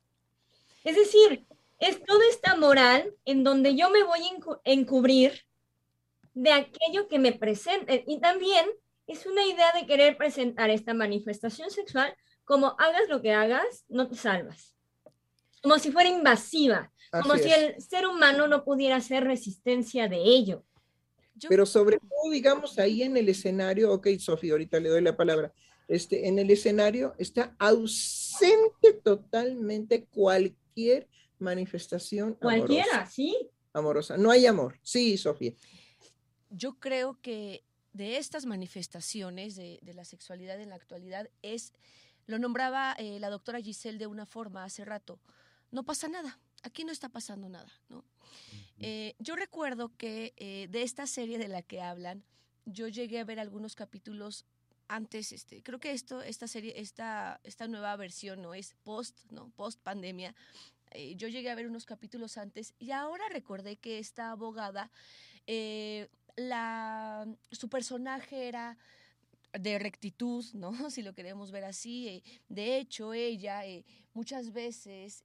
Es 0.83 0.95
decir, 0.95 1.46
es 1.79 2.03
toda 2.03 2.21
esta 2.29 2.55
moral 2.55 3.13
en 3.25 3.43
donde 3.43 3.75
yo 3.75 3.89
me 3.89 4.03
voy 4.03 4.19
a 4.21 4.71
encubrir 4.71 5.43
de 6.33 6.51
aquello 6.51 7.07
que 7.07 7.19
me 7.19 7.33
presente. 7.33 8.03
Y 8.07 8.19
también 8.19 8.67
es 9.07 9.25
una 9.25 9.45
idea 9.45 9.71
de 9.73 9.85
querer 9.85 10.17
presentar 10.17 10.69
esta 10.69 10.93
manifestación 10.93 11.69
sexual 11.71 12.15
como 12.45 12.75
hagas 12.79 13.09
lo 13.09 13.21
que 13.21 13.33
hagas, 13.33 13.85
no 13.89 14.07
te 14.07 14.15
salvas. 14.15 14.73
Como 15.61 15.79
si 15.79 15.91
fuera 15.91 16.09
invasiva, 16.09 16.91
como 17.11 17.35
si 17.35 17.51
el 17.51 17.81
ser 17.81 18.07
humano 18.07 18.47
no 18.47 18.63
pudiera 18.63 18.95
hacer 18.95 19.23
resistencia 19.23 20.07
de 20.07 20.17
ello. 20.17 20.63
Pero 21.49 21.65
sobre 21.65 21.97
todo, 21.97 22.31
digamos, 22.31 22.79
ahí 22.79 23.03
en 23.03 23.17
el 23.17 23.29
escenario, 23.29 23.91
ok, 23.91 24.07
Sofía, 24.17 24.53
ahorita 24.53 24.79
le 24.79 24.89
doy 24.89 25.01
la 25.01 25.17
palabra, 25.17 25.53
este, 25.87 26.27
en 26.27 26.39
el 26.39 26.49
escenario 26.49 27.15
está 27.17 27.55
ausente 27.59 28.93
totalmente 29.03 30.05
cualquier 30.05 31.07
manifestación 31.39 32.33
Cualquiera, 32.35 33.05
sí. 33.05 33.49
Amorosa. 33.73 34.17
No 34.17 34.31
hay 34.31 34.45
amor. 34.45 34.79
Sí, 34.81 35.17
Sofía. 35.17 35.53
Yo 36.49 36.79
creo 36.79 37.19
que 37.21 37.63
de 37.93 38.17
estas 38.17 38.45
manifestaciones 38.45 39.55
de, 39.55 39.79
la 39.93 40.05
sexualidad 40.05 40.61
en 40.61 40.69
la 40.69 40.75
actualidad 40.75 41.29
es, 41.41 41.73
lo 42.27 42.39
nombraba 42.39 42.93
eh, 42.93 43.19
la 43.19 43.29
doctora 43.29 43.59
Giselle 43.59 43.97
de 43.97 44.07
una 44.07 44.25
forma 44.25 44.63
hace 44.63 44.85
rato, 44.85 45.19
no 45.71 45.83
pasa 45.83 46.07
nada, 46.07 46.39
aquí 46.63 46.83
no 46.83 46.91
está 46.91 47.09
pasando 47.09 47.49
nada, 47.49 47.71
¿no? 47.89 48.05
Eh, 48.79 49.15
yo 49.17 49.35
recuerdo 49.35 49.91
que 49.97 50.33
eh, 50.37 50.67
de 50.69 50.83
esta 50.83 51.07
serie 51.07 51.39
de 51.39 51.47
la 51.47 51.63
que 51.63 51.81
hablan, 51.81 52.23
yo 52.65 52.87
llegué 52.87 53.19
a 53.19 53.23
ver 53.23 53.39
algunos 53.39 53.75
capítulos 53.75 54.45
antes, 54.87 55.31
este, 55.31 55.63
creo 55.63 55.79
que 55.79 55.91
esto, 55.91 56.21
esta 56.21 56.47
serie, 56.47 56.73
esta, 56.77 57.41
esta 57.43 57.67
nueva 57.67 57.95
versión, 57.95 58.41
¿no? 58.41 58.53
Es 58.53 58.75
post, 58.83 59.19
¿no? 59.31 59.49
Post 59.55 59.81
pandemia, 59.81 60.35
eh, 60.91 61.15
yo 61.15 61.27
llegué 61.27 61.49
a 61.49 61.55
ver 61.55 61.67
unos 61.67 61.85
capítulos 61.85 62.37
antes 62.37 62.73
y 62.79 62.91
ahora 62.91 63.23
recordé 63.29 63.77
que 63.77 63.99
esta 63.99 64.31
abogada, 64.31 64.91
eh, 65.45 66.07
la, 66.35 67.27
su 67.51 67.69
personaje 67.69 68.47
era 68.47 68.77
de 69.53 69.79
rectitud, 69.79 70.45
¿no? 70.53 70.71
Si 70.91 71.01
lo 71.01 71.13
queremos 71.13 71.51
ver 71.51 71.65
así. 71.65 72.07
Eh, 72.07 72.23
de 72.49 72.77
hecho, 72.77 73.13
ella 73.13 73.61
muchas 74.13 74.51
veces 74.51 75.23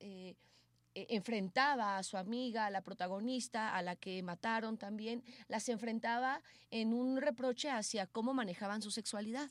enfrentaba 0.94 1.96
a 1.96 2.02
su 2.02 2.16
amiga, 2.16 2.66
a 2.66 2.70
la 2.70 2.82
protagonista, 2.82 3.74
a 3.76 3.82
la 3.82 3.96
que 3.96 4.22
mataron 4.22 4.76
también, 4.76 5.24
las 5.48 5.68
enfrentaba 5.68 6.42
en 6.70 6.92
un 6.92 7.20
reproche 7.20 7.70
hacia 7.70 8.06
cómo 8.06 8.34
manejaban 8.34 8.82
su 8.82 8.90
sexualidad. 8.90 9.50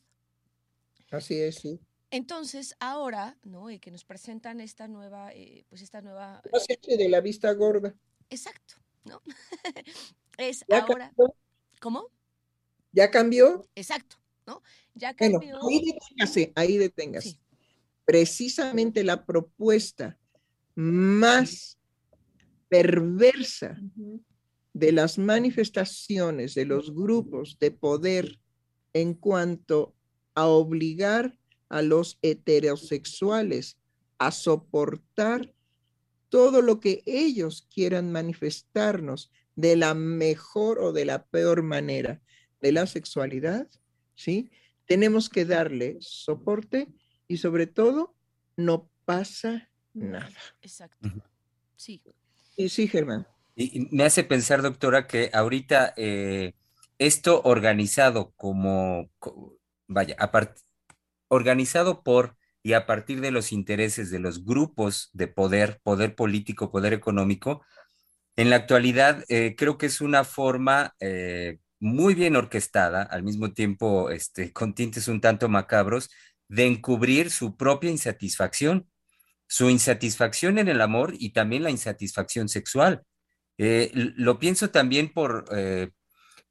Así 1.10 1.40
es, 1.40 1.56
sí. 1.56 1.80
Entonces, 2.12 2.76
ahora, 2.80 3.38
¿no? 3.44 3.68
que 3.80 3.90
nos 3.90 4.04
presentan 4.04 4.60
esta 4.60 4.90
nueva, 4.90 5.32
eh, 5.34 5.64
pues 5.70 5.82
esta 5.82 6.02
nueva... 6.02 6.42
de 6.86 7.10
la 7.10 7.22
vista 7.22 7.52
gorda. 7.54 7.96
Exacto, 8.30 8.76
¿no? 9.06 9.22
es 10.38 10.66
ahora... 10.70 11.14
¿Cómo? 11.80 12.10
¿Ya 12.92 13.10
cambió? 13.10 13.66
Exacto, 13.76 14.18
¿no? 14.46 14.62
Ya 14.94 15.16
cambió. 15.16 15.40
Bueno, 15.40 15.68
ahí 15.70 15.86
deténgase, 15.86 16.52
ahí 16.56 16.78
deténgase. 16.78 17.40
Precisamente 18.04 19.06
la 19.06 19.26
propuesta 19.26 20.20
más 20.76 21.78
perversa 22.68 23.78
de 24.74 24.92
las 24.92 25.18
manifestaciones 25.18 26.56
de 26.56 26.66
los 26.66 26.94
grupos 26.94 27.58
de 27.60 27.72
poder 27.72 28.40
en 28.94 29.14
cuanto 29.14 29.96
a 30.36 30.48
obligar 30.48 31.38
a 31.72 31.82
los 31.82 32.20
heterosexuales 32.22 33.78
a 34.20 34.32
soportar 34.32 35.54
todo 36.30 36.62
lo 36.62 36.80
que 36.80 37.02
ellos 37.06 37.68
quieran 37.74 38.12
manifestarnos 38.12 39.32
de 39.56 39.78
la 39.78 39.94
mejor 39.94 40.80
o 40.80 40.92
de 40.92 41.06
la 41.06 41.26
peor 41.26 41.64
manera 41.64 42.22
de 42.62 42.74
la 42.74 42.88
sexualidad, 42.88 43.68
¿sí? 44.16 44.52
Tenemos 44.86 45.30
que 45.30 45.46
darle 45.46 45.98
soporte 46.02 46.90
y 47.28 47.38
sobre 47.38 47.68
todo 47.68 48.14
no 48.58 48.90
pasa 49.06 49.70
nada. 49.94 50.30
Exacto. 50.62 51.10
Sí. 51.78 52.02
Y 52.58 52.68
sí, 52.68 52.88
Germán. 52.88 53.26
Y 53.56 53.88
me 53.92 54.04
hace 54.04 54.26
pensar, 54.26 54.62
doctora, 54.62 55.08
que 55.08 55.30
ahorita 55.34 55.94
eh, 55.96 56.54
esto 57.00 57.42
organizado 57.44 58.34
como, 58.36 59.10
vaya, 59.88 60.16
organizado 61.32 62.04
por 62.04 62.36
y 62.62 62.74
a 62.74 62.86
partir 62.86 63.22
de 63.22 63.32
los 63.32 63.54
intereses 63.54 64.12
de 64.12 64.20
los 64.20 64.46
grupos 64.46 65.10
de 65.14 65.28
poder, 65.28 65.80
poder 65.82 66.14
político, 66.14 66.72
poder 66.72 66.94
económico, 66.94 67.64
en 68.36 68.50
la 68.50 68.58
actualidad 68.58 69.24
eh, 69.30 69.56
creo 69.58 69.78
que 69.78 69.86
es 69.86 70.02
una 70.02 70.26
forma 70.26 70.94
eh, 71.00 71.60
muy 71.80 72.16
bien 72.16 72.36
orquestada, 72.36 73.02
al 73.04 73.24
mismo 73.24 73.54
tiempo 73.54 74.10
este, 74.12 74.52
con 74.52 74.76
tintes 74.76 75.08
un 75.08 75.22
tanto 75.22 75.48
macabros, 75.48 76.10
de 76.50 76.68
encubrir 76.68 77.32
su 77.32 77.56
propia 77.56 77.90
insatisfacción, 77.90 78.90
su 79.48 79.70
insatisfacción 79.70 80.60
en 80.60 80.68
el 80.68 80.82
amor 80.82 81.14
y 81.18 81.32
también 81.32 81.64
la 81.64 81.72
insatisfacción 81.72 82.50
sexual. 82.50 83.04
Eh, 83.58 83.90
lo 83.94 84.38
pienso 84.38 84.70
también 84.70 85.14
por, 85.14 85.46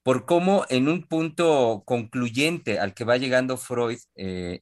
por 0.03 0.25
cómo 0.25 0.65
en 0.69 0.89
un 0.89 1.07
punto 1.07 1.83
concluyente 1.87 2.79
al 2.79 2.95
que 2.95 3.05
va 3.05 3.19
llegando 3.19 3.57
Freud 3.57 3.99
eh, 4.15 4.61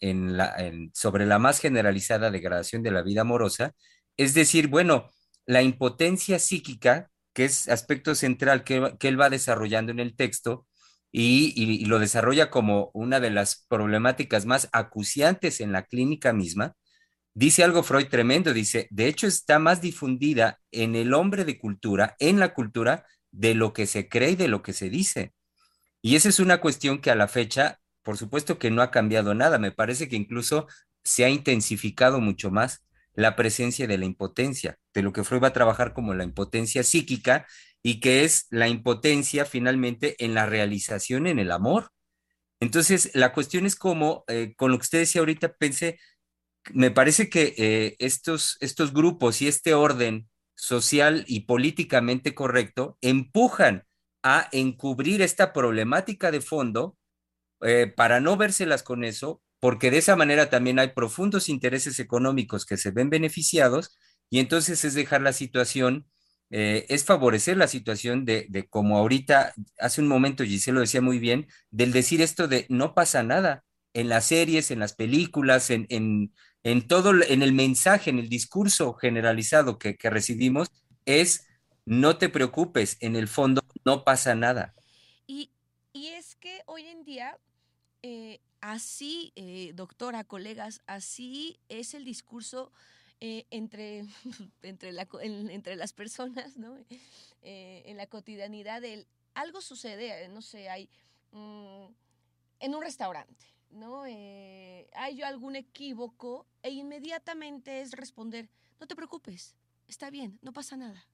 sobre 0.93 1.26
la 1.26 1.39
más 1.39 1.61
generalizada 1.61 2.30
degradación 2.30 2.82
de 2.82 2.91
la 2.91 3.03
vida 3.03 3.20
amorosa, 3.20 3.72
es 4.16 4.34
decir, 4.34 4.68
bueno, 4.68 5.09
la 5.47 5.62
impotencia 5.62 6.39
psíquica, 6.39 7.11
que 7.32 7.45
es 7.45 7.68
aspecto 7.68 8.14
central 8.14 8.64
que, 8.64 8.97
él 9.01 9.20
va 9.20 9.30
desarrollando 9.30 9.93
en 9.93 10.01
el 10.01 10.16
texto, 10.16 10.66
y, 11.11 11.86
lo 11.86 11.99
desarrolla 11.99 12.51
como 12.51 12.91
una 12.93 13.20
de 13.20 13.30
las 13.30 13.64
problemáticas 13.68 14.45
más 14.45 14.68
acuciantes 14.72 15.61
en 15.61 15.72
la 15.72 15.84
clínica 15.84 16.32
misma, 16.32 16.74
dice 17.34 17.64
algo 17.64 17.82
Freud 17.82 18.09
tremendo, 18.09 18.53
dice, 18.53 18.89
de 18.91 19.07
hecho 19.07 19.26
está 19.26 19.59
más 19.59 19.80
difundida 19.80 20.59
en 20.72 20.97
el 20.97 21.14
hombre 21.14 21.45
de 21.45 21.59
cultura, 21.59 22.16
en 22.18 22.41
la 22.41 22.53
cultura, 22.53 23.07
de 23.30 23.54
lo 23.54 23.72
que 23.72 23.86
se 23.86 24.08
cree 24.08 24.30
y 24.32 24.36
de 24.36 24.48
lo 24.48 24.62
que 24.62 24.72
se 24.72 24.90
dice. 24.90 25.32
Y 26.02 26.16
esa 26.16 26.28
es 26.28 26.40
una 26.40 26.60
cuestión 26.60 27.00
que 27.00 27.10
a 27.10 27.16
la 27.16 27.28
fecha, 27.28 27.80
por 28.02 28.16
supuesto 28.16 28.58
que 28.58 28.70
no 28.70 28.82
ha 28.82 28.90
cambiado 28.90 29.34
nada, 29.34 29.58
me 29.58 29.72
parece 29.72 30.08
que 30.08 30.16
incluso 30.16 30.66
se 31.04 31.24
ha 31.24 31.28
intensificado 31.28 32.20
mucho 32.20 32.50
más 32.50 32.84
la 33.14 33.34
presencia 33.34 33.86
de 33.88 33.98
la 33.98 34.04
impotencia, 34.04 34.78
de 34.94 35.02
lo 35.02 35.12
que 35.12 35.24
Freud 35.24 35.42
va 35.42 35.48
a 35.48 35.52
trabajar 35.52 35.92
como 35.92 36.14
la 36.14 36.24
impotencia 36.24 36.84
psíquica 36.84 37.46
y 37.82 38.00
que 38.00 38.24
es 38.24 38.46
la 38.50 38.68
impotencia 38.68 39.44
finalmente 39.44 40.14
en 40.24 40.34
la 40.34 40.46
realización 40.46 41.26
en 41.26 41.38
el 41.38 41.50
amor. 41.50 41.90
Entonces, 42.60 43.10
la 43.14 43.32
cuestión 43.32 43.66
es 43.66 43.76
como, 43.76 44.24
eh, 44.28 44.54
con 44.56 44.70
lo 44.70 44.78
que 44.78 44.82
usted 44.82 44.98
decía 45.00 45.20
ahorita, 45.20 45.54
pensé, 45.54 45.98
me 46.72 46.90
parece 46.90 47.28
que 47.28 47.54
eh, 47.56 47.96
estos, 47.98 48.56
estos 48.60 48.92
grupos 48.92 49.42
y 49.42 49.48
este 49.48 49.74
orden 49.74 50.27
social 50.59 51.24
y 51.28 51.40
políticamente 51.40 52.34
correcto 52.34 52.98
empujan 53.00 53.84
a 54.24 54.48
encubrir 54.50 55.22
esta 55.22 55.52
problemática 55.52 56.32
de 56.32 56.40
fondo 56.40 56.98
eh, 57.62 57.86
para 57.96 58.20
no 58.20 58.36
vérselas 58.36 58.82
con 58.82 59.04
eso, 59.04 59.40
porque 59.61 59.90
de 59.90 59.98
esa 59.98 60.16
manera 60.16 60.50
también 60.50 60.80
hay 60.80 60.88
profundos 60.88 61.48
intereses 61.48 62.00
económicos 62.00 62.66
que 62.66 62.76
se 62.76 62.90
ven 62.90 63.09
beneficiados 63.09 63.96
y 64.30 64.40
entonces 64.40 64.84
es 64.84 64.94
dejar 64.94 65.22
la 65.22 65.32
situación, 65.32 66.09
eh, 66.50 66.86
es 66.88 67.04
favorecer 67.04 67.56
la 67.56 67.68
situación 67.68 68.24
de, 68.24 68.46
de, 68.48 68.68
como 68.68 68.98
ahorita, 68.98 69.54
hace 69.78 70.00
un 70.00 70.09
momento 70.09 70.44
Giselle 70.44 70.74
lo 70.74 70.80
decía 70.80 71.00
muy 71.00 71.20
bien, 71.20 71.46
del 71.70 71.92
decir 71.92 72.20
esto 72.20 72.48
de 72.48 72.66
no 72.68 72.94
pasa 72.94 73.22
nada 73.22 73.64
en 73.94 74.09
las 74.09 74.26
series, 74.26 74.70
en 74.72 74.80
las 74.80 74.94
películas, 74.94 75.70
en, 75.70 75.86
en, 75.88 76.32
en 76.68 76.86
todo, 76.86 77.12
en 77.22 77.42
el 77.42 77.52
mensaje, 77.52 78.10
en 78.10 78.18
el 78.18 78.28
discurso 78.28 78.92
generalizado 78.92 79.78
que, 79.78 79.96
recibimos, 80.02 80.68
es 81.06 81.46
no 81.86 82.18
te 82.18 82.28
preocupes, 82.28 82.98
en 83.00 83.16
el 83.16 83.28
fondo 83.28 83.62
no 83.86 84.04
pasa 84.04 84.34
nada. 84.34 84.74
Y, 85.26 85.50
es 85.94 86.36
que 86.36 86.62
hoy 86.66 86.86
en 86.86 87.04
día, 87.04 87.38
eh, 88.02 88.40
así, 88.60 89.32
eh, 89.34 89.72
doctora, 89.74 90.24
colegas, 90.24 90.82
así 90.86 91.58
es 91.68 91.94
el 91.94 92.04
discurso 92.04 92.70
eh, 93.20 93.46
entre, 93.50 94.04
entre, 94.62 95.76
las 95.76 95.92
personas, 95.94 96.56
¿no? 96.56 96.76
en 97.40 97.96
la 97.96 98.06
cotidianidad, 98.06 98.82
del, 98.82 99.06
algo 99.34 99.62
sucede, 99.62 100.28
no 100.28 100.42
sé, 100.42 100.68
hay 100.68 100.90
mm, 101.32 101.86
en 102.60 102.74
un 102.74 102.82
restaurante, 102.82 103.46
¿no? 103.70 104.02
hay 104.02 105.22
algún 105.22 105.56
equívoco 105.56 106.46
e 106.62 106.70
inmediatamente 106.70 107.80
es 107.80 107.92
responder, 107.92 108.48
no 108.80 108.86
te 108.86 108.96
preocupes, 108.96 109.54
está 109.86 110.10
bien, 110.10 110.38
no 110.42 110.52
pasa 110.52 110.76
nada. 110.76 111.06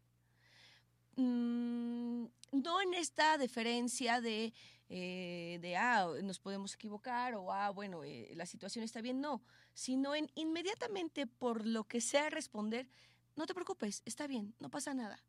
Mm, 1.16 2.26
no 2.52 2.80
en 2.82 2.94
esta 2.94 3.38
deferencia 3.38 4.20
de, 4.20 4.52
eh, 4.88 5.58
de, 5.60 5.76
ah, 5.76 6.08
nos 6.22 6.38
podemos 6.40 6.74
equivocar 6.74 7.34
o, 7.34 7.52
ah, 7.52 7.70
bueno, 7.70 8.04
eh, 8.04 8.32
la 8.34 8.46
situación 8.46 8.84
está 8.84 9.00
bien, 9.00 9.20
no, 9.20 9.42
sino 9.72 10.14
en 10.14 10.30
inmediatamente 10.34 11.26
por 11.26 11.66
lo 11.66 11.84
que 11.84 12.00
sea 12.00 12.30
responder, 12.30 12.88
no 13.36 13.46
te 13.46 13.54
preocupes, 13.54 14.02
está 14.04 14.26
bien, 14.26 14.54
no 14.58 14.70
pasa 14.70 14.94
nada. 14.94 15.22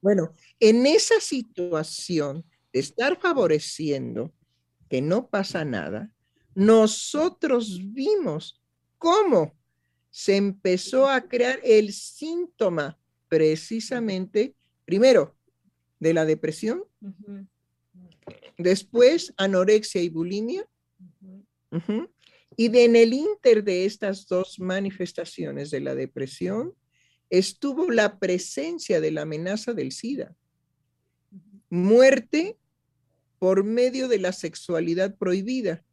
Bueno, 0.00 0.34
en 0.58 0.86
esa 0.86 1.20
situación 1.20 2.44
de 2.72 2.80
estar 2.80 3.18
favoreciendo 3.18 4.34
que 4.88 5.02
no 5.02 5.28
pasa 5.28 5.64
nada, 5.64 6.14
nosotros 6.54 7.80
vimos 7.92 8.60
cómo 8.98 9.54
se 10.10 10.36
empezó 10.36 11.08
a 11.08 11.20
crear 11.20 11.60
el 11.62 11.92
síntoma 11.92 12.98
precisamente 13.28 14.54
Primero, 14.90 15.36
de 16.00 16.12
la 16.12 16.24
depresión. 16.24 16.82
Después, 18.58 19.32
anorexia 19.36 20.02
y 20.02 20.08
bulimia. 20.08 20.68
Y 22.56 22.68
de, 22.70 22.84
en 22.86 22.96
el 22.96 23.12
inter 23.12 23.62
de 23.62 23.84
estas 23.84 24.26
dos 24.26 24.58
manifestaciones 24.58 25.70
de 25.70 25.78
la 25.78 25.94
depresión, 25.94 26.74
estuvo 27.28 27.88
la 27.92 28.18
presencia 28.18 29.00
de 29.00 29.12
la 29.12 29.22
amenaza 29.22 29.74
del 29.74 29.92
SIDA. 29.92 30.34
Muerte 31.68 32.58
por 33.38 33.62
medio 33.62 34.08
de 34.08 34.18
la 34.18 34.32
sexualidad 34.32 35.16
prohibida, 35.16 35.84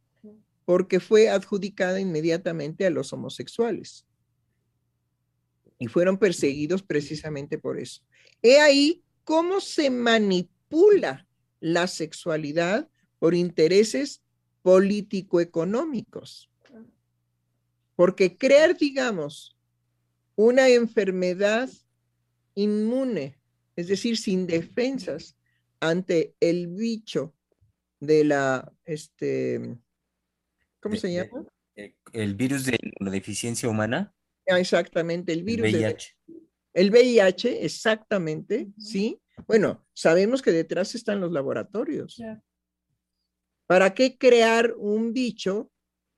porque 0.68 1.00
fue 1.00 1.30
adjudicada 1.30 1.98
inmediatamente 1.98 2.84
a 2.84 2.90
los 2.90 3.14
homosexuales. 3.14 4.04
Y 5.78 5.86
fueron 5.86 6.18
perseguidos 6.18 6.82
precisamente 6.82 7.56
por 7.56 7.78
eso. 7.78 8.02
He 8.42 8.60
ahí 8.60 9.02
cómo 9.24 9.62
se 9.62 9.88
manipula 9.88 11.26
la 11.58 11.86
sexualidad 11.86 12.86
por 13.18 13.34
intereses 13.34 14.20
político-económicos. 14.60 16.50
Porque 17.96 18.36
crear, 18.36 18.76
digamos, 18.76 19.56
una 20.36 20.68
enfermedad 20.68 21.70
inmune, 22.56 23.38
es 23.74 23.88
decir, 23.88 24.18
sin 24.18 24.46
defensas 24.46 25.34
ante 25.80 26.34
el 26.40 26.66
bicho 26.66 27.32
de 28.00 28.24
la, 28.24 28.70
este, 28.84 29.78
¿cómo 30.80 30.96
se 30.96 31.12
llama? 31.12 31.46
Eh, 31.76 31.94
el 32.12 32.34
virus 32.34 32.64
de 32.64 32.78
la 33.00 33.10
deficiencia 33.10 33.68
humana. 33.68 34.14
Ah, 34.48 34.58
exactamente, 34.58 35.32
el 35.32 35.44
virus 35.44 35.72
de 35.72 35.96
el 36.74 36.90
VIH, 36.90 37.64
exactamente, 37.64 38.68
¿sí? 38.78 39.20
Bueno, 39.46 39.84
sabemos 39.94 40.42
que 40.42 40.52
detrás 40.52 40.94
están 40.94 41.20
los 41.20 41.32
laboratorios. 41.32 42.22
¿Para 43.66 43.94
qué 43.94 44.16
crear 44.16 44.74
un 44.76 45.12
bicho 45.12 45.72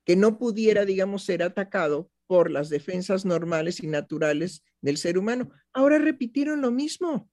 que 0.05 0.15
no 0.15 0.37
pudiera, 0.37 0.85
digamos, 0.85 1.23
ser 1.23 1.41
atacado 1.41 2.11
por 2.27 2.51
las 2.51 2.69
defensas 2.69 3.25
normales 3.25 3.81
y 3.81 3.87
naturales 3.87 4.63
del 4.81 4.97
ser 4.97 5.17
humano? 5.17 5.49
Ahora 5.73 5.97
repitieron 5.97 6.61
lo 6.61 6.69
mismo. 6.69 7.29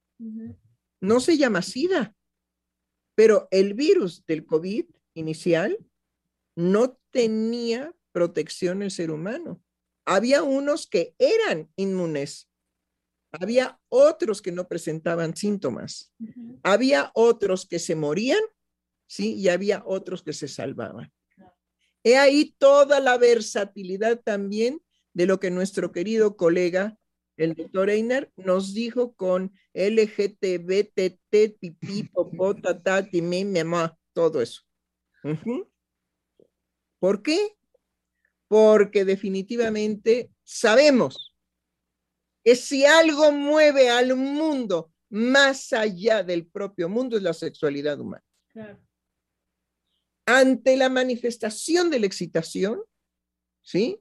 No 1.01 1.21
se 1.21 1.37
llama 1.37 1.63
SIDA, 1.63 2.17
pero 3.15 3.49
el 3.51 3.75
virus 3.75 4.25
del 4.27 4.47
COVID 4.47 4.87
inicial 5.15 5.79
no 6.59 6.99
tenía 7.11 7.95
protección 8.11 8.83
el 8.83 8.91
ser 8.91 9.11
humano. 9.11 9.63
Había 10.05 10.43
unos 10.43 10.87
que 10.87 11.15
eran 11.19 11.71
inmunes 11.77 12.49
había 13.31 13.79
otros 13.89 14.41
que 14.41 14.53
no 14.53 14.69
presentaban 14.69 15.37
síntomas. 15.37 16.13
Había 16.63 17.11
otros 17.15 17.67
que 17.67 17.79
se 17.79 17.95
morían, 17.95 18.41
¿sí? 19.07 19.35
Y 19.35 19.49
había 19.49 19.83
otros 19.85 20.23
que 20.23 20.33
se 20.33 20.49
salvaban. 20.49 21.13
He 22.03 22.17
ahí 22.17 22.55
toda 22.59 23.01
la 23.01 23.19
versatilidad 23.19 24.21
también 24.21 24.81
de 25.13 25.27
lo 25.27 25.41
que 25.41 25.51
nuestro 25.51 25.93
querido 25.93 26.37
colega, 26.37 26.99
el 27.37 27.55
doctor 27.55 27.91
Einer, 27.91 28.33
nos 28.37 28.73
dijo 28.73 29.15
con 29.15 29.53
LGTBTT, 29.75 31.59
pipí, 31.61 32.05
popó, 32.05 32.55
mi, 33.13 33.45
mamá, 33.45 33.99
todo 34.13 34.41
eso. 34.41 34.63
¿Por 36.99 37.23
qué? 37.23 37.57
Porque 38.49 39.05
definitivamente 39.05 40.31
sabemos 40.43 41.35
que 42.45 42.57
si 42.57 42.85
algo 42.85 43.31
mueve 43.31 43.91
al 43.91 44.17
mundo 44.17 44.93
más 45.11 45.73
allá 45.73 46.23
del 46.23 46.47
propio 46.47 46.89
mundo 46.89 47.17
es 47.17 47.23
la 47.23 47.35
sexualidad 47.35 48.01
humana. 48.01 48.25
Ante 50.27 50.77
la 50.77 50.89
manifestación 50.89 51.91
de 51.91 52.01
la 52.01 52.07
excitación, 52.07 52.83
¿sí? 53.63 54.01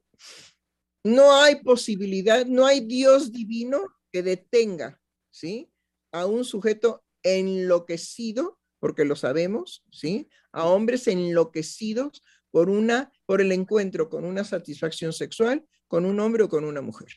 No 1.03 1.33
hay 1.35 1.63
posibilidad, 1.63 2.45
no 2.45 2.65
hay 2.65 2.81
Dios 2.81 3.31
divino 3.31 3.95
que 4.11 4.23
detenga, 4.23 4.99
¿sí? 5.29 5.71
A 6.11 6.25
un 6.25 6.43
sujeto 6.43 7.05
enloquecido, 7.23 8.59
porque 8.79 9.05
lo 9.05 9.15
sabemos, 9.15 9.85
¿sí? 9.91 10.29
A 10.51 10.65
hombres 10.65 11.07
enloquecidos 11.07 12.21
por 12.51 12.69
una, 12.69 13.11
por 13.25 13.41
el 13.41 13.51
encuentro 13.51 14.09
con 14.09 14.25
una 14.25 14.43
satisfacción 14.43 15.13
sexual 15.13 15.65
con 15.87 16.05
un 16.05 16.19
hombre 16.19 16.43
o 16.43 16.49
con 16.49 16.65
una 16.65 16.81
mujer. 16.81 17.09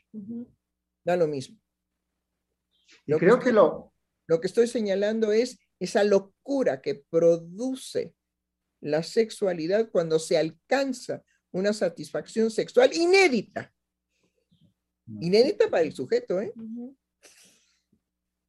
Da 1.05 1.16
lo 1.16 1.26
mismo. 1.26 1.59
Yo 3.07 3.18
creo 3.18 3.39
que 3.39 3.53
lo... 3.53 3.93
Lo 4.31 4.41
que 4.41 4.47
estoy 4.47 4.68
señalando 4.68 5.33
es 5.33 5.59
esa 5.81 6.05
locura 6.05 6.81
que 6.81 6.95
produce 6.95 8.14
la 8.81 9.03
sexualidad 9.03 9.91
cuando 9.91 10.20
se 10.20 10.39
alcanza 10.39 11.24
una 11.51 11.72
satisfacción 11.72 12.49
sexual 12.49 12.95
inédita. 12.95 13.74
Inédita 15.20 15.68
para 15.68 15.83
el 15.83 15.93
sujeto, 15.93 16.41
¿eh? 16.41 16.53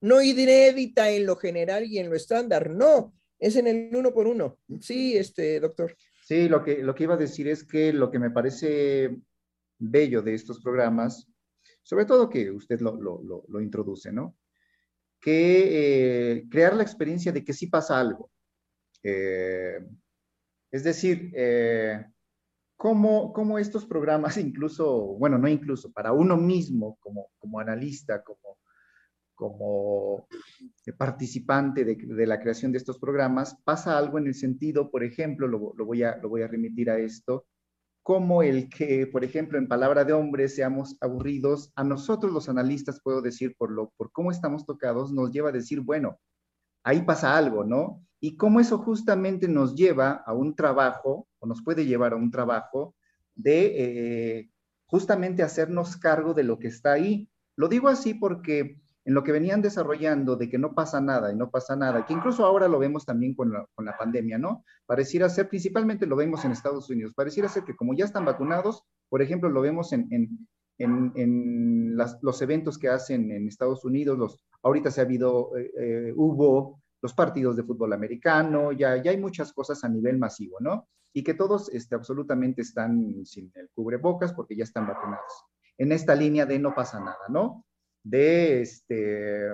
No 0.02 0.22
inédita 0.22 1.10
en 1.10 1.26
lo 1.26 1.36
general 1.36 1.86
y 1.86 1.98
en 1.98 2.12
lo 2.12 2.16
estándar, 2.16 2.70
no, 2.70 3.16
es 3.40 3.56
en 3.56 3.66
el 3.66 3.96
uno 3.96 4.14
por 4.14 4.28
uno. 4.28 4.60
Sí, 4.82 5.18
este, 5.18 5.60
doctor. 5.60 5.98
Sí, 6.32 6.48
lo 6.48 6.64
que, 6.64 6.82
lo 6.82 6.96
que 6.96 7.04
iba 7.04 7.16
a 7.16 7.18
decir 7.18 7.50
es 7.50 7.66
que 7.66 7.92
lo 7.92 8.10
que 8.10 8.18
me 8.18 8.32
parece 8.32 9.18
bello 9.78 10.22
de 10.22 10.34
estos 10.34 10.62
programas, 10.62 11.28
sobre 11.84 12.06
todo 12.06 12.30
que 12.30 12.50
usted 12.50 12.80
lo, 12.80 12.96
lo, 12.96 13.60
introduce, 13.60 14.14
¿no? 14.14 14.38
Que 15.20 16.38
eh, 16.38 16.48
crear 16.50 16.74
la 16.74 16.84
experiencia 16.84 17.34
de 17.34 17.44
que 17.44 17.52
sí 17.52 17.68
pasa 17.68 18.00
algo. 18.00 18.32
Eh, 19.04 19.86
es 20.72 20.86
decir, 20.86 21.34
eh, 21.36 22.02
cómo, 22.78 23.34
cómo, 23.34 23.60
estos 23.60 23.86
programas, 23.86 24.38
incluso, 24.38 25.18
bueno, 25.18 25.38
no 25.38 25.50
incluso, 25.50 25.92
para 25.92 26.14
uno 26.14 26.38
mismo 26.38 26.98
como, 27.02 27.28
como 27.40 27.60
analista, 27.60 28.24
como, 28.24 28.51
como 29.42 30.28
participante 31.00 31.84
de, 31.84 31.96
de, 31.96 32.28
la 32.28 32.40
creación 32.40 32.72
de 32.72 32.78
estos 32.78 33.00
programas, 33.00 33.58
pasa 33.64 33.98
algo 33.98 34.20
en 34.20 34.28
el 34.28 34.36
sentido, 34.36 34.92
por 34.92 35.04
ejemplo, 35.04 35.48
lo, 35.48 35.74
lo, 35.76 35.84
voy, 35.84 36.04
a, 36.04 36.18
lo 36.18 36.30
voy 36.30 36.44
a 36.44 36.48
remitir 36.48 36.92
a 36.92 37.00
esto, 37.00 37.48
como 38.04 38.44
el 38.44 38.70
que, 38.70 39.08
por 39.08 39.24
ejemplo, 39.24 39.58
en 39.58 39.68
palabra 39.68 40.06
de 40.06 40.14
hombre 40.14 40.48
seamos 40.48 40.96
aburridos, 41.02 41.72
a 41.76 41.84
nosotros 41.84 42.32
los 42.32 42.50
analistas, 42.50 43.02
puedo 43.04 43.20
decir, 43.20 43.56
por, 43.58 43.72
lo, 43.72 43.90
por 43.98 44.12
cómo 44.12 44.30
estamos 44.30 44.64
tocados, 44.64 45.12
nos 45.12 45.32
lleva 45.32 45.50
a 45.50 45.54
decir, 45.54 45.80
bueno, 45.80 46.20
ahí 46.84 47.02
pasa 47.02 47.36
algo, 47.36 47.64
¿no? 47.64 48.06
Y 48.20 48.38
cómo 48.38 48.60
eso 48.60 48.78
justamente 48.78 49.48
nos 49.48 49.74
lleva 49.74 50.22
a 50.24 50.34
un 50.34 50.56
trabajo, 50.56 51.28
o 51.40 51.48
nos 51.48 51.64
puede 51.64 51.88
llevar 51.88 52.14
a 52.14 52.18
un 52.18 52.30
trabajo 52.30 52.94
de 53.34 54.38
eh, 54.38 54.52
justamente 54.86 55.42
hacernos 55.42 55.98
cargo 55.98 56.36
de 56.36 56.44
lo 56.44 56.60
que 56.60 56.68
está 56.68 56.92
ahí. 56.92 57.28
Lo 57.56 57.68
digo 57.68 57.88
así 57.88 58.14
porque 58.14 58.80
en 59.04 59.14
lo 59.14 59.24
que 59.24 59.32
venían 59.32 59.62
desarrollando 59.62 60.36
de 60.36 60.50
que 60.50 60.58
no 60.58 60.74
pasa 60.74 61.02
nada 61.02 61.32
y 61.32 61.36
no 61.36 61.50
pasa 61.50 61.76
nada, 61.76 62.06
que 62.06 62.14
incluso 62.14 62.46
ahora 62.46 62.68
lo 62.68 62.78
vemos 62.78 63.06
también 63.06 63.34
con 63.34 63.52
la, 63.52 63.66
con 63.74 63.86
la 63.86 63.98
pandemia, 63.98 64.38
¿no? 64.38 64.64
Pareciera 64.86 65.28
ser, 65.30 65.50
principalmente 65.50 66.06
lo 66.06 66.16
vemos 66.16 66.46
en 66.46 66.52
Estados 66.52 66.90
Unidos, 66.90 67.14
pareciera 67.16 67.50
ser 67.50 67.64
que 67.64 67.76
como 67.76 67.94
ya 67.96 68.06
están 68.06 68.26
vacunados, 68.26 68.84
por 69.10 69.22
ejemplo, 69.22 69.50
lo 69.50 69.62
vemos 69.62 69.92
en, 69.94 70.08
en, 70.12 70.48
en, 70.78 71.12
en 71.16 71.98
las, 71.98 72.20
los 72.22 72.42
eventos 72.42 72.78
que 72.78 72.90
hacen 72.90 73.32
en 73.32 73.48
Estados 73.48 73.84
Unidos, 73.84 74.18
los, 74.18 74.44
ahorita 74.62 74.92
se 74.92 75.02
ha 75.02 75.06
habido, 75.06 75.58
eh, 75.58 75.72
eh, 75.78 76.14
hubo 76.16 76.82
los 77.02 77.14
partidos 77.14 77.56
de 77.56 77.64
fútbol 77.64 77.94
americano, 77.94 78.72
ya, 78.72 79.02
ya 79.02 79.12
hay 79.12 79.18
muchas 79.18 79.52
cosas 79.54 79.84
a 79.84 79.90
nivel 79.90 80.20
masivo, 80.20 80.58
¿no? 80.60 80.88
Y 81.14 81.24
que 81.24 81.34
todos 81.34 81.70
este, 81.74 81.96
absolutamente 81.96 82.62
están 82.62 83.26
sin 83.26 83.52
el 83.56 83.70
cubrebocas 83.74 84.34
porque 84.34 84.56
ya 84.56 84.64
están 84.64 84.88
vacunados. 84.88 85.46
En 85.78 85.92
esta 85.92 86.16
línea 86.16 86.46
de 86.46 86.60
no 86.60 86.76
pasa 86.76 87.00
nada, 87.00 87.28
¿no? 87.30 87.66
De, 88.04 88.62
este, 88.62 89.48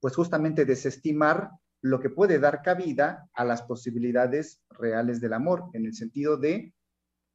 pues 0.00 0.16
justamente 0.16 0.64
desestimar 0.64 1.50
lo 1.82 2.00
que 2.00 2.10
puede 2.10 2.38
dar 2.38 2.62
cabida 2.62 3.28
a 3.34 3.44
las 3.44 3.62
posibilidades 3.62 4.62
reales 4.70 5.20
del 5.20 5.32
amor, 5.32 5.64
en 5.72 5.84
el 5.84 5.94
sentido 5.94 6.36
de, 6.36 6.72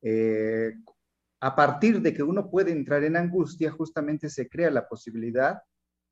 eh, 0.01 0.73
a 1.39 1.55
partir 1.55 2.01
de 2.01 2.13
que 2.13 2.23
uno 2.23 2.49
puede 2.49 2.71
entrar 2.71 3.03
en 3.03 3.17
angustia, 3.17 3.71
justamente 3.71 4.29
se 4.29 4.47
crea 4.47 4.71
la 4.71 4.87
posibilidad 4.87 5.61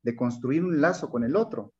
de 0.02 0.14
construir 0.14 0.64
un 0.64 0.80
lazo 0.80 1.10
con 1.10 1.24
el 1.24 1.34
otro. 1.34 1.72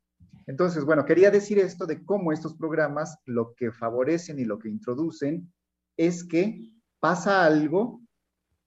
Entonces, 0.47 0.85
bueno, 0.85 1.05
quería 1.05 1.31
decir 1.31 1.59
esto 1.59 1.87
de 1.87 2.05
cómo 2.05 2.33
estos 2.33 2.55
programas 2.55 3.19
lo 3.25 3.55
que 3.55 3.73
favorecen 3.73 4.39
y 4.39 4.45
lo 4.45 4.59
que 4.59 4.69
introducen 4.69 5.53
es 5.97 6.25
que 6.25 6.73
pasa 7.01 7.45
algo 7.45 8.01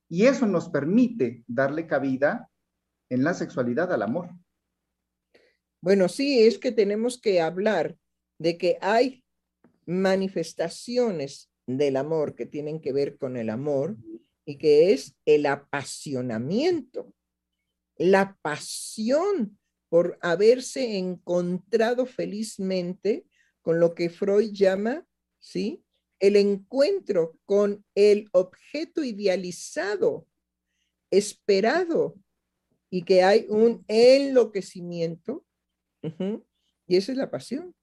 y 0.10 0.26
eso 0.26 0.46
nos 0.46 0.70
permite 0.70 1.44
darle 1.48 1.88
cabida 1.88 2.49
en 3.10 3.24
la 3.24 3.34
sexualidad 3.34 3.92
al 3.92 4.04
amor. 4.04 4.30
Bueno, 5.82 6.10
sí, 6.10 6.46
es 6.46 6.58
que 6.58 6.72
tenemos 6.72 7.20
que 7.20 7.42
hablar 7.42 7.98
de 8.38 8.58
que 8.58 8.78
hay 8.82 9.24
manifestaciones 9.86 11.50
del 11.66 11.98
amor 11.98 12.36
que 12.36 12.46
tienen 12.46 12.82
que 12.82 12.94
ver 12.94 13.18
con 13.18 13.38
el 13.38 13.50
amor 13.50 13.96
y 14.46 14.58
que 14.58 14.94
es 14.94 15.16
el 15.26 15.46
apasionamiento, 15.46 17.14
la 17.98 18.38
pasión 18.42 19.60
por 19.90 20.18
haberse 20.22 20.98
encontrado 20.98 22.06
felizmente 22.06 23.26
con 23.62 23.80
lo 23.80 23.94
que 23.94 24.10
Freud 24.10 24.52
llama, 24.52 25.06
¿sí? 25.40 25.84
El 26.20 26.36
encuentro 26.36 27.38
con 27.46 27.86
el 27.96 28.28
objeto 28.32 29.04
idealizado, 29.04 30.28
esperado, 31.12 32.16
y 32.90 33.04
que 33.04 33.24
hay 33.24 33.46
un 33.50 33.84
enloquecimiento, 33.88 35.46
y 36.02 36.96
esa 36.96 37.12
es 37.12 37.18
la 37.18 37.30
pasión. 37.30 37.76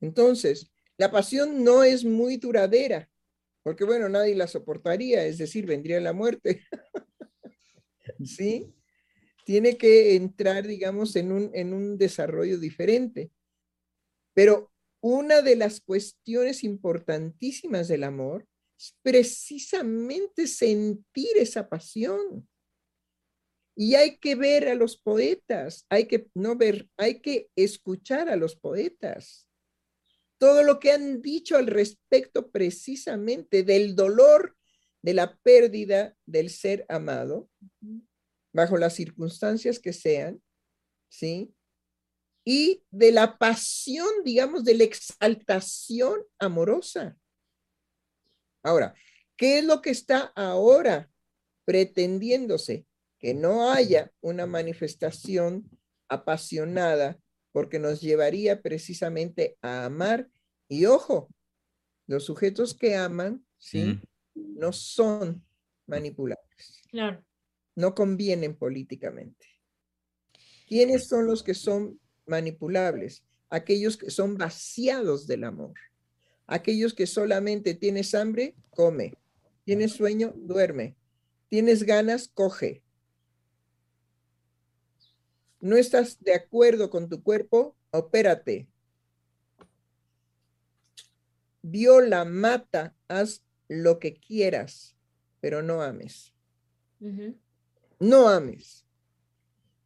Entonces, 0.00 0.70
la 0.98 1.10
pasión 1.10 1.64
no 1.64 1.84
es 1.84 2.04
muy 2.04 2.36
duradera, 2.36 3.08
porque 3.62 3.84
bueno, 3.84 4.08
nadie 4.08 4.34
la 4.34 4.46
soportaría, 4.46 5.24
es 5.24 5.38
decir, 5.38 5.66
vendría 5.66 6.00
la 6.00 6.12
muerte. 6.12 6.64
¿Sí? 8.24 8.74
Tiene 9.44 9.76
que 9.76 10.16
entrar, 10.16 10.66
digamos, 10.66 11.16
en 11.16 11.32
un, 11.32 11.50
en 11.54 11.72
un 11.72 11.98
desarrollo 11.98 12.58
diferente. 12.58 13.30
Pero 14.34 14.72
una 15.00 15.42
de 15.42 15.56
las 15.56 15.80
cuestiones 15.80 16.62
importantísimas 16.64 17.88
del 17.88 18.04
amor 18.04 18.46
es 18.78 18.96
precisamente 19.02 20.46
sentir 20.46 21.36
esa 21.36 21.68
pasión. 21.68 22.48
Y 23.74 23.94
hay 23.94 24.18
que 24.18 24.34
ver 24.34 24.68
a 24.68 24.74
los 24.74 24.98
poetas, 24.98 25.86
hay 25.88 26.06
que 26.06 26.28
no 26.34 26.56
ver, 26.56 26.88
hay 26.96 27.20
que 27.20 27.48
escuchar 27.56 28.28
a 28.28 28.36
los 28.36 28.56
poetas. 28.56 29.48
Todo 30.38 30.62
lo 30.62 30.78
que 30.78 30.92
han 30.92 31.22
dicho 31.22 31.56
al 31.56 31.66
respecto 31.68 32.50
precisamente 32.50 33.62
del 33.62 33.94
dolor 33.96 34.56
de 35.02 35.14
la 35.14 35.36
pérdida 35.38 36.16
del 36.26 36.50
ser 36.50 36.84
amado, 36.88 37.48
bajo 38.52 38.76
las 38.76 38.94
circunstancias 38.94 39.78
que 39.78 39.92
sean, 39.92 40.42
¿sí? 41.08 41.54
Y 42.44 42.84
de 42.90 43.12
la 43.12 43.38
pasión, 43.38 44.08
digamos, 44.24 44.64
de 44.64 44.74
la 44.74 44.84
exaltación 44.84 46.22
amorosa. 46.38 47.16
Ahora, 48.62 48.94
¿qué 49.36 49.58
es 49.58 49.64
lo 49.64 49.80
que 49.80 49.90
está 49.90 50.32
ahora 50.36 51.10
pretendiéndose? 51.64 52.86
Que 53.22 53.34
no 53.34 53.70
haya 53.70 54.10
una 54.20 54.46
manifestación 54.46 55.70
apasionada 56.08 57.18
porque 57.52 57.78
nos 57.78 58.00
llevaría 58.00 58.60
precisamente 58.60 59.56
a 59.62 59.84
amar. 59.84 60.28
Y 60.68 60.86
ojo, 60.86 61.28
los 62.08 62.24
sujetos 62.24 62.74
que 62.74 62.96
aman, 62.96 63.46
¿sí? 63.58 64.00
No 64.34 64.72
son 64.72 65.46
manipulables. 65.86 66.82
Claro. 66.90 67.24
No 67.76 67.94
convienen 67.94 68.56
políticamente. 68.56 69.46
¿Quiénes 70.66 71.06
son 71.06 71.26
los 71.26 71.44
que 71.44 71.54
son 71.54 72.00
manipulables? 72.26 73.22
Aquellos 73.50 73.96
que 73.96 74.10
son 74.10 74.36
vaciados 74.36 75.28
del 75.28 75.44
amor. 75.44 75.74
Aquellos 76.48 76.92
que 76.92 77.06
solamente 77.06 77.74
tienes 77.74 78.16
hambre, 78.16 78.56
come. 78.70 79.14
Tienes 79.64 79.92
sueño, 79.92 80.32
duerme. 80.34 80.96
Tienes 81.48 81.84
ganas, 81.84 82.26
coge 82.26 82.82
no 85.62 85.76
estás 85.76 86.18
de 86.20 86.34
acuerdo 86.34 86.90
con 86.90 87.08
tu 87.08 87.22
cuerpo, 87.22 87.76
opérate. 87.92 88.68
Viola, 91.62 92.24
mata, 92.24 92.96
haz 93.06 93.42
lo 93.68 94.00
que 94.00 94.14
quieras, 94.14 94.96
pero 95.40 95.62
no 95.62 95.80
ames. 95.80 96.34
No 98.00 98.28
ames. 98.28 98.84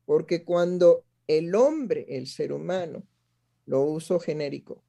porque 0.07 0.45
cuando 0.45 1.05
el 1.27 1.55
hombre, 1.55 2.07
el 2.09 2.27
ser 2.29 2.53
humano, 2.53 3.07
lo 3.67 3.83
uso 3.83 4.19
genérico, 4.21 4.83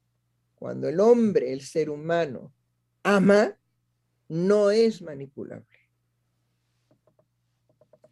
cuando 0.54 0.88
el 0.88 1.00
hombre, 1.00 1.52
el 1.52 1.60
ser 1.60 1.90
humano, 1.90 2.54
ama, 3.02 3.58
no 4.28 4.70
es 4.70 5.02
manipulable. 5.02 5.66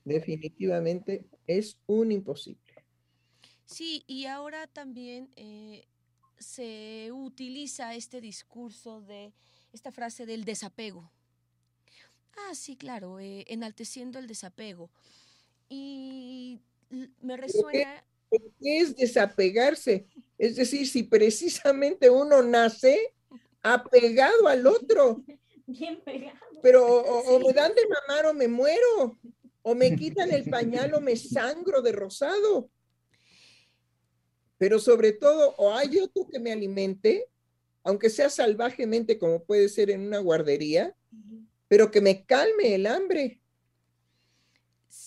Definitivamente 0.04 1.26
es 1.46 1.80
un 1.86 2.12
imposible. 2.12 2.65
Sí, 3.66 4.04
y 4.06 4.26
ahora 4.26 4.66
también 4.68 5.28
eh, 5.36 5.84
se 6.38 7.10
utiliza 7.12 7.94
este 7.94 8.20
discurso 8.20 9.00
de 9.00 9.32
esta 9.72 9.92
frase 9.92 10.24
del 10.24 10.44
desapego. 10.44 11.10
Ah, 12.36 12.54
sí, 12.54 12.76
claro, 12.76 13.18
eh, 13.18 13.44
enalteciendo 13.48 14.18
el 14.18 14.26
desapego. 14.26 14.90
Y 15.68 16.60
me 17.20 17.36
resuena... 17.36 18.04
¿Qué 18.60 18.78
es 18.78 18.96
desapegarse? 18.96 20.06
Es 20.36 20.56
decir, 20.56 20.86
si 20.86 21.02
precisamente 21.02 22.10
uno 22.10 22.42
nace 22.42 23.14
apegado 23.62 24.48
al 24.48 24.66
otro. 24.66 25.22
Bien 25.66 26.00
pegado. 26.04 26.38
Pero 26.62 26.84
o, 26.84 27.38
me 27.40 27.52
dan 27.52 27.74
de 27.74 27.82
mamar 27.88 28.26
o 28.26 28.34
me 28.34 28.48
muero, 28.48 29.18
o 29.62 29.74
me 29.74 29.94
quitan 29.96 30.30
el 30.30 30.44
pañal 30.50 30.94
o 30.94 31.00
me 31.00 31.16
sangro 31.16 31.82
de 31.82 31.92
rosado. 31.92 32.70
Pero 34.58 34.78
sobre 34.78 35.12
todo, 35.12 35.54
o 35.58 35.74
hay 35.74 35.98
otro 35.98 36.26
que 36.30 36.38
me 36.38 36.52
alimente, 36.52 37.28
aunque 37.82 38.10
sea 38.10 38.30
salvajemente 38.30 39.18
como 39.18 39.44
puede 39.44 39.68
ser 39.68 39.90
en 39.90 40.00
una 40.00 40.18
guardería, 40.18 40.96
pero 41.68 41.90
que 41.90 42.00
me 42.00 42.24
calme 42.24 42.74
el 42.74 42.86
hambre. 42.86 43.40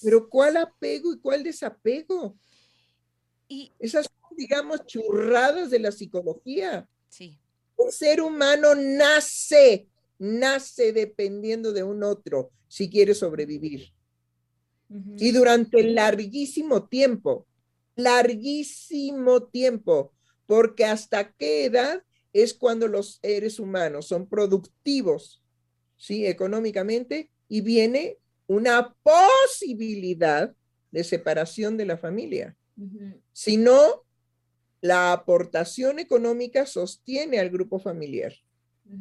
Pero 0.01 0.29
¿cuál 0.29 0.57
apego 0.57 1.13
y 1.13 1.19
cuál 1.19 1.43
desapego? 1.43 2.37
Y 3.47 3.73
esas 3.79 4.05
son, 4.05 4.37
digamos, 4.37 4.85
churradas 4.85 5.71
de 5.71 5.79
la 5.79 5.91
psicología. 5.91 6.87
Sí. 7.09 7.39
El 7.77 7.91
ser 7.91 8.21
humano 8.21 8.75
nace, 8.75 9.87
nace 10.19 10.93
dependiendo 10.93 11.73
de 11.73 11.83
un 11.83 12.03
otro 12.03 12.51
si 12.67 12.89
quiere 12.89 13.15
sobrevivir. 13.15 13.91
Y 15.17 15.31
durante 15.31 15.83
larguísimo 15.83 16.87
tiempo, 16.87 17.45
larguísimo 17.99 19.43
tiempo, 19.43 20.13
porque 20.45 20.85
hasta 20.85 21.31
qué 21.33 21.65
edad 21.65 22.03
es 22.33 22.53
cuando 22.53 22.87
los 22.87 23.19
seres 23.21 23.59
humanos 23.59 24.07
son 24.07 24.27
productivos, 24.27 25.43
¿sí? 25.97 26.25
Económicamente, 26.25 27.29
y 27.47 27.61
viene 27.61 28.17
una 28.47 28.95
posibilidad 29.03 30.55
de 30.91 31.03
separación 31.03 31.77
de 31.77 31.85
la 31.85 31.97
familia. 31.97 32.55
Si 33.33 33.57
no, 33.57 34.05
la 34.81 35.11
aportación 35.11 35.99
económica 35.99 36.65
sostiene 36.65 37.39
al 37.39 37.49
grupo 37.49 37.79
familiar. 37.79 38.33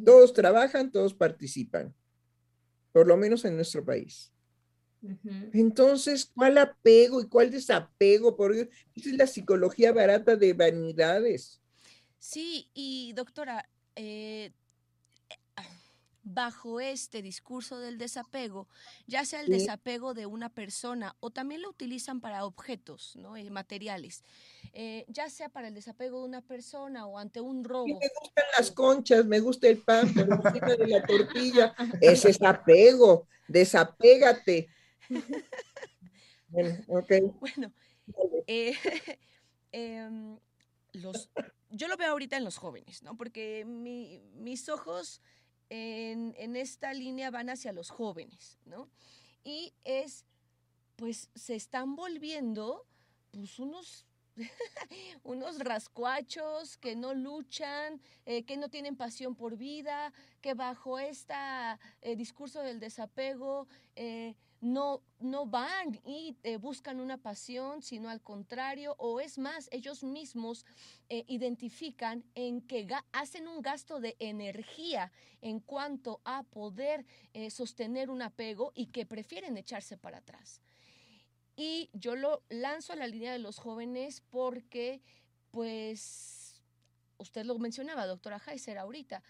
Todos 0.04 0.34
trabajan, 0.34 0.90
todos 0.90 1.14
participan, 1.14 1.94
por 2.92 3.06
lo 3.06 3.16
menos 3.16 3.44
en 3.44 3.56
nuestro 3.56 3.84
país. 3.84 4.32
Entonces, 5.52 6.30
¿cuál 6.34 6.58
apego 6.58 7.20
y 7.20 7.28
cuál 7.28 7.50
desapego? 7.50 8.36
Por 8.36 8.54
Esa 8.54 8.70
es 8.94 9.16
la 9.16 9.26
psicología 9.26 9.92
barata 9.92 10.36
de 10.36 10.52
vanidades. 10.52 11.60
Sí, 12.18 12.70
y 12.74 13.12
doctora, 13.14 13.68
eh, 13.94 14.52
bajo 16.34 16.80
este 16.80 17.22
discurso 17.22 17.78
del 17.78 17.98
desapego, 17.98 18.68
ya 19.06 19.24
sea 19.24 19.40
el 19.40 19.48
desapego 19.48 20.14
de 20.14 20.26
una 20.26 20.50
persona 20.50 21.16
o 21.20 21.30
también 21.30 21.62
lo 21.62 21.70
utilizan 21.70 22.20
para 22.20 22.44
objetos 22.44 23.16
¿no? 23.16 23.36
Eh, 23.36 23.50
materiales, 23.50 24.22
eh, 24.72 25.04
ya 25.08 25.30
sea 25.30 25.48
para 25.48 25.68
el 25.68 25.74
desapego 25.74 26.20
de 26.20 26.28
una 26.28 26.42
persona 26.42 27.06
o 27.06 27.18
ante 27.18 27.40
un 27.40 27.64
robo. 27.64 27.86
me 27.86 28.10
gustan 28.20 28.44
las 28.58 28.70
conchas, 28.70 29.24
me 29.24 29.40
gusta 29.40 29.68
el 29.68 29.78
pan 29.78 30.12
por 30.12 30.24
encima 30.24 30.76
de 30.76 30.86
la 30.86 31.02
tortilla. 31.06 31.74
Ese 32.00 32.30
es 32.30 32.42
apego, 32.42 33.26
desapégate. 33.48 34.68
bueno, 36.48 36.84
Bueno, 37.40 37.72
eh, 38.46 38.74
em, 39.72 40.38
los, 40.92 41.30
yo 41.70 41.88
lo 41.88 41.96
veo 41.96 42.10
ahorita 42.10 42.36
en 42.36 42.44
los 42.44 42.56
jóvenes, 42.56 43.02
¿no? 43.02 43.16
Porque 43.16 43.64
mis 43.64 44.68
ojos 44.68 45.20
en, 45.70 46.56
esta 46.56 46.92
línea 46.94 47.30
van 47.30 47.50
hacia 47.50 47.72
los 47.72 47.90
jóvenes, 47.90 48.58
¿no? 48.64 48.88
Y 49.44 49.74
es, 49.84 50.24
pues 50.96 51.30
se 51.34 51.54
están 51.54 51.96
volviendo, 51.96 52.86
pues 53.30 53.58
unos 53.58 54.06
unos 55.24 55.58
rascuachos 55.58 56.76
que 56.76 56.96
no 56.96 57.14
luchan, 57.14 58.00
eh, 58.26 58.44
que 58.44 58.56
no 58.56 58.68
tienen 58.68 58.96
pasión 58.96 59.34
por 59.34 59.56
vida, 59.56 60.12
que 60.40 60.54
bajo 60.54 60.98
este 60.98 61.34
discurso 62.16 62.62
del 62.62 62.80
desapego 62.80 63.66
eh, 63.96 64.34
no, 64.60 65.02
no 65.20 65.46
van 65.46 66.00
y 66.04 66.36
buscan 66.60 66.98
una 67.00 67.16
pasión, 67.16 67.82
sino 67.82 68.08
al 68.08 68.20
contrario, 68.20 68.96
o 68.98 69.20
es 69.20 69.38
más, 69.38 69.68
ellos 69.70 70.02
mismos 70.02 70.66
identifican 71.08 72.24
en 72.34 72.60
que 72.62 72.88
hacen 73.12 73.46
un 73.46 73.62
gasto 73.62 74.00
de 74.00 74.16
energía 74.18 75.12
en 75.42 75.60
cuanto 75.60 76.20
a 76.24 76.42
poder 76.42 77.06
sostener 77.50 78.10
un 78.10 78.20
apego 78.20 78.72
y 78.74 78.86
que 78.86 79.06
prefieren 79.06 79.56
echarse 79.56 79.96
para 79.96 80.18
atrás. 80.18 80.60
Y 81.60 81.90
yo 81.92 82.14
lo 82.14 82.44
lanzo 82.48 82.92
a 82.92 82.96
la 82.96 83.08
línea 83.08 83.32
de 83.32 83.40
los 83.40 83.58
jóvenes 83.58 84.22
porque, 84.30 85.02
pues, 85.50 86.62
usted 87.16 87.44
lo 87.44 87.58
mencionaba, 87.58 88.06
doctora 88.06 88.40
Heiser, 88.46 88.78
ahorita, 88.78 89.24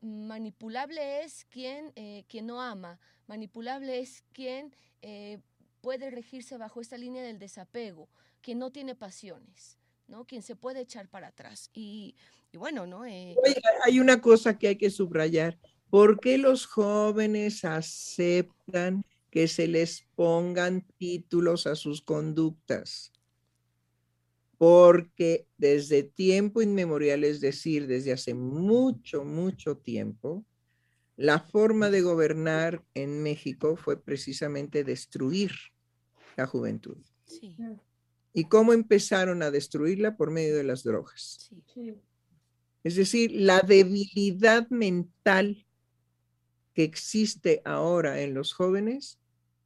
manipulable 0.00 1.22
es 1.22 1.44
quien, 1.44 1.92
quien 2.28 2.46
no 2.46 2.62
ama, 2.62 2.98
Manipulable 3.26 3.98
es 3.98 4.24
quien 4.32 4.72
eh, 5.02 5.40
puede 5.80 6.10
regirse 6.10 6.56
bajo 6.56 6.80
esta 6.80 6.96
línea 6.96 7.22
del 7.22 7.38
desapego, 7.38 8.08
quien 8.40 8.58
no 8.58 8.70
tiene 8.70 8.94
pasiones, 8.94 9.78
¿no? 10.06 10.24
Quien 10.24 10.42
se 10.42 10.54
puede 10.54 10.80
echar 10.80 11.08
para 11.08 11.28
atrás. 11.28 11.70
Y, 11.74 12.14
bueno, 12.52 12.86
¿no? 12.86 13.04
Eh, 13.04 13.36
hay 13.84 14.00
una 14.00 14.20
cosa 14.20 14.58
que 14.58 14.68
hay 14.68 14.76
que 14.76 14.90
subrayar. 14.90 15.58
¿Por 15.90 16.20
qué 16.20 16.38
los 16.38 16.66
jóvenes 16.66 17.64
aceptan 17.64 19.04
que 19.36 19.48
se 19.48 19.68
les 19.68 20.06
pongan 20.14 20.80
títulos 20.96 21.66
a 21.66 21.74
sus 21.74 22.00
conductas? 22.00 23.12
Porque 24.56 25.46
desde 25.58 26.04
tiempo 26.04 26.62
inmemorial, 26.62 27.22
es 27.22 27.42
decir, 27.42 27.86
desde 27.86 28.12
hace 28.12 28.32
mucho, 28.32 29.26
mucho 29.26 29.76
tiempo, 29.76 30.42
la 31.18 31.38
forma 31.38 31.90
de 31.90 32.00
gobernar 32.00 32.82
en 32.94 33.22
México 33.22 33.76
fue 33.76 34.02
precisamente 34.02 34.84
destruir 34.84 35.52
la 36.38 36.46
juventud. 36.46 36.96
¿Y 38.32 38.44
cómo 38.44 38.72
empezaron 38.72 39.42
a 39.42 39.50
destruirla? 39.50 40.16
Por 40.16 40.30
medio 40.30 40.56
de 40.56 40.64
las 40.64 40.82
drogas. 40.82 41.50
Es 42.82 42.96
decir, 42.96 43.32
la 43.32 43.60
debilidad 43.60 44.66
mental 44.70 45.66
que 46.72 46.84
existe 46.84 47.60
ahora 47.66 48.22
en 48.22 48.32
los 48.32 48.54
jóvenes 48.54 49.18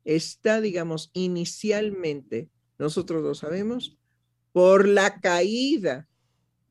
está, 0.04 0.60
digamos, 0.60 1.10
inicialmente, 1.12 2.48
nosotros 2.78 3.22
lo 3.22 3.34
sabemos, 3.34 3.98
por 4.52 4.88
la 4.88 5.20
caída 5.20 6.08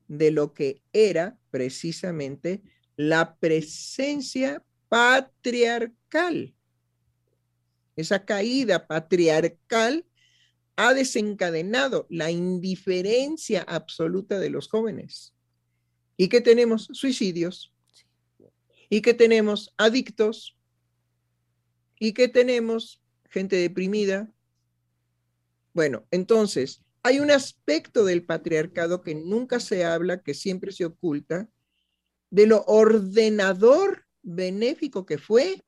de 0.08 0.30
lo 0.30 0.52
que 0.54 0.82
era 0.92 1.38
precisamente 1.50 2.62
la 2.96 3.36
presencia 3.36 4.64
patriarcal. 4.88 6.54
Esa 7.96 8.24
caída 8.24 8.86
patriarcal 8.86 10.04
ha 10.76 10.94
desencadenado 10.94 12.06
la 12.10 12.30
indiferencia 12.30 13.62
absoluta 13.62 14.38
de 14.38 14.50
los 14.50 14.68
jóvenes. 14.68 15.34
¿Y 16.16 16.28
que 16.28 16.40
tenemos? 16.40 16.88
Suicidios. 16.92 17.72
¿Y 18.88 19.02
que 19.02 19.14
tenemos? 19.14 19.72
Adictos. 19.76 20.56
¿Y 21.98 22.12
que 22.12 22.28
tenemos? 22.28 23.00
Gente 23.30 23.56
deprimida. 23.56 24.30
Bueno, 25.72 26.06
entonces, 26.10 26.82
hay 27.02 27.20
un 27.20 27.30
aspecto 27.30 28.04
del 28.04 28.26
patriarcado 28.26 29.00
que 29.02 29.14
nunca 29.14 29.60
se 29.60 29.84
habla, 29.84 30.22
que 30.22 30.34
siempre 30.34 30.72
se 30.72 30.84
oculta, 30.84 31.48
de 32.28 32.46
lo 32.46 32.64
ordenador 32.66 34.06
benéfico 34.22 35.06
que 35.06 35.16
fue 35.16 35.64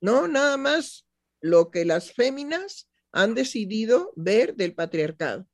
No, 0.00 0.26
nada 0.26 0.56
más 0.56 1.06
lo 1.40 1.70
que 1.70 1.84
las 1.84 2.12
féminas 2.12 2.88
han 3.12 3.34
decidido 3.34 4.12
ver 4.16 4.56
del 4.56 4.74
patriarcado. 4.74 5.46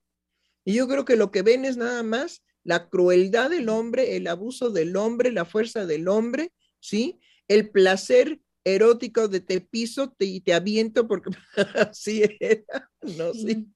Y 0.68 0.74
yo 0.74 0.86
creo 0.86 1.06
que 1.06 1.16
lo 1.16 1.30
que 1.30 1.40
ven 1.40 1.64
es 1.64 1.78
nada 1.78 2.02
más 2.02 2.44
la 2.62 2.90
crueldad 2.90 3.48
del 3.48 3.70
hombre, 3.70 4.16
el 4.16 4.26
abuso 4.26 4.68
del 4.68 4.96
hombre, 4.96 5.32
la 5.32 5.46
fuerza 5.46 5.86
del 5.86 6.08
hombre, 6.08 6.52
¿sí? 6.78 7.18
El 7.48 7.70
placer 7.70 8.38
erótico 8.64 9.28
de 9.28 9.40
te 9.40 9.62
piso 9.62 10.14
y 10.18 10.42
te 10.42 10.52
aviento 10.52 11.08
porque 11.08 11.30
así 11.90 12.22
era, 12.38 12.90
no, 13.00 13.32
sí. 13.32 13.66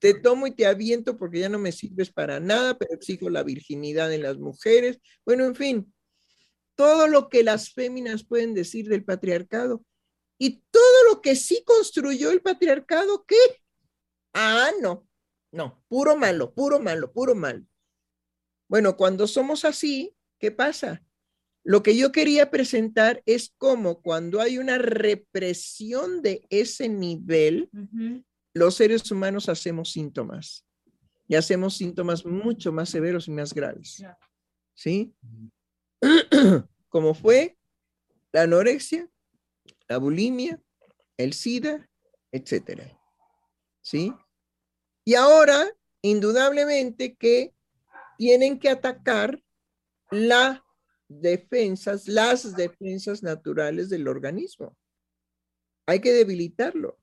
Te 0.00 0.12
tomo 0.12 0.48
y 0.48 0.56
te 0.56 0.66
aviento 0.66 1.16
porque 1.16 1.38
ya 1.38 1.48
no 1.48 1.60
me 1.60 1.70
sirves 1.70 2.10
para 2.10 2.40
nada, 2.40 2.76
pero 2.76 2.94
exijo 2.94 3.30
la 3.30 3.44
virginidad 3.44 4.12
en 4.12 4.24
las 4.24 4.38
mujeres. 4.38 4.98
Bueno, 5.24 5.44
en 5.44 5.54
fin, 5.54 5.94
todo 6.74 7.06
lo 7.06 7.28
que 7.28 7.44
las 7.44 7.72
féminas 7.72 8.24
pueden 8.24 8.54
decir 8.54 8.88
del 8.88 9.04
patriarcado 9.04 9.84
y 10.36 10.64
todo 10.72 11.04
lo 11.12 11.22
que 11.22 11.36
sí 11.36 11.62
construyó 11.64 12.32
el 12.32 12.42
patriarcado, 12.42 13.24
¿qué? 13.24 13.36
Ah, 14.34 14.72
no, 14.82 15.07
no, 15.52 15.82
puro 15.88 16.16
malo, 16.16 16.52
puro 16.54 16.78
malo, 16.78 17.12
puro 17.12 17.34
malo. 17.34 17.64
Bueno, 18.68 18.96
cuando 18.96 19.26
somos 19.26 19.64
así, 19.64 20.14
¿qué 20.38 20.50
pasa? 20.50 21.02
Lo 21.64 21.82
que 21.82 21.96
yo 21.96 22.12
quería 22.12 22.50
presentar 22.50 23.22
es 23.26 23.54
cómo 23.58 24.00
cuando 24.00 24.40
hay 24.40 24.58
una 24.58 24.78
represión 24.78 26.22
de 26.22 26.46
ese 26.50 26.88
nivel, 26.88 27.70
los 28.54 28.74
seres 28.74 29.10
humanos 29.10 29.48
hacemos 29.48 29.90
síntomas 29.92 30.66
y 31.26 31.34
hacemos 31.34 31.76
síntomas 31.76 32.24
mucho 32.24 32.72
más 32.72 32.88
severos 32.88 33.28
y 33.28 33.32
más 33.32 33.52
graves. 33.52 34.02
¿Sí? 34.74 35.14
Como 36.88 37.14
fue 37.14 37.58
la 38.32 38.42
anorexia, 38.42 39.08
la 39.88 39.98
bulimia, 39.98 40.60
el 41.16 41.32
SIDA, 41.32 41.88
etcétera. 42.32 42.98
¿Sí? 43.82 44.12
Y 45.08 45.14
ahora, 45.14 45.74
indudablemente 46.02 47.16
que 47.16 47.54
tienen 48.18 48.58
que 48.58 48.68
atacar 48.68 49.42
la 50.10 50.62
defensas, 51.08 52.06
las 52.08 52.54
defensas 52.54 53.22
naturales 53.22 53.88
del 53.88 54.06
organismo. 54.06 54.76
Hay 55.86 56.02
que 56.02 56.12
debilitarlo. 56.12 57.00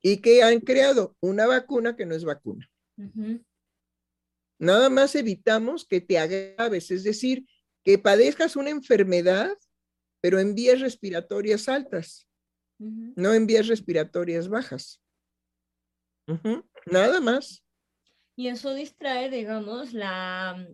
¿Y 0.00 0.18
que 0.18 0.44
han 0.44 0.60
creado? 0.60 1.16
Una 1.18 1.48
vacuna 1.48 1.96
que 1.96 2.06
no 2.06 2.14
es 2.14 2.24
vacuna. 2.24 2.70
Nada 4.60 4.88
más 4.88 5.16
evitamos 5.16 5.84
que 5.84 6.00
te 6.00 6.16
agraves, 6.16 6.92
es 6.92 7.02
decir, 7.02 7.44
que 7.82 7.98
padezcas 7.98 8.54
una 8.54 8.70
enfermedad, 8.70 9.58
pero 10.20 10.38
en 10.38 10.54
vías 10.54 10.78
respiratorias 10.78 11.68
altas, 11.68 12.28
no 12.78 13.34
en 13.34 13.48
vías 13.48 13.66
respiratorias 13.66 14.46
bajas. 14.46 15.01
Nada 16.86 17.20
más. 17.20 17.64
Y 18.36 18.48
eso 18.48 18.74
distrae, 18.74 19.30
digamos, 19.30 19.92
la, 19.92 20.66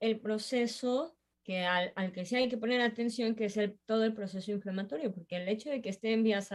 el 0.00 0.20
proceso 0.20 1.16
que 1.44 1.64
al, 1.64 2.12
que 2.12 2.24
sí 2.24 2.36
hay 2.36 2.48
que 2.48 2.58
poner 2.58 2.80
atención, 2.80 3.34
que 3.34 3.46
es 3.46 3.56
el, 3.56 3.78
todo 3.86 4.04
el 4.04 4.14
proceso 4.14 4.50
inflamatorio, 4.50 5.12
porque 5.12 5.36
el 5.36 5.48
hecho 5.48 5.70
de 5.70 5.80
que 5.80 5.88
esté 5.88 6.12
en 6.12 6.22
vías, 6.22 6.50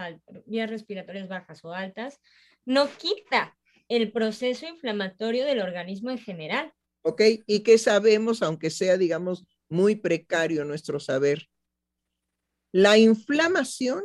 vías 0.46 0.70
respiratorias 0.70 1.28
bajas 1.28 1.64
o 1.66 1.74
altas 1.74 2.20
no 2.66 2.88
quita 2.98 3.58
el 3.88 4.12
proceso 4.12 4.68
inflamatorio 4.68 5.46
del 5.46 5.62
organismo 5.62 6.12
en 6.12 6.18
general. 6.18 6.74
Ok, 7.02 7.22
y 7.46 7.60
qué 7.62 7.78
sabemos, 7.78 8.42
aunque 8.42 8.70
sea, 8.70 8.98
digamos, 8.98 9.46
muy 9.70 9.96
precario 9.96 10.66
nuestro 10.66 11.00
saber. 11.00 11.48
La 12.72 12.98
inflamación 12.98 14.04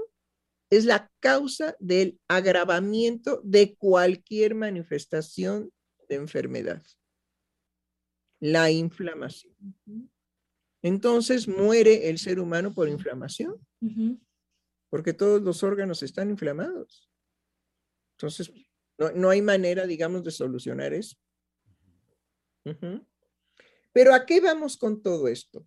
es 0.70 0.84
la 0.84 1.10
causa 1.20 1.76
del 1.78 2.18
agravamiento 2.28 3.40
de 3.44 3.74
cualquier 3.76 4.54
manifestación 4.54 5.70
de 6.08 6.14
enfermedad 6.16 6.82
la 8.40 8.70
inflamación. 8.70 9.54
Entonces 10.82 11.46
muere 11.46 12.08
el 12.08 12.18
ser 12.18 12.40
humano 12.40 12.74
por 12.74 12.88
inflamación, 12.88 13.54
porque 14.88 15.12
todos 15.12 15.42
los 15.42 15.62
órganos 15.62 16.02
están 16.02 16.30
inflamados. 16.30 17.08
Entonces, 18.16 18.50
no, 19.14 19.30
hay 19.30 19.42
manera, 19.42 19.86
digamos, 19.86 20.24
de 20.24 20.30
solucionar 20.30 20.92
eso. 20.94 21.16
Pero 23.92 24.14
¿a 24.14 24.24
qué 24.24 24.40
vamos 24.40 24.76
con 24.76 25.02
todo 25.02 25.28
esto? 25.28 25.66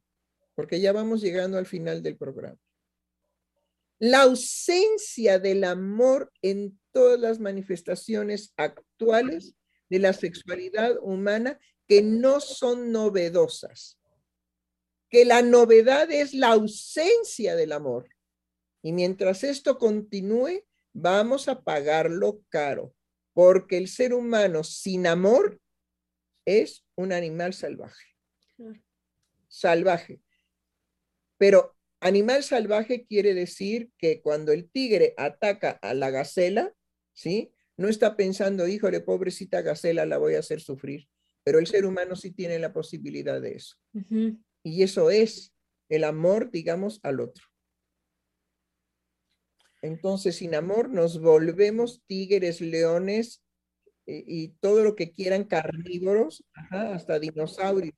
Porque 0.55 0.81
ya 0.81 0.91
vamos 0.91 1.21
llegando 1.21 1.57
al 1.57 1.65
final 1.65 2.01
del 2.01 2.17
programa. 2.17 2.59
La 4.05 4.23
ausencia 4.23 5.39
del 5.39 5.63
amor 5.63 6.29
en 6.41 6.77
todas 6.91 7.17
las 7.17 7.39
manifestaciones 7.39 8.53
actuales 8.57 9.55
de 9.89 9.99
la 9.99 10.11
sexualidad 10.11 10.97
humana 11.01 11.57
que 11.87 12.01
no 12.01 12.41
son 12.41 12.91
novedosas, 12.91 13.97
que 15.09 15.23
la 15.23 15.41
novedad 15.41 16.11
es 16.11 16.33
la 16.33 16.49
ausencia 16.49 17.55
del 17.55 17.71
amor. 17.71 18.09
Y 18.81 18.91
mientras 18.91 19.41
esto 19.45 19.77
continúe, 19.77 20.65
vamos 20.91 21.47
a 21.47 21.61
pagarlo 21.61 22.43
caro, 22.49 22.93
porque 23.31 23.77
el 23.77 23.87
ser 23.87 24.13
humano 24.13 24.65
sin 24.65 25.07
amor 25.07 25.61
es 26.43 26.85
un 26.95 27.13
animal 27.13 27.53
salvaje. 27.53 28.17
Salvaje. 29.47 30.19
Pero 31.37 31.73
animal 32.03 32.43
salvaje 32.43 33.05
quiere 33.05 33.33
decir 33.33 33.89
que 33.97 34.21
cuando 34.21 34.51
el 34.51 34.69
tigre 34.69 35.13
ataca 35.17 35.71
a 35.81 35.93
la 35.93 36.09
gacela, 36.09 36.73
¿sí? 37.13 37.53
No 37.77 37.87
está 37.87 38.15
pensando, 38.15 38.67
híjole, 38.67 39.01
pobrecita 39.01 39.61
gacela, 39.61 40.05
la 40.05 40.17
voy 40.17 40.35
a 40.35 40.39
hacer 40.39 40.61
sufrir 40.61 41.07
pero 41.43 41.59
el 41.59 41.67
ser 41.67 41.85
humano 41.85 42.15
sí 42.15 42.31
tiene 42.31 42.57
la 42.59 42.73
posibilidad 42.73 43.41
de 43.41 43.55
eso. 43.55 43.75
Y 44.63 44.83
eso 44.83 45.09
es 45.09 45.53
el 45.89 46.05
amor, 46.05 46.51
digamos, 46.51 46.99
al 47.03 47.19
otro. 47.19 47.45
Entonces, 49.81 50.37
sin 50.37 50.55
amor 50.55 50.89
nos 50.89 51.19
volvemos 51.19 52.01
tigres, 52.07 52.61
leones 52.61 53.43
eh, 54.05 54.23
y, 54.25 54.47
todo 54.61 54.81
lo 54.81 54.95
que 54.95 55.11
quieran 55.11 55.43
carnívoros, 55.43 56.45
hasta 56.71 57.19
dinosaurios. 57.19 57.93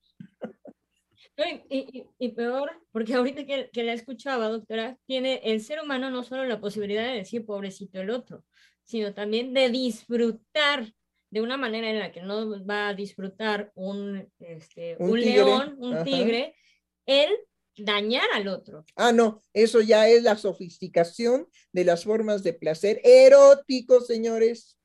Y, 1.69 2.29
peor, 2.29 2.71
porque 2.91 3.13
ahorita 3.13 3.45
que, 3.45 3.69
que, 3.71 3.83
la 3.83 3.93
escuchaba, 3.93 4.47
doctora, 4.47 4.97
tiene 5.05 5.41
el 5.43 5.61
ser 5.61 5.81
humano 5.81 6.09
no 6.09 6.23
solo 6.23 6.45
la 6.45 6.61
posibilidad 6.61 7.03
de 7.03 7.17
decir 7.17 7.45
pobrecito 7.45 7.99
el 7.99 8.09
otro, 8.09 8.45
sino 8.83 9.13
también 9.13 9.53
de 9.53 9.69
disfrutar 9.69 10.93
de 11.29 11.41
una 11.41 11.57
manera 11.57 11.89
en 11.89 11.99
la 11.99 12.11
que 12.11 12.21
no 12.21 12.65
va 12.65 12.89
a 12.89 12.93
disfrutar 12.93 13.71
un, 13.75 14.31
este, 14.39 14.95
un, 14.99 15.19
león, 15.19 15.75
un 15.79 16.03
tigre, 16.05 16.55
el 17.05 17.29
dañar 17.77 18.27
al 18.33 18.47
otro. 18.47 18.85
Ah, 18.95 19.11
no, 19.11 19.41
eso 19.51 19.81
ya 19.81 20.07
es 20.07 20.23
la 20.23 20.37
sofisticación 20.37 21.47
de 21.73 21.83
las 21.83 22.05
formas 22.05 22.43
de 22.43 22.53
placer 22.53 23.01
erótico, 23.03 23.99
señores. 23.99 24.77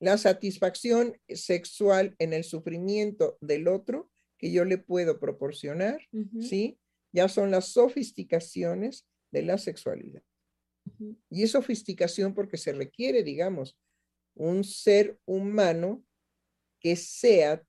La 0.00 0.18
satisfacción 0.18 1.16
sexual 1.28 2.14
en 2.18 2.32
el 2.32 2.44
sufrimiento 2.44 3.38
del 3.40 3.68
otro 3.68 4.10
que 4.38 4.52
yo 4.52 4.64
le 4.64 4.78
puedo 4.78 5.18
proporcionar, 5.18 6.00
¿sí? 6.40 6.78
Ya 7.12 7.28
son 7.28 7.50
las 7.50 7.68
sofisticaciones 7.68 9.06
de 9.30 9.42
la 9.42 9.58
sexualidad. 9.58 10.22
Y 11.30 11.42
es 11.42 11.52
sofisticación 11.52 12.34
porque 12.34 12.56
se 12.56 12.72
requiere, 12.72 13.22
digamos, 13.22 13.78
un 14.34 14.64
ser 14.64 15.18
humano 15.24 16.04
que 16.80 16.96
sea 16.96 17.62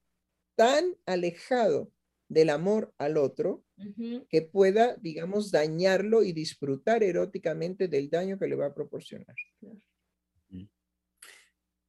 tan 0.55 0.95
alejado 1.05 1.91
del 2.29 2.49
amor 2.49 2.93
al 2.97 3.17
otro 3.17 3.63
que 4.29 4.41
pueda, 4.41 4.95
digamos, 4.95 5.51
dañarlo 5.51 6.23
y 6.23 6.33
disfrutar 6.33 7.03
eróticamente 7.03 7.87
del 7.87 8.09
daño 8.09 8.39
que 8.39 8.47
le 8.47 8.55
va 8.55 8.67
a 8.67 8.73
proporcionar. 8.73 9.35
Mm. 9.61 9.77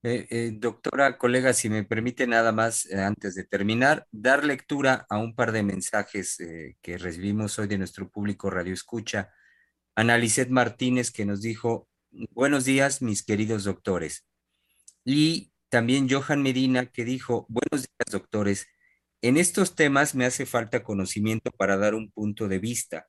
Eh, 0.04 0.28
eh, 0.30 0.50
doctora, 0.54 1.18
colega, 1.18 1.52
si 1.52 1.68
me 1.68 1.82
permite 1.84 2.26
nada 2.28 2.52
más, 2.52 2.86
eh, 2.86 3.00
antes 3.00 3.34
de 3.34 3.44
terminar, 3.44 4.06
dar 4.12 4.44
lectura 4.44 5.06
a 5.10 5.18
un 5.18 5.34
par 5.34 5.50
de 5.50 5.64
mensajes 5.64 6.36
que 6.82 6.98
recibimos 6.98 7.58
hoy 7.58 7.66
de 7.66 7.78
nuestro 7.78 8.08
público 8.08 8.48
Radio 8.48 8.72
Escucha. 8.74 9.32
Analicet 9.96 10.50
Martínez 10.50 11.10
que 11.10 11.26
nos 11.26 11.42
dijo, 11.42 11.88
buenos 12.10 12.64
días, 12.64 13.02
mis 13.02 13.24
queridos 13.24 13.64
doctores. 13.64 14.24
Y 15.04 15.52
también 15.68 16.08
Johan 16.08 16.42
Medina 16.42 16.86
que 16.86 17.04
dijo, 17.04 17.46
buenos 17.48 17.88
días 17.88 18.12
doctores, 18.12 18.66
en 19.22 19.36
estos 19.36 19.74
temas 19.74 20.14
me 20.14 20.26
hace 20.26 20.46
falta 20.46 20.84
conocimiento 20.84 21.50
para 21.50 21.76
dar 21.76 21.94
un 21.94 22.10
punto 22.12 22.48
de 22.48 22.60
vista, 22.60 23.08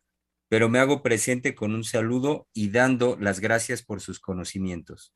pero 0.49 0.69
me 0.69 0.79
hago 0.79 1.03
presente 1.03 1.55
con 1.55 1.75
un 1.75 1.83
saludo 1.83 2.47
y 2.53 2.71
dando 2.71 3.17
las 3.19 3.39
gracias 3.41 3.83
por 3.83 4.01
sus 4.01 4.19
conocimientos. 4.19 5.13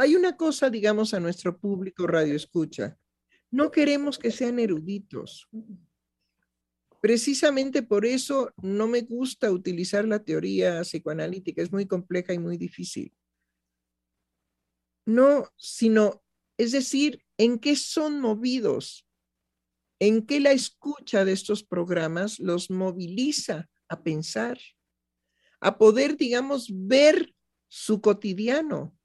Hay 0.00 0.14
una 0.14 0.36
cosa, 0.36 0.70
digamos, 0.70 1.12
a 1.12 1.18
nuestro 1.18 1.58
público 1.58 2.06
radio 2.06 2.36
escucha. 2.36 2.96
No 3.50 3.72
queremos 3.72 4.16
que 4.16 4.30
sean 4.30 4.60
eruditos. 4.60 5.48
Precisamente 7.00 7.82
por 7.82 8.06
eso 8.06 8.52
no 8.62 8.86
me 8.86 9.00
gusta 9.00 9.50
utilizar 9.50 10.06
la 10.06 10.22
teoría 10.22 10.82
psicoanalítica, 10.82 11.62
es 11.62 11.72
muy 11.72 11.86
compleja 11.86 12.32
y 12.32 12.38
muy 12.38 12.56
difícil. 12.56 13.12
No, 15.04 15.48
sino, 15.56 16.22
es 16.56 16.70
decir, 16.70 17.24
en 17.36 17.58
qué 17.58 17.74
son 17.74 18.20
movidos, 18.20 19.04
en 19.98 20.26
qué 20.26 20.38
la 20.38 20.52
escucha 20.52 21.24
de 21.24 21.32
estos 21.32 21.64
programas 21.64 22.38
los 22.38 22.70
moviliza 22.70 23.68
a 23.88 24.02
pensar, 24.02 24.60
a 25.60 25.76
poder, 25.76 26.16
digamos, 26.16 26.68
ver 26.72 27.34
su 27.68 28.00
cotidiano. 28.00 28.97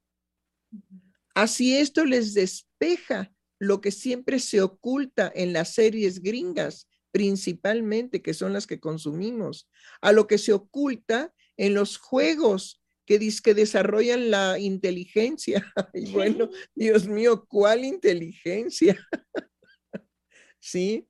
Así 1.34 1.76
esto 1.76 2.04
les 2.04 2.34
despeja 2.34 3.32
lo 3.58 3.80
que 3.80 3.90
siempre 3.90 4.38
se 4.38 4.60
oculta 4.62 5.30
en 5.34 5.52
las 5.52 5.74
series 5.74 6.22
gringas, 6.22 6.88
principalmente, 7.10 8.22
que 8.22 8.34
son 8.34 8.52
las 8.52 8.66
que 8.66 8.80
consumimos, 8.80 9.68
a 10.00 10.12
lo 10.12 10.26
que 10.26 10.38
se 10.38 10.52
oculta 10.52 11.32
en 11.56 11.74
los 11.74 11.96
juegos 11.96 12.82
que, 13.06 13.18
que 13.42 13.54
desarrollan 13.54 14.30
la 14.30 14.58
inteligencia. 14.58 15.72
Y 15.94 16.10
bueno, 16.12 16.50
Dios 16.74 17.06
mío, 17.06 17.46
¿cuál 17.46 17.84
inteligencia? 17.84 18.98
¿Sí? 20.60 21.08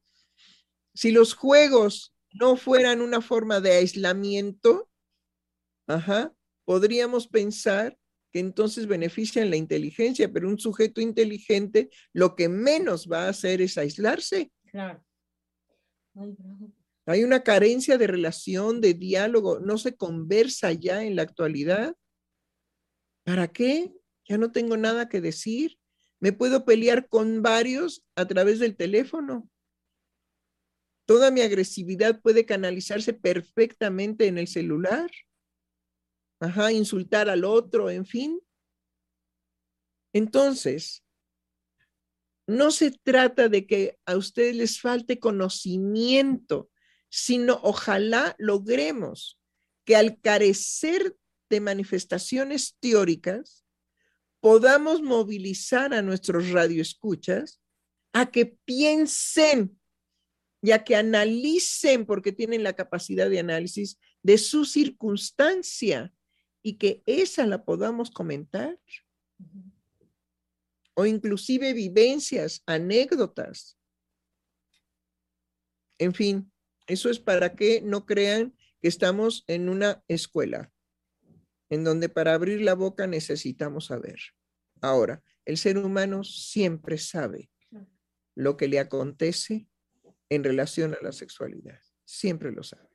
Si 0.95 1.11
los 1.11 1.35
juegos 1.35 2.15
no 2.32 2.57
fueran 2.57 3.01
una 3.01 3.20
forma 3.20 3.61
de 3.61 3.73
aislamiento, 3.73 4.91
ajá, 5.86 6.35
podríamos 6.65 7.28
pensar 7.28 7.99
que 8.35 8.40
entonces 8.40 8.89
benefician 8.89 9.48
la 9.48 9.55
inteligencia, 9.55 10.28
pero 10.32 10.48
un 10.48 10.59
sujeto 10.59 11.01
inteligente 11.01 11.89
lo 12.12 12.35
que 12.35 12.48
menos 12.48 13.09
va 13.09 13.27
a 13.27 13.28
hacer 13.28 13.62
es 13.62 13.78
aislarse. 13.78 14.51
Claro. 14.73 15.05
Hay 17.06 17.23
una 17.23 17.44
carencia 17.44 17.97
de 17.97 18.09
relación, 18.09 18.81
de 18.81 18.94
diálogo, 18.94 19.61
no 19.61 19.78
se 19.78 19.94
conversa 19.94 20.73
ya 20.73 21.05
en 21.05 21.15
la 21.15 21.23
actualidad. 21.23 21.94
¿Para 23.23 23.47
qué? 23.47 23.93
Ya 24.28 24.36
no 24.36 24.51
tengo 24.51 24.77
nada 24.77 25.09
que 25.09 25.20
decir. 25.20 25.78
Me 26.19 26.32
puedo 26.32 26.65
pelear 26.65 27.09
con 27.09 27.40
varios 27.40 28.05
a 28.16 28.27
través 28.27 28.59
del 28.59 28.74
teléfono. 28.74 29.48
Toda 31.06 31.31
mi 31.31 31.43
agresividad 31.43 32.20
puede 32.20 32.47
canalizarse 32.47 33.12
perfectamente 33.12 34.27
en 34.27 34.39
el 34.39 34.48
celular. 34.48 35.09
Ajá, 36.45 36.73
insultar 36.73 37.31
al 37.31 37.43
otro, 37.45 37.89
en 37.89 38.05
fin. 38.05 38.39
Entonces, 40.12 41.03
no 42.47 42.71
se 42.71 42.91
trata 42.91 43.49
de 43.49 43.66
que 43.66 43.99
a 44.05 44.16
ustedes 44.16 44.55
les 44.55 44.79
falte 44.79 45.19
conocimiento, 45.19 46.71
sino 47.09 47.61
ojalá 47.62 48.37
logremos 48.39 49.41
que 49.87 49.97
al 49.97 50.21
carecer 50.21 51.16
de 51.49 51.61
manifestaciones 51.62 52.77
teóricas, 52.79 53.65
podamos 54.41 55.01
movilizar 55.01 55.95
a 55.95 56.03
nuestros 56.03 56.51
radioescuchas 56.51 57.62
a 58.12 58.31
que 58.31 58.45
piensen 58.66 59.81
y 60.61 60.73
a 60.73 60.85
que 60.85 60.97
analicen, 60.97 62.05
porque 62.05 62.33
tienen 62.33 62.62
la 62.62 62.75
capacidad 62.75 63.31
de 63.31 63.39
análisis 63.39 63.99
de 64.23 64.37
su 64.37 64.66
circunstancia 64.66 66.12
y 66.65 66.78
que 66.78 67.03
esa 67.05 67.47
la 67.47 67.65
podamos 67.65 68.11
comentar. 68.11 68.81
O 70.95 71.05
inclusive 71.05 71.74
vivencias, 71.74 72.62
anécdotas. 72.66 73.78
En 75.99 76.15
fin, 76.15 76.51
eso 76.86 77.11
es 77.11 77.19
para 77.20 77.55
que 77.55 77.82
no 77.82 78.07
crean 78.07 78.57
que 78.81 78.89
estamos 78.89 79.45
en 79.47 79.69
una 79.69 80.03
escuela, 80.09 80.73
en 81.69 81.85
donde 81.85 82.09
para 82.09 82.32
abrir 82.32 82.62
la 82.62 82.74
boca 82.74 83.07
necesitamos 83.07 83.86
saber. 83.86 84.19
Ahora, 84.81 85.23
el 85.45 85.59
ser 85.59 85.77
humano 85.77 86.24
siempre 86.24 86.97
sabe 86.97 87.51
lo 88.35 88.57
que 88.57 88.69
le 88.69 88.78
acontece 88.78 89.69
en 90.31 90.43
relación 90.43 90.95
a 90.95 90.99
la 91.03 91.12
sexualidad. 91.12 91.81
Siempre 92.07 92.53
lo 92.53 92.62
sabe. 92.62 92.89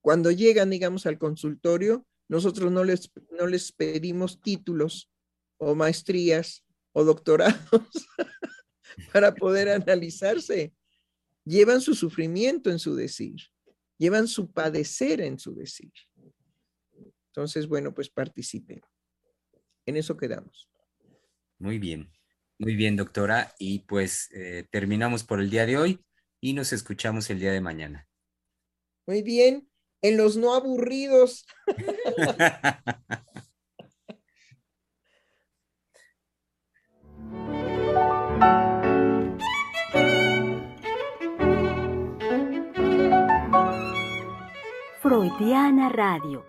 Cuando 0.00 0.32
llegan, 0.32 0.70
digamos, 0.70 1.06
al 1.06 1.18
consultorio, 1.18 2.04
nosotros 2.32 2.72
no 2.72 2.82
les, 2.82 3.12
no 3.38 3.46
les 3.46 3.72
pedimos 3.72 4.40
títulos 4.40 5.12
o 5.58 5.74
maestrías 5.74 6.64
o 6.92 7.04
doctorados 7.04 7.60
para 9.12 9.34
poder 9.34 9.68
analizarse. 9.68 10.72
Llevan 11.44 11.82
su 11.82 11.94
sufrimiento 11.94 12.70
en 12.70 12.78
su 12.78 12.94
decir, 12.94 13.36
llevan 13.98 14.28
su 14.28 14.50
padecer 14.50 15.20
en 15.20 15.38
su 15.38 15.54
decir. 15.54 15.92
Entonces, 17.26 17.68
bueno, 17.68 17.92
pues 17.92 18.08
participen. 18.08 18.80
En 19.84 19.98
eso 19.98 20.16
quedamos. 20.16 20.70
Muy 21.58 21.78
bien, 21.78 22.10
muy 22.58 22.76
bien, 22.76 22.96
doctora. 22.96 23.54
Y 23.58 23.80
pues 23.80 24.30
eh, 24.32 24.66
terminamos 24.70 25.22
por 25.22 25.38
el 25.38 25.50
día 25.50 25.66
de 25.66 25.76
hoy 25.76 26.00
y 26.40 26.54
nos 26.54 26.72
escuchamos 26.72 27.28
el 27.28 27.40
día 27.40 27.52
de 27.52 27.60
mañana. 27.60 28.08
Muy 29.06 29.20
bien, 29.20 29.68
en 30.02 30.16
los 30.16 30.36
no 30.36 30.54
aburridos. 30.54 31.46
Freudiana 45.00 45.88
Radio, 45.88 46.44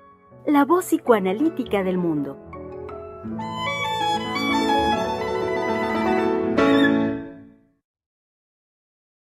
la 0.45 0.65
voz 0.65 0.85
psicoanalítica 0.85 1.83
del 1.83 1.97
mundo. 1.97 2.37